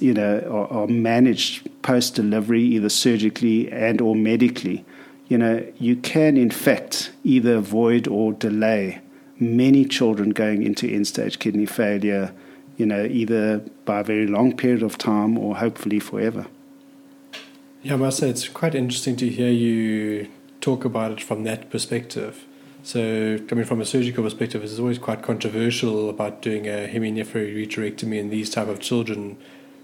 you 0.00 0.14
know, 0.14 0.38
are, 0.48 0.82
are 0.82 0.86
managed 0.86 1.68
post 1.82 2.14
delivery, 2.14 2.62
either 2.62 2.88
surgically 2.88 3.70
and 3.70 4.00
or 4.00 4.14
medically, 4.14 4.84
you 5.28 5.38
know, 5.38 5.66
you 5.78 5.96
can 5.96 6.36
in 6.36 6.50
fact 6.50 7.12
either 7.22 7.56
avoid 7.56 8.06
or 8.06 8.32
delay 8.32 9.00
many 9.38 9.84
children 9.84 10.30
going 10.30 10.62
into 10.62 10.88
end 10.88 11.06
stage 11.06 11.38
kidney 11.38 11.66
failure, 11.66 12.32
you 12.76 12.86
know, 12.86 13.04
either 13.04 13.58
by 13.84 14.00
a 14.00 14.04
very 14.04 14.26
long 14.26 14.56
period 14.56 14.82
of 14.82 14.98
time 14.98 15.38
or 15.38 15.56
hopefully 15.56 15.98
forever. 15.98 16.46
Yeah, 17.82 17.94
I 17.94 17.96
must 17.96 18.18
say 18.18 18.30
it's 18.30 18.48
quite 18.48 18.74
interesting 18.74 19.16
to 19.16 19.28
hear 19.28 19.50
you 19.50 20.28
talk 20.60 20.84
about 20.84 21.12
it 21.12 21.20
from 21.20 21.44
that 21.44 21.70
perspective. 21.70 22.44
So, 22.82 23.38
coming 23.48 23.64
from 23.64 23.80
a 23.80 23.84
surgical 23.84 24.24
perspective, 24.24 24.62
it's 24.62 24.78
always 24.78 24.98
quite 24.98 25.22
controversial 25.22 26.10
about 26.10 26.42
doing 26.42 26.66
a 26.66 26.88
heminephroureterectomy 26.88 28.18
in 28.18 28.30
these 28.30 28.50
type 28.50 28.68
of 28.68 28.80
children 28.80 29.38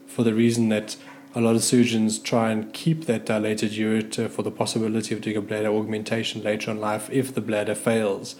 for 0.06 0.22
the 0.22 0.34
reason 0.34 0.68
that 0.68 0.96
a 1.34 1.40
lot 1.40 1.54
of 1.54 1.62
surgeons 1.62 2.18
try 2.18 2.50
and 2.50 2.72
keep 2.72 3.06
that 3.06 3.24
dilated 3.24 3.72
ureter 3.72 4.28
for 4.28 4.42
the 4.42 4.50
possibility 4.50 5.14
of 5.14 5.20
doing 5.20 5.36
a 5.36 5.40
bladder 5.40 5.68
augmentation 5.68 6.42
later 6.42 6.70
in 6.70 6.80
life 6.80 7.08
if 7.10 7.34
the 7.34 7.40
bladder 7.40 7.74
fails. 7.74 8.34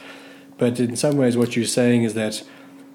But 0.59 0.81
in 0.81 0.97
some 0.97 1.17
ways, 1.17 1.37
what 1.37 1.57
you're 1.57 1.65
saying 1.65 2.03
is 2.03 2.15
that 2.15 2.43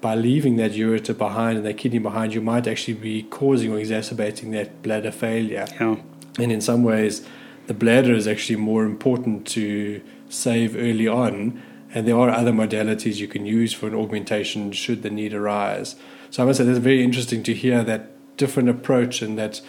by 0.00 0.14
leaving 0.14 0.56
that 0.56 0.72
ureter 0.72 1.16
behind 1.16 1.56
and 1.56 1.66
that 1.66 1.78
kidney 1.78 1.98
behind, 1.98 2.34
you 2.34 2.42
might 2.42 2.66
actually 2.66 2.94
be 2.94 3.22
causing 3.24 3.72
or 3.72 3.78
exacerbating 3.78 4.50
that 4.50 4.82
bladder 4.82 5.10
failure. 5.10 5.66
Yeah. 5.80 5.96
And 6.38 6.52
in 6.52 6.60
some 6.60 6.82
ways, 6.82 7.26
the 7.66 7.74
bladder 7.74 8.14
is 8.14 8.28
actually 8.28 8.56
more 8.56 8.84
important 8.84 9.46
to 9.48 10.02
save 10.28 10.76
early 10.76 11.08
on. 11.08 11.62
And 11.94 12.06
there 12.06 12.18
are 12.18 12.28
other 12.28 12.52
modalities 12.52 13.16
you 13.16 13.28
can 13.28 13.46
use 13.46 13.72
for 13.72 13.86
an 13.86 13.94
augmentation 13.94 14.72
should 14.72 15.02
the 15.02 15.10
need 15.10 15.32
arise. 15.32 15.96
So 16.30 16.42
I 16.42 16.46
must 16.46 16.58
say, 16.58 16.64
that's 16.64 16.78
very 16.78 17.02
interesting 17.02 17.42
to 17.44 17.54
hear 17.54 17.82
that 17.84 18.36
different 18.36 18.68
approach 18.68 19.22
and 19.22 19.38
that 19.38 19.62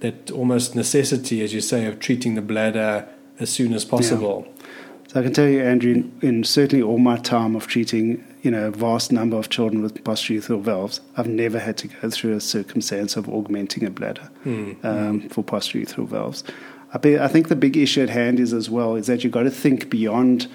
that 0.00 0.30
almost 0.30 0.74
necessity, 0.74 1.42
as 1.42 1.52
you 1.52 1.60
say, 1.60 1.86
of 1.86 2.00
treating 2.00 2.34
the 2.34 2.42
bladder 2.42 3.06
as 3.38 3.50
soon 3.50 3.72
as 3.72 3.84
possible. 3.84 4.44
Yeah. 4.46 4.66
So 5.08 5.20
I 5.20 5.22
can 5.24 5.32
tell 5.32 5.48
you, 5.48 5.60
Andrew, 5.60 5.92
in, 5.92 6.18
in, 6.22 6.44
certainly 6.44 6.82
all 6.82 6.98
my 6.98 7.16
time 7.16 7.56
of 7.56 7.66
treating, 7.66 8.24
you 8.42 8.50
know, 8.50 8.68
a 8.68 8.70
vast 8.70 9.10
number 9.10 9.36
of 9.36 9.50
children 9.50 9.82
with 9.82 10.04
posterior 10.04 10.40
urethral 10.40 10.60
valves, 10.60 11.00
I've 11.16 11.26
never 11.26 11.58
had 11.58 11.76
to 11.78 11.88
go 11.88 12.10
through 12.10 12.36
a 12.36 12.40
circumstance 12.40 13.16
of 13.16 13.28
augmenting 13.28 13.84
a 13.84 13.90
bladder 13.90 14.30
mm. 14.44 14.82
Um, 14.84 15.28
for 15.28 15.42
posterior 15.42 15.86
urethral 15.86 16.06
valves. 16.06 16.44
I, 16.94 16.98
be, 16.98 17.18
I 17.18 17.26
think 17.26 17.48
the 17.48 17.56
big 17.56 17.76
issue 17.76 18.02
at 18.02 18.08
hand 18.08 18.38
is 18.38 18.52
as 18.52 18.70
well 18.70 18.94
is 18.94 19.08
that 19.08 19.24
you've 19.24 19.32
got 19.32 19.42
to 19.42 19.50
think 19.50 19.90
beyond 19.90 20.46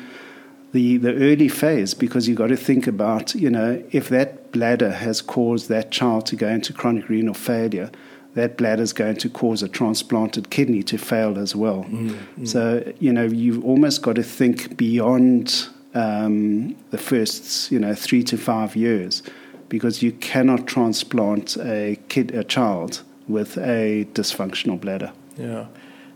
the, 0.71 0.97
the 0.97 1.13
early 1.15 1.49
phase 1.49 1.93
because 1.93 2.27
you've 2.27 2.37
got 2.37 2.47
to 2.47 2.57
think 2.57 2.87
about, 2.87 3.35
you 3.35 3.49
know, 3.49 3.83
if 3.91 4.07
that 4.09 4.53
bladder 4.53 4.91
has 4.91 5.21
caused 5.21 5.67
that 5.67 5.91
child 5.91 6.25
to 6.27 6.35
go 6.37 6.47
into 6.47 6.71
chronic 6.71 7.09
renal 7.09 7.33
failure, 7.33 7.91
that 8.35 8.57
bladder 8.57 8.83
is 8.83 8.93
going 8.93 9.15
to 9.15 9.29
cause 9.29 9.63
a 9.63 9.67
transplanted 9.67 10.49
kidney 10.49 10.83
to 10.83 10.97
fail 10.97 11.39
as 11.39 11.55
well. 11.55 11.85
Mm, 11.85 12.17
mm. 12.37 12.47
So, 12.47 12.93
you 12.99 13.11
know, 13.11 13.23
you've 13.23 13.63
almost 13.65 14.01
got 14.01 14.15
to 14.17 14.23
think 14.23 14.77
beyond 14.77 15.67
um, 15.93 16.75
the 16.91 16.97
first, 16.97 17.71
you 17.71 17.79
know, 17.79 17.95
three 17.95 18.23
to 18.23 18.37
five 18.37 18.75
years 18.75 19.23
because 19.69 20.03
you 20.03 20.11
cannot 20.11 20.67
transplant 20.67 21.57
a 21.57 21.97
kid, 22.09 22.35
a 22.35 22.43
child 22.43 23.01
with 23.27 23.57
a 23.57 24.05
dysfunctional 24.13 24.79
bladder. 24.79 25.11
Yeah. 25.37 25.65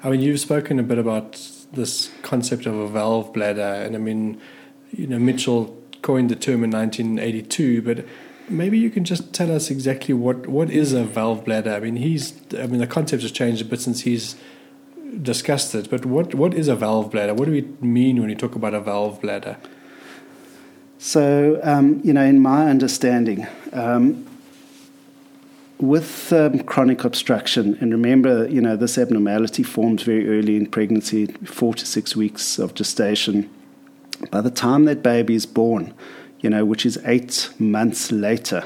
I 0.03 0.09
mean, 0.09 0.21
you've 0.21 0.39
spoken 0.39 0.77
a 0.79 0.83
bit 0.83 0.97
about 0.97 1.41
this 1.73 2.11
concept 2.21 2.65
of 2.65 2.75
a 2.75 2.87
valve 2.87 3.33
bladder, 3.33 3.61
and 3.61 3.95
I 3.95 3.99
mean, 3.99 4.39
you 4.91 5.07
know, 5.07 5.19
Mitchell 5.19 5.75
coined 6.01 6.29
the 6.29 6.35
term 6.35 6.63
in 6.63 6.71
1982, 6.71 7.81
but 7.81 8.05
maybe 8.49 8.77
you 8.77 8.89
can 8.89 9.05
just 9.05 9.33
tell 9.33 9.51
us 9.51 9.69
exactly 9.69 10.13
what, 10.13 10.47
what 10.47 10.69
is 10.69 10.93
a 10.93 11.03
valve 11.03 11.45
bladder. 11.45 11.73
I 11.73 11.79
mean, 11.79 11.95
he's 11.95 12.33
I 12.57 12.67
mean 12.67 12.79
the 12.79 12.87
concept 12.87 13.23
has 13.23 13.31
changed 13.31 13.61
a 13.61 13.65
bit 13.65 13.81
since 13.81 14.01
he's 14.01 14.35
discussed 15.21 15.73
it, 15.75 15.89
but 15.89 16.05
what 16.05 16.35
what 16.35 16.53
is 16.53 16.67
a 16.67 16.75
valve 16.75 17.11
bladder? 17.11 17.33
What 17.33 17.45
do 17.45 17.51
we 17.51 17.67
mean 17.81 18.19
when 18.19 18.29
we 18.29 18.35
talk 18.35 18.55
about 18.55 18.73
a 18.73 18.79
valve 18.79 19.21
bladder? 19.21 19.57
So, 21.01 21.59
um, 21.63 22.01
you 22.03 22.11
know, 22.11 22.23
in 22.23 22.41
my 22.41 22.69
understanding, 22.69 23.47
um, 23.71 24.27
with 25.79 26.33
um, 26.33 26.59
chronic 26.59 27.05
obstruction, 27.05 27.77
and 27.79 27.93
remember, 27.93 28.45
you 28.49 28.59
know, 28.59 28.75
this 28.75 28.97
abnormality 28.97 29.63
forms 29.63 30.03
very 30.03 30.27
early 30.27 30.57
in 30.57 30.65
pregnancy, 30.65 31.27
four 31.45 31.73
to 31.75 31.85
six 31.85 32.17
weeks 32.17 32.59
of 32.59 32.73
gestation. 32.73 33.49
By 34.29 34.41
the 34.41 34.51
time 34.51 34.83
that 34.85 35.01
baby 35.01 35.35
is 35.35 35.45
born, 35.45 35.93
you 36.41 36.49
know, 36.49 36.65
which 36.65 36.85
is 36.85 36.99
eight 37.05 37.49
months 37.59 38.11
later, 38.11 38.63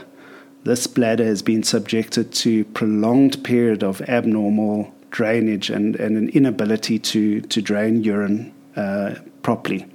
this 0.64 0.88
bladder 0.88 1.26
has 1.26 1.42
been 1.42 1.64
subjected 1.64 2.32
to 2.32 2.66
prolonged 2.66 3.44
period 3.44 3.84
of 3.84 4.02
abnormal 4.04 4.94
drainage 5.12 5.70
and, 5.70 5.96
and 5.98 6.18
an 6.18 6.30
inability 6.30 6.98
to, 6.98 7.42
to 7.42 7.62
drain 7.62 8.04
urine 8.04 8.54
uh, 8.76 9.16
properly. 9.42 9.86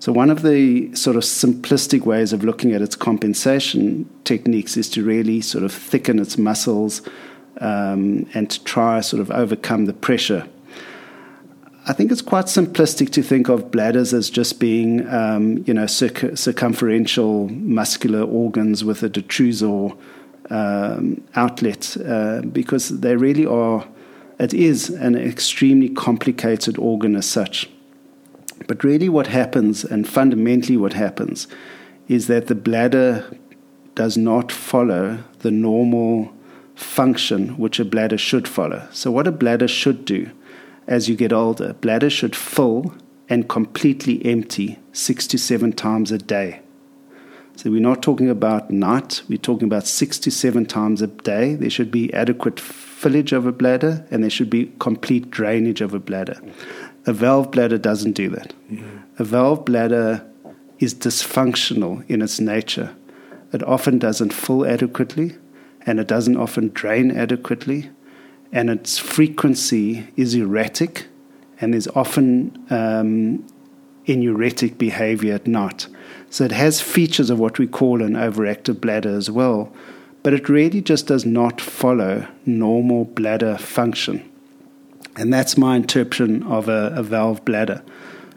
So, 0.00 0.12
one 0.12 0.30
of 0.30 0.42
the 0.42 0.94
sort 0.94 1.16
of 1.16 1.24
simplistic 1.24 2.02
ways 2.06 2.32
of 2.32 2.42
looking 2.42 2.72
at 2.72 2.80
its 2.80 2.96
compensation 2.96 4.08
techniques 4.24 4.76
is 4.78 4.88
to 4.90 5.04
really 5.04 5.42
sort 5.42 5.62
of 5.62 5.72
thicken 5.72 6.18
its 6.18 6.38
muscles 6.38 7.02
um, 7.60 8.26
and 8.32 8.50
to 8.50 8.64
try 8.64 9.00
sort 9.00 9.20
of 9.20 9.30
overcome 9.30 9.84
the 9.84 9.92
pressure. 9.92 10.48
I 11.86 11.94
think 11.94 12.12
it's 12.12 12.22
quite 12.22 12.44
simplistic 12.44 13.10
to 13.12 13.22
think 13.22 13.48
of 13.48 13.70
bladders 13.70 14.12
as 14.12 14.28
just 14.28 14.60
being, 14.60 15.08
um, 15.08 15.64
you 15.66 15.72
know, 15.72 15.86
circ- 15.86 16.36
circumferential 16.36 17.48
muscular 17.48 18.22
organs 18.22 18.84
with 18.84 19.02
a 19.02 19.08
detrusor 19.08 19.96
um, 20.50 21.22
outlet, 21.34 21.96
uh, 22.04 22.42
because 22.42 23.00
they 23.00 23.16
really 23.16 23.46
are. 23.46 23.86
It 24.38 24.52
is 24.52 24.90
an 24.90 25.16
extremely 25.16 25.88
complicated 25.88 26.76
organ 26.76 27.16
as 27.16 27.26
such. 27.26 27.70
But 28.66 28.84
really, 28.84 29.08
what 29.08 29.28
happens, 29.28 29.82
and 29.84 30.06
fundamentally 30.06 30.76
what 30.76 30.92
happens, 30.92 31.48
is 32.08 32.26
that 32.26 32.48
the 32.48 32.54
bladder 32.54 33.24
does 33.94 34.18
not 34.18 34.52
follow 34.52 35.18
the 35.38 35.50
normal 35.50 36.32
function 36.74 37.56
which 37.56 37.80
a 37.80 37.84
bladder 37.84 38.18
should 38.18 38.46
follow. 38.46 38.86
So, 38.92 39.10
what 39.10 39.26
a 39.26 39.32
bladder 39.32 39.68
should 39.68 40.04
do 40.04 40.30
as 40.90 41.08
you 41.08 41.16
get 41.16 41.32
older, 41.32 41.72
bladder 41.74 42.10
should 42.10 42.36
fill 42.36 42.92
and 43.28 43.48
completely 43.48 44.24
empty 44.26 44.78
six 44.92 45.26
to 45.28 45.38
seven 45.38 45.72
times 45.72 46.12
a 46.12 46.18
day. 46.18 46.60
So, 47.56 47.70
we're 47.70 47.80
not 47.80 48.02
talking 48.02 48.28
about 48.28 48.70
night, 48.70 49.22
we're 49.28 49.38
talking 49.38 49.66
about 49.66 49.86
six 49.86 50.18
to 50.20 50.30
seven 50.30 50.66
times 50.66 51.00
a 51.00 51.06
day. 51.06 51.54
There 51.54 51.70
should 51.70 51.90
be 51.90 52.12
adequate 52.12 52.58
fillage 52.58 53.32
of 53.32 53.46
a 53.46 53.52
bladder 53.52 54.06
and 54.10 54.22
there 54.22 54.30
should 54.30 54.50
be 54.50 54.72
complete 54.78 55.30
drainage 55.30 55.80
of 55.80 55.94
a 55.94 55.98
bladder. 55.98 56.40
A 57.06 57.12
valve 57.12 57.50
bladder 57.50 57.78
doesn't 57.78 58.12
do 58.12 58.28
that. 58.30 58.52
Mm-hmm. 58.70 58.98
A 59.18 59.24
valve 59.24 59.64
bladder 59.64 60.26
is 60.80 60.94
dysfunctional 60.94 62.04
in 62.10 62.22
its 62.22 62.40
nature. 62.40 62.94
It 63.52 63.62
often 63.62 63.98
doesn't 63.98 64.32
fill 64.32 64.66
adequately 64.66 65.36
and 65.86 66.00
it 66.00 66.06
doesn't 66.06 66.36
often 66.36 66.68
drain 66.68 67.10
adequately, 67.10 67.90
and 68.52 68.70
its 68.70 68.98
frequency 68.98 70.08
is 70.16 70.34
erratic 70.34 71.06
and 71.60 71.74
there's 71.74 71.88
often 71.88 72.66
um, 72.70 73.46
enuretic 74.06 74.78
behavior 74.78 75.34
at 75.34 75.46
night. 75.46 75.86
So 76.30 76.44
it 76.44 76.52
has 76.52 76.80
features 76.80 77.30
of 77.30 77.38
what 77.38 77.58
we 77.58 77.66
call 77.66 78.02
an 78.02 78.14
overactive 78.14 78.80
bladder 78.80 79.10
as 79.10 79.30
well, 79.30 79.72
but 80.22 80.32
it 80.32 80.48
really 80.48 80.80
just 80.80 81.06
does 81.06 81.24
not 81.24 81.60
follow 81.60 82.26
normal 82.46 83.04
bladder 83.04 83.58
function. 83.58 84.26
And 85.16 85.32
that's 85.32 85.58
my 85.58 85.76
interpretation 85.76 86.42
of 86.44 86.68
a, 86.68 86.92
a, 86.94 87.02
valve 87.02 87.44
bladder. 87.44 87.82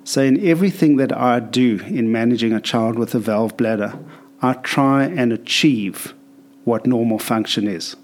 So, 0.04 0.22
in 0.22 0.46
everything 0.46 0.98
that 0.98 1.16
I 1.16 1.40
do 1.40 1.80
in 1.86 2.12
managing 2.12 2.52
a 2.52 2.60
child 2.60 2.98
with 2.98 3.16
a 3.16 3.20
valve 3.20 3.56
bladder, 3.56 3.98
I 4.42 4.54
try 4.54 5.06
and 5.06 5.32
achieve 5.32 6.14
what 6.66 6.86
normal 6.86 7.20
function 7.20 7.68
is. 7.68 7.96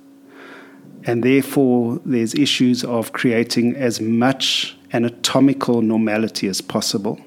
And 1.05 1.23
therefore, 1.23 2.01
there's 2.05 2.35
issues 2.35 2.83
of 2.83 3.13
creating 3.13 3.75
as 3.75 4.01
much 4.01 4.77
anatomical 4.91 5.81
normality 5.81 6.47
as 6.47 6.61
possible. 6.61 7.19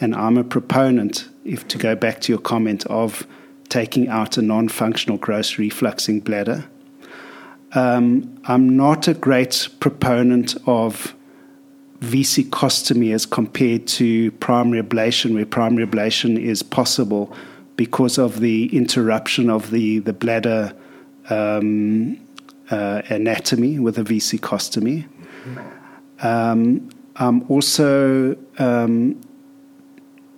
And 0.00 0.14
I'm 0.14 0.36
a 0.36 0.44
proponent, 0.44 1.28
if 1.44 1.66
to 1.68 1.78
go 1.78 1.94
back 1.94 2.20
to 2.22 2.32
your 2.32 2.40
comment, 2.40 2.84
of 2.86 3.26
taking 3.68 4.08
out 4.08 4.36
a 4.36 4.42
non 4.42 4.68
functional 4.68 5.16
gross 5.16 5.54
refluxing 5.54 6.22
bladder 6.22 6.66
um, 7.76 8.40
I'm 8.46 8.76
not 8.76 9.06
a 9.06 9.14
great 9.14 9.68
proponent 9.80 10.56
of 10.66 11.14
vesicostomy 12.00 13.12
as 13.12 13.26
compared 13.26 13.86
to 13.88 14.30
primary 14.32 14.82
ablation, 14.82 15.34
where 15.34 15.46
primary 15.46 15.86
ablation 15.86 16.40
is 16.40 16.62
possible 16.62 17.34
because 17.76 18.18
of 18.18 18.40
the 18.40 18.74
interruption 18.74 19.50
of 19.50 19.70
the, 19.70 19.98
the 20.00 20.12
bladder 20.12 20.74
um, 21.28 22.18
uh, 22.70 23.02
anatomy 23.08 23.78
with 23.78 23.98
a 23.98 24.02
vesicostomy. 24.02 25.06
Um, 26.20 26.88
I'm 27.16 27.50
also 27.50 28.36
um, 28.58 29.20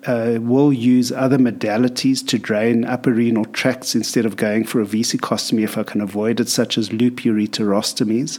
uh, 0.07 0.39
will 0.41 0.73
use 0.73 1.11
other 1.13 1.39
modalities 1.39 2.27
to 2.29 2.39
drain 2.39 2.85
upper 2.85 3.13
renal 3.13 3.45
tracts 3.47 3.95
instead 3.95 4.25
of 4.25 4.37
going 4.37 4.65
for 4.65 4.81
a 4.81 4.87
vesicostomy 4.87 5.63
if 5.63 5.77
I 5.77 5.83
can 5.83 6.01
avoid 6.01 6.41
it, 6.41 6.49
such 6.49 6.79
as 6.79 6.93
loop 6.93 7.17
ureterostomies. 7.17 8.39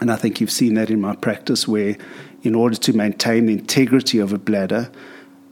And 0.00 0.10
I 0.10 0.16
think 0.16 0.40
you've 0.40 0.50
seen 0.50 0.74
that 0.74 0.90
in 0.90 1.00
my 1.00 1.14
practice 1.14 1.68
where, 1.68 1.96
in 2.42 2.54
order 2.54 2.76
to 2.76 2.92
maintain 2.92 3.46
the 3.46 3.52
integrity 3.52 4.18
of 4.18 4.32
a 4.32 4.38
bladder, 4.38 4.90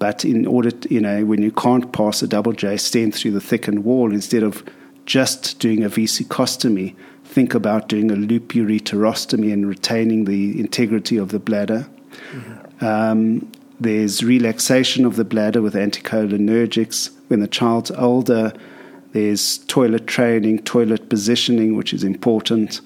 but 0.01 0.25
in 0.25 0.47
order, 0.47 0.71
to, 0.71 0.93
you 0.93 1.01
know, 1.01 1.25
when 1.27 1.43
you 1.43 1.53
can't 1.53 1.93
pass 1.93 2.23
a 2.23 2.27
double 2.27 2.53
J 2.53 2.77
stent 2.79 3.15
through 3.15 3.33
the 3.33 3.41
thickened 3.41 3.85
wall, 3.85 4.13
instead 4.13 4.43
of 4.43 4.65
just 5.05 5.59
doing 5.61 5.85
a 5.85 5.91
vesicostomy, 5.91 6.97
think 7.31 7.55
about 7.55 7.89
doing 7.89 8.11
a 8.11 8.17
loop 8.17 8.49
ureterostomy 8.53 9.53
and 9.53 9.69
retaining 9.69 10.25
the 10.25 10.59
integrity 10.59 11.17
of 11.17 11.29
the 11.31 11.39
bladder. 11.39 11.89
Mm-hmm. 12.33 12.85
Um, 12.85 13.53
there's 13.79 14.23
relaxation 14.23 15.05
of 15.05 15.17
the 15.17 15.25
bladder 15.25 15.63
with 15.63 15.75
anticholinergics. 15.75 17.11
When 17.29 17.41
the 17.41 17.49
child's 17.49 17.91
older, 17.93 18.53
there's 19.13 19.59
toilet 19.59 20.07
training, 20.07 20.65
toilet 20.65 21.09
positioning, 21.09 21.77
which 21.77 21.95
is 21.95 22.03
important. 22.03 22.81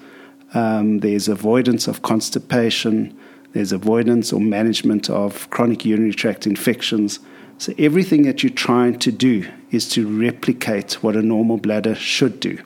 Um, 0.53 0.99
there's 0.99 1.27
avoidance 1.27 1.87
of 1.87 2.03
constipation. 2.03 3.17
There's 3.53 3.71
avoidance 3.71 4.31
or 4.31 4.39
management 4.39 5.09
of 5.09 5.49
chronic 5.49 5.85
urinary 5.85 6.13
tract 6.13 6.45
infections. 6.45 7.19
So, 7.57 7.73
everything 7.77 8.23
that 8.23 8.43
you're 8.43 8.51
trying 8.51 8.99
to 8.99 9.11
do 9.11 9.49
is 9.71 9.87
to 9.89 10.07
replicate 10.07 11.01
what 11.01 11.15
a 11.15 11.21
normal 11.21 11.57
bladder 11.57 11.95
should 11.95 12.39
do. 12.39 12.59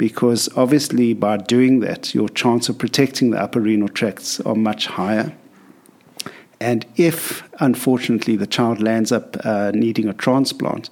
Because 0.00 0.48
obviously, 0.56 1.12
by 1.12 1.36
doing 1.36 1.80
that, 1.80 2.14
your 2.14 2.30
chance 2.30 2.70
of 2.70 2.78
protecting 2.78 3.32
the 3.32 3.38
upper 3.38 3.60
renal 3.60 3.86
tracts 3.86 4.40
are 4.40 4.54
much 4.54 4.86
higher. 4.86 5.36
And 6.58 6.86
if, 6.96 7.46
unfortunately, 7.60 8.34
the 8.34 8.46
child 8.46 8.80
lands 8.80 9.12
up 9.12 9.36
uh, 9.44 9.72
needing 9.74 10.08
a 10.08 10.14
transplant, 10.14 10.88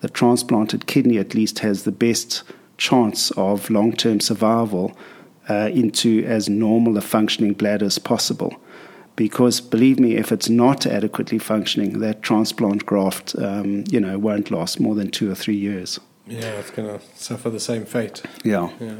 the 0.00 0.08
transplanted 0.08 0.88
kidney 0.88 1.18
at 1.18 1.36
least 1.36 1.60
has 1.60 1.84
the 1.84 1.92
best 1.92 2.42
chance 2.78 3.30
of 3.36 3.70
long 3.70 3.92
term 3.92 4.18
survival 4.18 4.98
uh, 5.48 5.70
into 5.72 6.24
as 6.24 6.48
normal 6.48 6.98
a 6.98 7.00
functioning 7.00 7.52
bladder 7.52 7.86
as 7.86 8.00
possible. 8.00 8.60
Because 9.14 9.60
believe 9.60 10.00
me, 10.00 10.16
if 10.16 10.32
it's 10.32 10.48
not 10.48 10.84
adequately 10.84 11.38
functioning, 11.38 12.00
that 12.00 12.22
transplant 12.22 12.86
graft, 12.86 13.36
um, 13.38 13.84
you 13.88 14.00
know, 14.00 14.18
won't 14.18 14.50
last 14.50 14.80
more 14.80 14.96
than 14.96 15.12
two 15.12 15.30
or 15.30 15.36
three 15.36 15.54
years. 15.56 16.00
Yeah, 16.28 16.58
it's 16.58 16.70
going 16.70 16.98
to 16.98 17.04
suffer 17.14 17.50
the 17.50 17.60
same 17.60 17.84
fate. 17.84 18.22
Yeah. 18.44 18.70
yeah. 18.80 18.94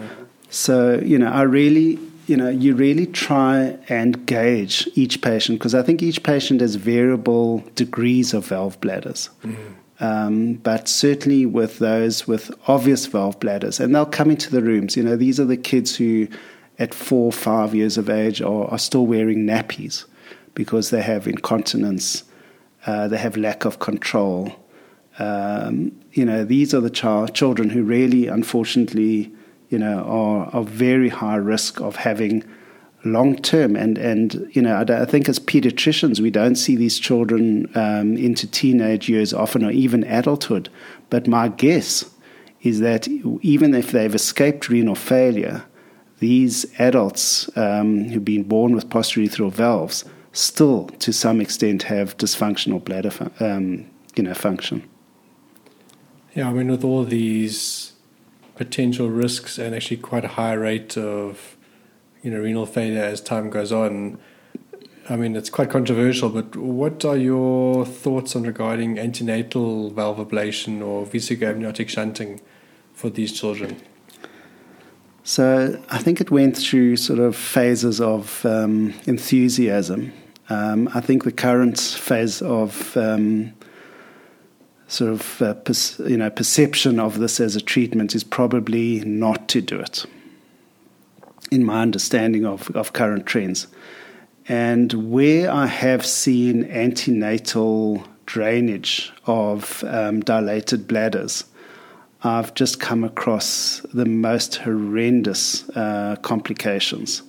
So 0.50 1.00
you 1.04 1.18
know, 1.18 1.30
I 1.30 1.42
really 1.42 1.98
you 2.28 2.36
know, 2.36 2.50
you 2.50 2.74
really 2.74 3.06
try 3.06 3.78
and 3.88 4.26
gauge 4.26 4.86
each 4.94 5.22
patient 5.22 5.58
because 5.58 5.74
I 5.74 5.82
think 5.82 6.02
each 6.02 6.22
patient 6.22 6.60
has 6.60 6.74
variable 6.74 7.64
degrees 7.74 8.34
of 8.34 8.46
valve 8.46 8.78
bladders. 8.80 9.30
Mm-hmm. 9.42 9.72
Um, 10.00 10.54
but 10.54 10.88
certainly 10.88 11.46
with 11.46 11.78
those 11.78 12.28
with 12.28 12.52
obvious 12.68 13.06
valve 13.06 13.40
bladders, 13.40 13.80
and 13.80 13.94
they'll 13.94 14.06
come 14.06 14.30
into 14.30 14.50
the 14.50 14.62
rooms. 14.62 14.96
You 14.96 15.02
know, 15.02 15.16
these 15.16 15.40
are 15.40 15.44
the 15.44 15.56
kids 15.56 15.96
who, 15.96 16.28
at 16.78 16.94
four, 16.94 17.32
five 17.32 17.74
years 17.74 17.98
of 17.98 18.08
age, 18.08 18.40
are, 18.40 18.66
are 18.66 18.78
still 18.78 19.06
wearing 19.06 19.44
nappies 19.44 20.04
because 20.54 20.90
they 20.90 21.02
have 21.02 21.26
incontinence, 21.26 22.24
uh, 22.86 23.08
they 23.08 23.18
have 23.18 23.36
lack 23.36 23.64
of 23.64 23.80
control. 23.80 24.54
Um, 25.18 25.92
you 26.12 26.24
know, 26.24 26.44
these 26.44 26.72
are 26.74 26.80
the 26.80 26.90
child, 26.90 27.34
children 27.34 27.70
who 27.70 27.82
really, 27.82 28.28
unfortunately, 28.28 29.32
you 29.68 29.78
know, 29.78 30.02
are, 30.04 30.46
are 30.54 30.62
very 30.62 31.08
high 31.08 31.36
risk 31.36 31.80
of 31.80 31.96
having 31.96 32.44
long 33.04 33.36
term. 33.36 33.76
And, 33.76 33.98
and 33.98 34.48
you 34.52 34.62
know, 34.62 34.74
I, 34.74 35.02
I, 35.02 35.04
think 35.04 35.28
as 35.28 35.38
pediatricians, 35.38 36.20
we 36.20 36.30
don't 36.30 36.56
see 36.56 36.76
these 36.76 36.98
children 36.98 37.70
um, 37.76 38.16
into 38.16 38.46
teenage 38.46 39.08
years 39.08 39.32
often 39.32 39.64
or 39.64 39.70
even 39.70 40.04
adulthood. 40.04 40.68
But 41.10 41.26
my 41.26 41.48
guess 41.48 42.04
is 42.62 42.80
that 42.80 43.08
even 43.08 43.74
if 43.74 43.92
they've 43.92 44.14
escaped 44.14 44.68
renal 44.68 44.94
failure, 44.94 45.64
these 46.18 46.66
adults 46.80 47.48
um, 47.56 48.08
who've 48.08 48.24
been 48.24 48.42
born 48.42 48.74
with 48.74 48.88
posturethral 48.88 49.52
valves 49.52 50.04
still, 50.32 50.86
to 50.98 51.12
some 51.12 51.40
extent, 51.40 51.84
have 51.84 52.16
dysfunctional 52.16 52.84
bladder, 52.84 53.12
um, 53.40 53.88
you 54.16 54.22
know, 54.24 54.34
function. 54.34 54.88
Yeah, 56.34 56.48
I 56.48 56.52
mean, 56.52 56.70
with 56.70 56.84
all 56.84 57.04
these 57.04 57.92
potential 58.54 59.08
risks 59.08 59.56
and 59.56 59.74
actually 59.74 59.96
quite 59.96 60.24
a 60.24 60.28
high 60.28 60.52
rate 60.52 60.96
of 60.98 61.56
you 62.22 62.30
know 62.30 62.40
renal 62.40 62.66
failure 62.66 63.02
as 63.02 63.20
time 63.20 63.50
goes 63.50 63.72
on. 63.72 64.18
I 65.08 65.16
mean, 65.16 65.36
it's 65.36 65.48
quite 65.48 65.70
controversial, 65.70 66.28
but 66.28 66.54
what 66.54 67.02
are 67.04 67.16
your 67.16 67.86
thoughts 67.86 68.36
on 68.36 68.42
regarding 68.42 68.98
antenatal 68.98 69.90
valve 69.90 70.18
ablation 70.18 70.84
or 70.86 71.06
vesicoamniotic 71.06 71.88
shunting 71.88 72.42
for 72.92 73.08
these 73.08 73.32
children? 73.32 73.80
So 75.24 75.82
I 75.88 75.98
think 75.98 76.20
it 76.20 76.30
went 76.30 76.58
through 76.58 76.96
sort 76.96 77.20
of 77.20 77.36
phases 77.36 78.00
of 78.00 78.44
um, 78.44 78.92
enthusiasm. 79.06 80.12
Um, 80.50 80.90
I 80.94 81.00
think 81.00 81.24
the 81.24 81.32
current 81.32 81.78
phase 81.78 82.42
of 82.42 82.96
um, 82.96 83.54
sort 84.88 85.10
of 85.12 85.42
uh, 85.42 85.54
you 86.08 86.16
know 86.16 86.30
perception 86.30 86.98
of 86.98 87.18
this 87.18 87.38
as 87.38 87.54
a 87.54 87.60
treatment 87.60 88.14
is 88.14 88.24
probably 88.24 89.00
not 89.04 89.48
to 89.48 89.60
do 89.60 89.78
it. 89.78 90.04
In 91.50 91.64
my 91.64 91.80
understanding 91.80 92.44
of, 92.44 92.70
of 92.76 92.92
current 92.92 93.24
trends, 93.24 93.68
and 94.48 94.92
where 95.10 95.50
I 95.50 95.66
have 95.66 96.04
seen 96.04 96.64
antenatal 96.64 98.04
drainage 98.26 99.12
of 99.26 99.82
um, 99.84 100.20
dilated 100.20 100.86
bladders, 100.86 101.44
I've 102.22 102.52
just 102.54 102.80
come 102.80 103.04
across 103.04 103.80
the 103.94 104.04
most 104.04 104.56
horrendous 104.56 105.68
uh, 105.70 106.16
complications. 106.22 107.22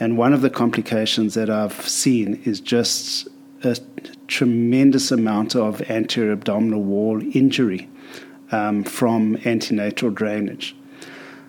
And 0.00 0.16
one 0.18 0.32
of 0.32 0.40
the 0.40 0.50
complications 0.50 1.34
that 1.34 1.48
I've 1.48 1.86
seen 1.88 2.42
is 2.44 2.60
just 2.60 3.28
a 3.64 3.76
tremendous 4.28 5.10
amount 5.10 5.54
of 5.54 5.82
anterior 5.90 6.32
abdominal 6.32 6.82
wall 6.82 7.22
injury 7.34 7.88
um, 8.50 8.84
from 8.84 9.36
antenatal 9.44 10.10
drainage. 10.10 10.76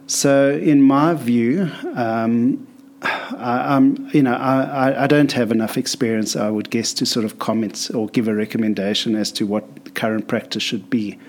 So, 0.07 0.51
in 0.51 0.81
my 0.81 1.13
view, 1.13 1.71
um, 1.95 2.67
I, 3.01 3.75
am 3.75 4.09
you 4.13 4.23
know, 4.23 4.33
I, 4.33 5.03
I 5.03 5.07
don't 5.07 5.31
have 5.33 5.51
enough 5.51 5.77
experience, 5.77 6.35
I 6.35 6.49
would 6.49 6.69
guess, 6.69 6.93
to 6.93 7.05
sort 7.05 7.25
of 7.25 7.39
comment 7.39 7.89
or 7.93 8.07
give 8.07 8.27
a 8.27 8.35
recommendation 8.35 9.15
as 9.15 9.31
to 9.33 9.45
what 9.45 9.93
current 9.95 10.27
practice 10.27 10.63
should 10.63 10.89
be. 10.89 11.19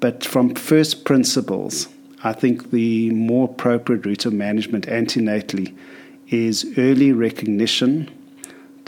But 0.00 0.24
from 0.24 0.54
first 0.54 1.04
principles, 1.04 1.88
I 2.22 2.32
think 2.32 2.70
the 2.70 3.10
more 3.10 3.48
appropriate 3.48 4.04
route 4.04 4.26
of 4.26 4.32
management 4.32 4.86
antenatally 4.86 5.76
is 6.28 6.72
early 6.76 7.12
recognition 7.12 8.10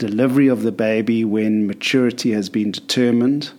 delivery 0.01 0.47
of 0.47 0.63
the 0.63 0.71
baby 0.71 1.23
when 1.23 1.67
maturity 1.67 2.31
has 2.31 2.49
been 2.49 2.71
determined, 2.71 3.51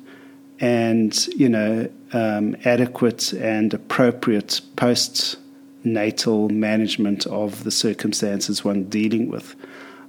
and 0.59 1.27
you 1.29 1.49
know 1.49 1.89
um, 2.13 2.57
adequate 2.65 3.33
and 3.35 3.73
appropriate 3.73 4.61
postnatal 4.77 6.51
management 6.51 7.27
of 7.29 7.63
the 7.63 7.71
circumstances 7.71 8.65
one 8.65 8.85
dealing 8.85 9.31
with. 9.31 9.55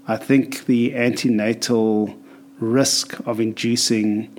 I 0.07 0.17
think 0.17 0.65
the 0.65 0.95
antenatal 0.95 2.17
risk 2.59 3.19
of 3.27 3.39
inducing 3.39 4.35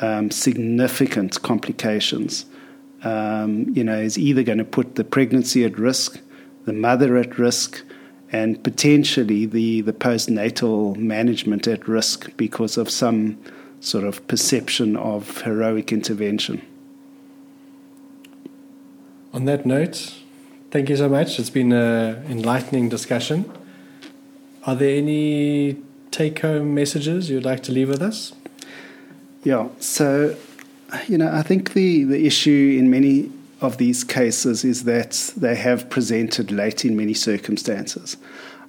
um, 0.00 0.30
significant 0.30 1.42
complications, 1.42 2.46
um, 3.02 3.66
you 3.74 3.82
know, 3.82 3.98
is 3.98 4.16
either 4.16 4.44
going 4.44 4.58
to 4.58 4.64
put 4.64 4.94
the 4.94 5.04
pregnancy 5.04 5.64
at 5.64 5.76
risk, 5.76 6.20
the 6.66 6.72
mother 6.72 7.16
at 7.16 7.36
risk, 7.36 7.82
and 8.32 8.64
potentially 8.64 9.44
the, 9.44 9.82
the 9.82 9.92
postnatal 9.92 10.96
management 10.96 11.68
at 11.68 11.86
risk 11.86 12.34
because 12.38 12.78
of 12.78 12.90
some 12.90 13.38
sort 13.80 14.04
of 14.04 14.26
perception 14.26 14.96
of 14.96 15.42
heroic 15.42 15.92
intervention. 15.92 16.62
On 19.34 19.44
that 19.44 19.66
note, 19.66 20.14
thank 20.70 20.88
you 20.88 20.96
so 20.96 21.08
much. 21.08 21.38
It's 21.38 21.50
been 21.50 21.72
an 21.72 22.24
enlightening 22.30 22.88
discussion. 22.88 23.50
Are 24.64 24.76
there 24.76 24.96
any 24.96 25.76
take 26.10 26.38
home 26.38 26.74
messages 26.74 27.28
you'd 27.28 27.44
like 27.44 27.62
to 27.64 27.72
leave 27.72 27.88
with 27.88 28.00
us? 28.00 28.32
Yeah, 29.42 29.68
so, 29.78 30.36
you 31.08 31.18
know, 31.18 31.30
I 31.30 31.42
think 31.42 31.72
the, 31.72 32.04
the 32.04 32.26
issue 32.26 32.76
in 32.78 32.90
many 32.90 33.30
of 33.62 33.78
these 33.78 34.04
cases 34.04 34.64
is 34.64 34.84
that 34.84 35.32
they 35.36 35.54
have 35.54 35.88
presented 35.88 36.50
late 36.50 36.84
in 36.84 36.96
many 36.96 37.14
circumstances. 37.14 38.16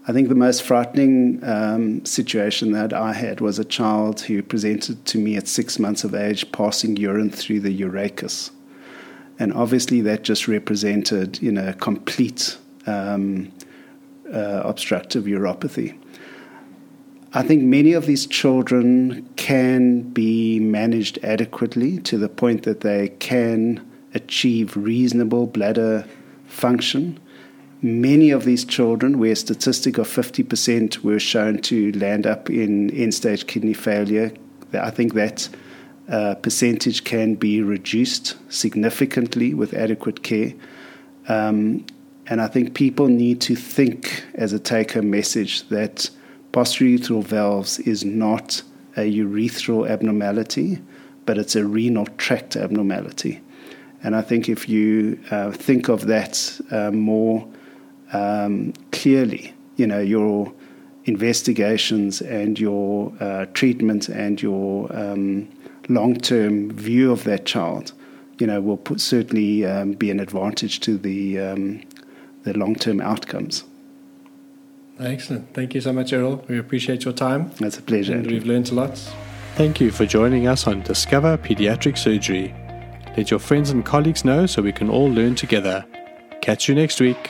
I 0.07 0.11
think 0.11 0.27
the 0.29 0.35
most 0.35 0.63
frightening 0.63 1.39
um, 1.43 2.05
situation 2.05 2.73
that 2.73 2.93
I 2.93 3.13
had 3.13 3.41
was 3.41 3.57
a 3.57 3.65
child 3.65 4.21
who 4.21 4.43
presented 4.43 5.05
to 5.05 5.17
me 5.17 5.37
at 5.37 5.47
six 5.47 5.79
months 5.79 6.03
of 6.03 6.13
age 6.13 6.51
passing 6.51 6.97
urine 6.97 7.29
through 7.29 7.61
the 7.61 7.81
urachus. 7.81 8.51
And 9.39 9.53
obviously, 9.53 10.01
that 10.01 10.23
just 10.23 10.47
represented, 10.47 11.41
you 11.41 11.51
know, 11.51 11.73
complete 11.73 12.57
um, 12.85 13.51
uh, 14.31 14.61
obstructive 14.63 15.23
uropathy. 15.23 15.97
I 17.33 17.41
think 17.41 17.63
many 17.63 17.93
of 17.93 18.05
these 18.05 18.27
children 18.27 19.27
can 19.37 20.01
be 20.01 20.59
managed 20.59 21.17
adequately 21.23 21.97
to 21.99 22.17
the 22.17 22.29
point 22.29 22.63
that 22.63 22.81
they 22.81 23.07
can 23.19 23.89
achieve 24.14 24.76
reasonable 24.78 25.47
bladder 25.47 26.05
function 26.45 27.20
many 27.84 28.32
of 28.32 28.45
these 28.45 28.64
children, 28.64 29.20
where 29.20 29.34
a 29.34 29.36
statistic 29.36 29.97
of 29.97 30.07
50% 30.07 31.03
were 31.03 31.20
shown 31.20 31.59
to 31.64 31.91
land 31.91 32.26
up 32.26 32.49
in 32.49 32.89
end 32.91 33.14
stage 33.14 33.45
kidney 33.45 33.74
failure, 33.74 34.32
I 34.74 34.89
think 34.89 35.14
that 35.14 35.49
uh, 36.09 36.36
percentage 36.36 37.03
can 37.03 37.36
be 37.36 37.61
reduced 37.61 38.36
significantly 38.51 39.53
with 39.53 39.74
adequate 39.74 40.24
care. 40.24 40.53
Um, 41.28 41.86
and 42.28 42.41
I 42.41 42.47
think 42.47 42.74
people 42.74 43.07
need 43.07 43.41
to 43.41 43.55
think 43.55 44.24
as 44.34 44.53
a 44.53 44.59
take 44.59 44.93
home 44.93 45.09
message 45.09 45.68
that 45.68 46.09
posterior 46.53 46.97
urethral 46.97 47.24
valves 47.24 47.80
is 47.80 48.05
not 48.05 48.64
a 48.95 49.11
urethral 49.11 49.89
abnormality, 49.89 50.80
but 51.26 51.38
it's 51.38 51.55
a 51.55 51.66
renal 51.66 52.05
tract 52.18 52.55
abnormality. 52.55 53.41
And 54.04 54.16
I 54.16 54.22
think 54.22 54.49
if 54.49 54.68
you 54.68 55.18
uh, 55.32 55.51
think 55.51 55.89
of 55.89 56.08
that 56.08 56.60
uh, 56.72 56.91
more 56.91 57.47
um, 58.12 58.74
clearly, 58.91 59.54
you 59.78 59.88
know, 59.88 59.99
your 59.99 60.54
investigations 61.06 62.22
and 62.22 62.60
your 62.60 63.14
uh, 63.20 63.45
treatment 63.54 64.10
and 64.10 64.41
your 64.41 64.93
um, 64.95 65.49
long-term 65.89 66.72
view 66.72 67.12
of 67.12 67.24
that 67.24 67.45
child, 67.45 67.93
you 68.39 68.47
know, 68.47 68.60
will 68.62 68.78
put, 68.78 68.99
certainly 68.99 69.66
um, 69.66 69.93
be 69.93 70.12
an 70.12 70.20
advantage 70.20 70.80
to 70.82 70.97
the 70.97 71.39
um, 71.39 71.82
the 72.43 72.58
long-term 72.58 72.99
outcomes. 72.99 73.64
Excellent. 74.99 75.54
Thank 75.54 75.74
you 75.74 75.82
so 75.82 75.93
much, 75.93 76.12
Errol. 76.12 76.43
We 76.49 76.60
appreciate 76.60 77.06
your 77.06 77.14
time. 77.14 77.51
It's 77.60 77.78
a 77.78 77.82
pleasure. 77.82 78.14
And 78.14 78.28
we've 78.28 78.45
learned 78.45 78.70
a 78.70 78.76
lot. 78.76 78.97
Thank 79.56 79.80
you 79.80 79.91
for 79.91 80.06
joining 80.06 80.47
us 80.47 80.68
on 80.68 80.82
Discover 80.82 81.38
Pediatric 81.38 81.97
Surgery. 81.97 82.54
Let 83.16 83.30
your 83.30 83.39
friends 83.39 83.70
and 83.70 83.86
colleagues 83.86 84.26
know 84.26 84.45
so 84.45 84.61
we 84.61 84.72
can 84.72 84.89
all 84.89 85.09
learn 85.09 85.36
together. 85.36 85.86
Catch 86.41 86.68
you 86.68 86.74
next 86.74 86.99
week. 86.99 87.30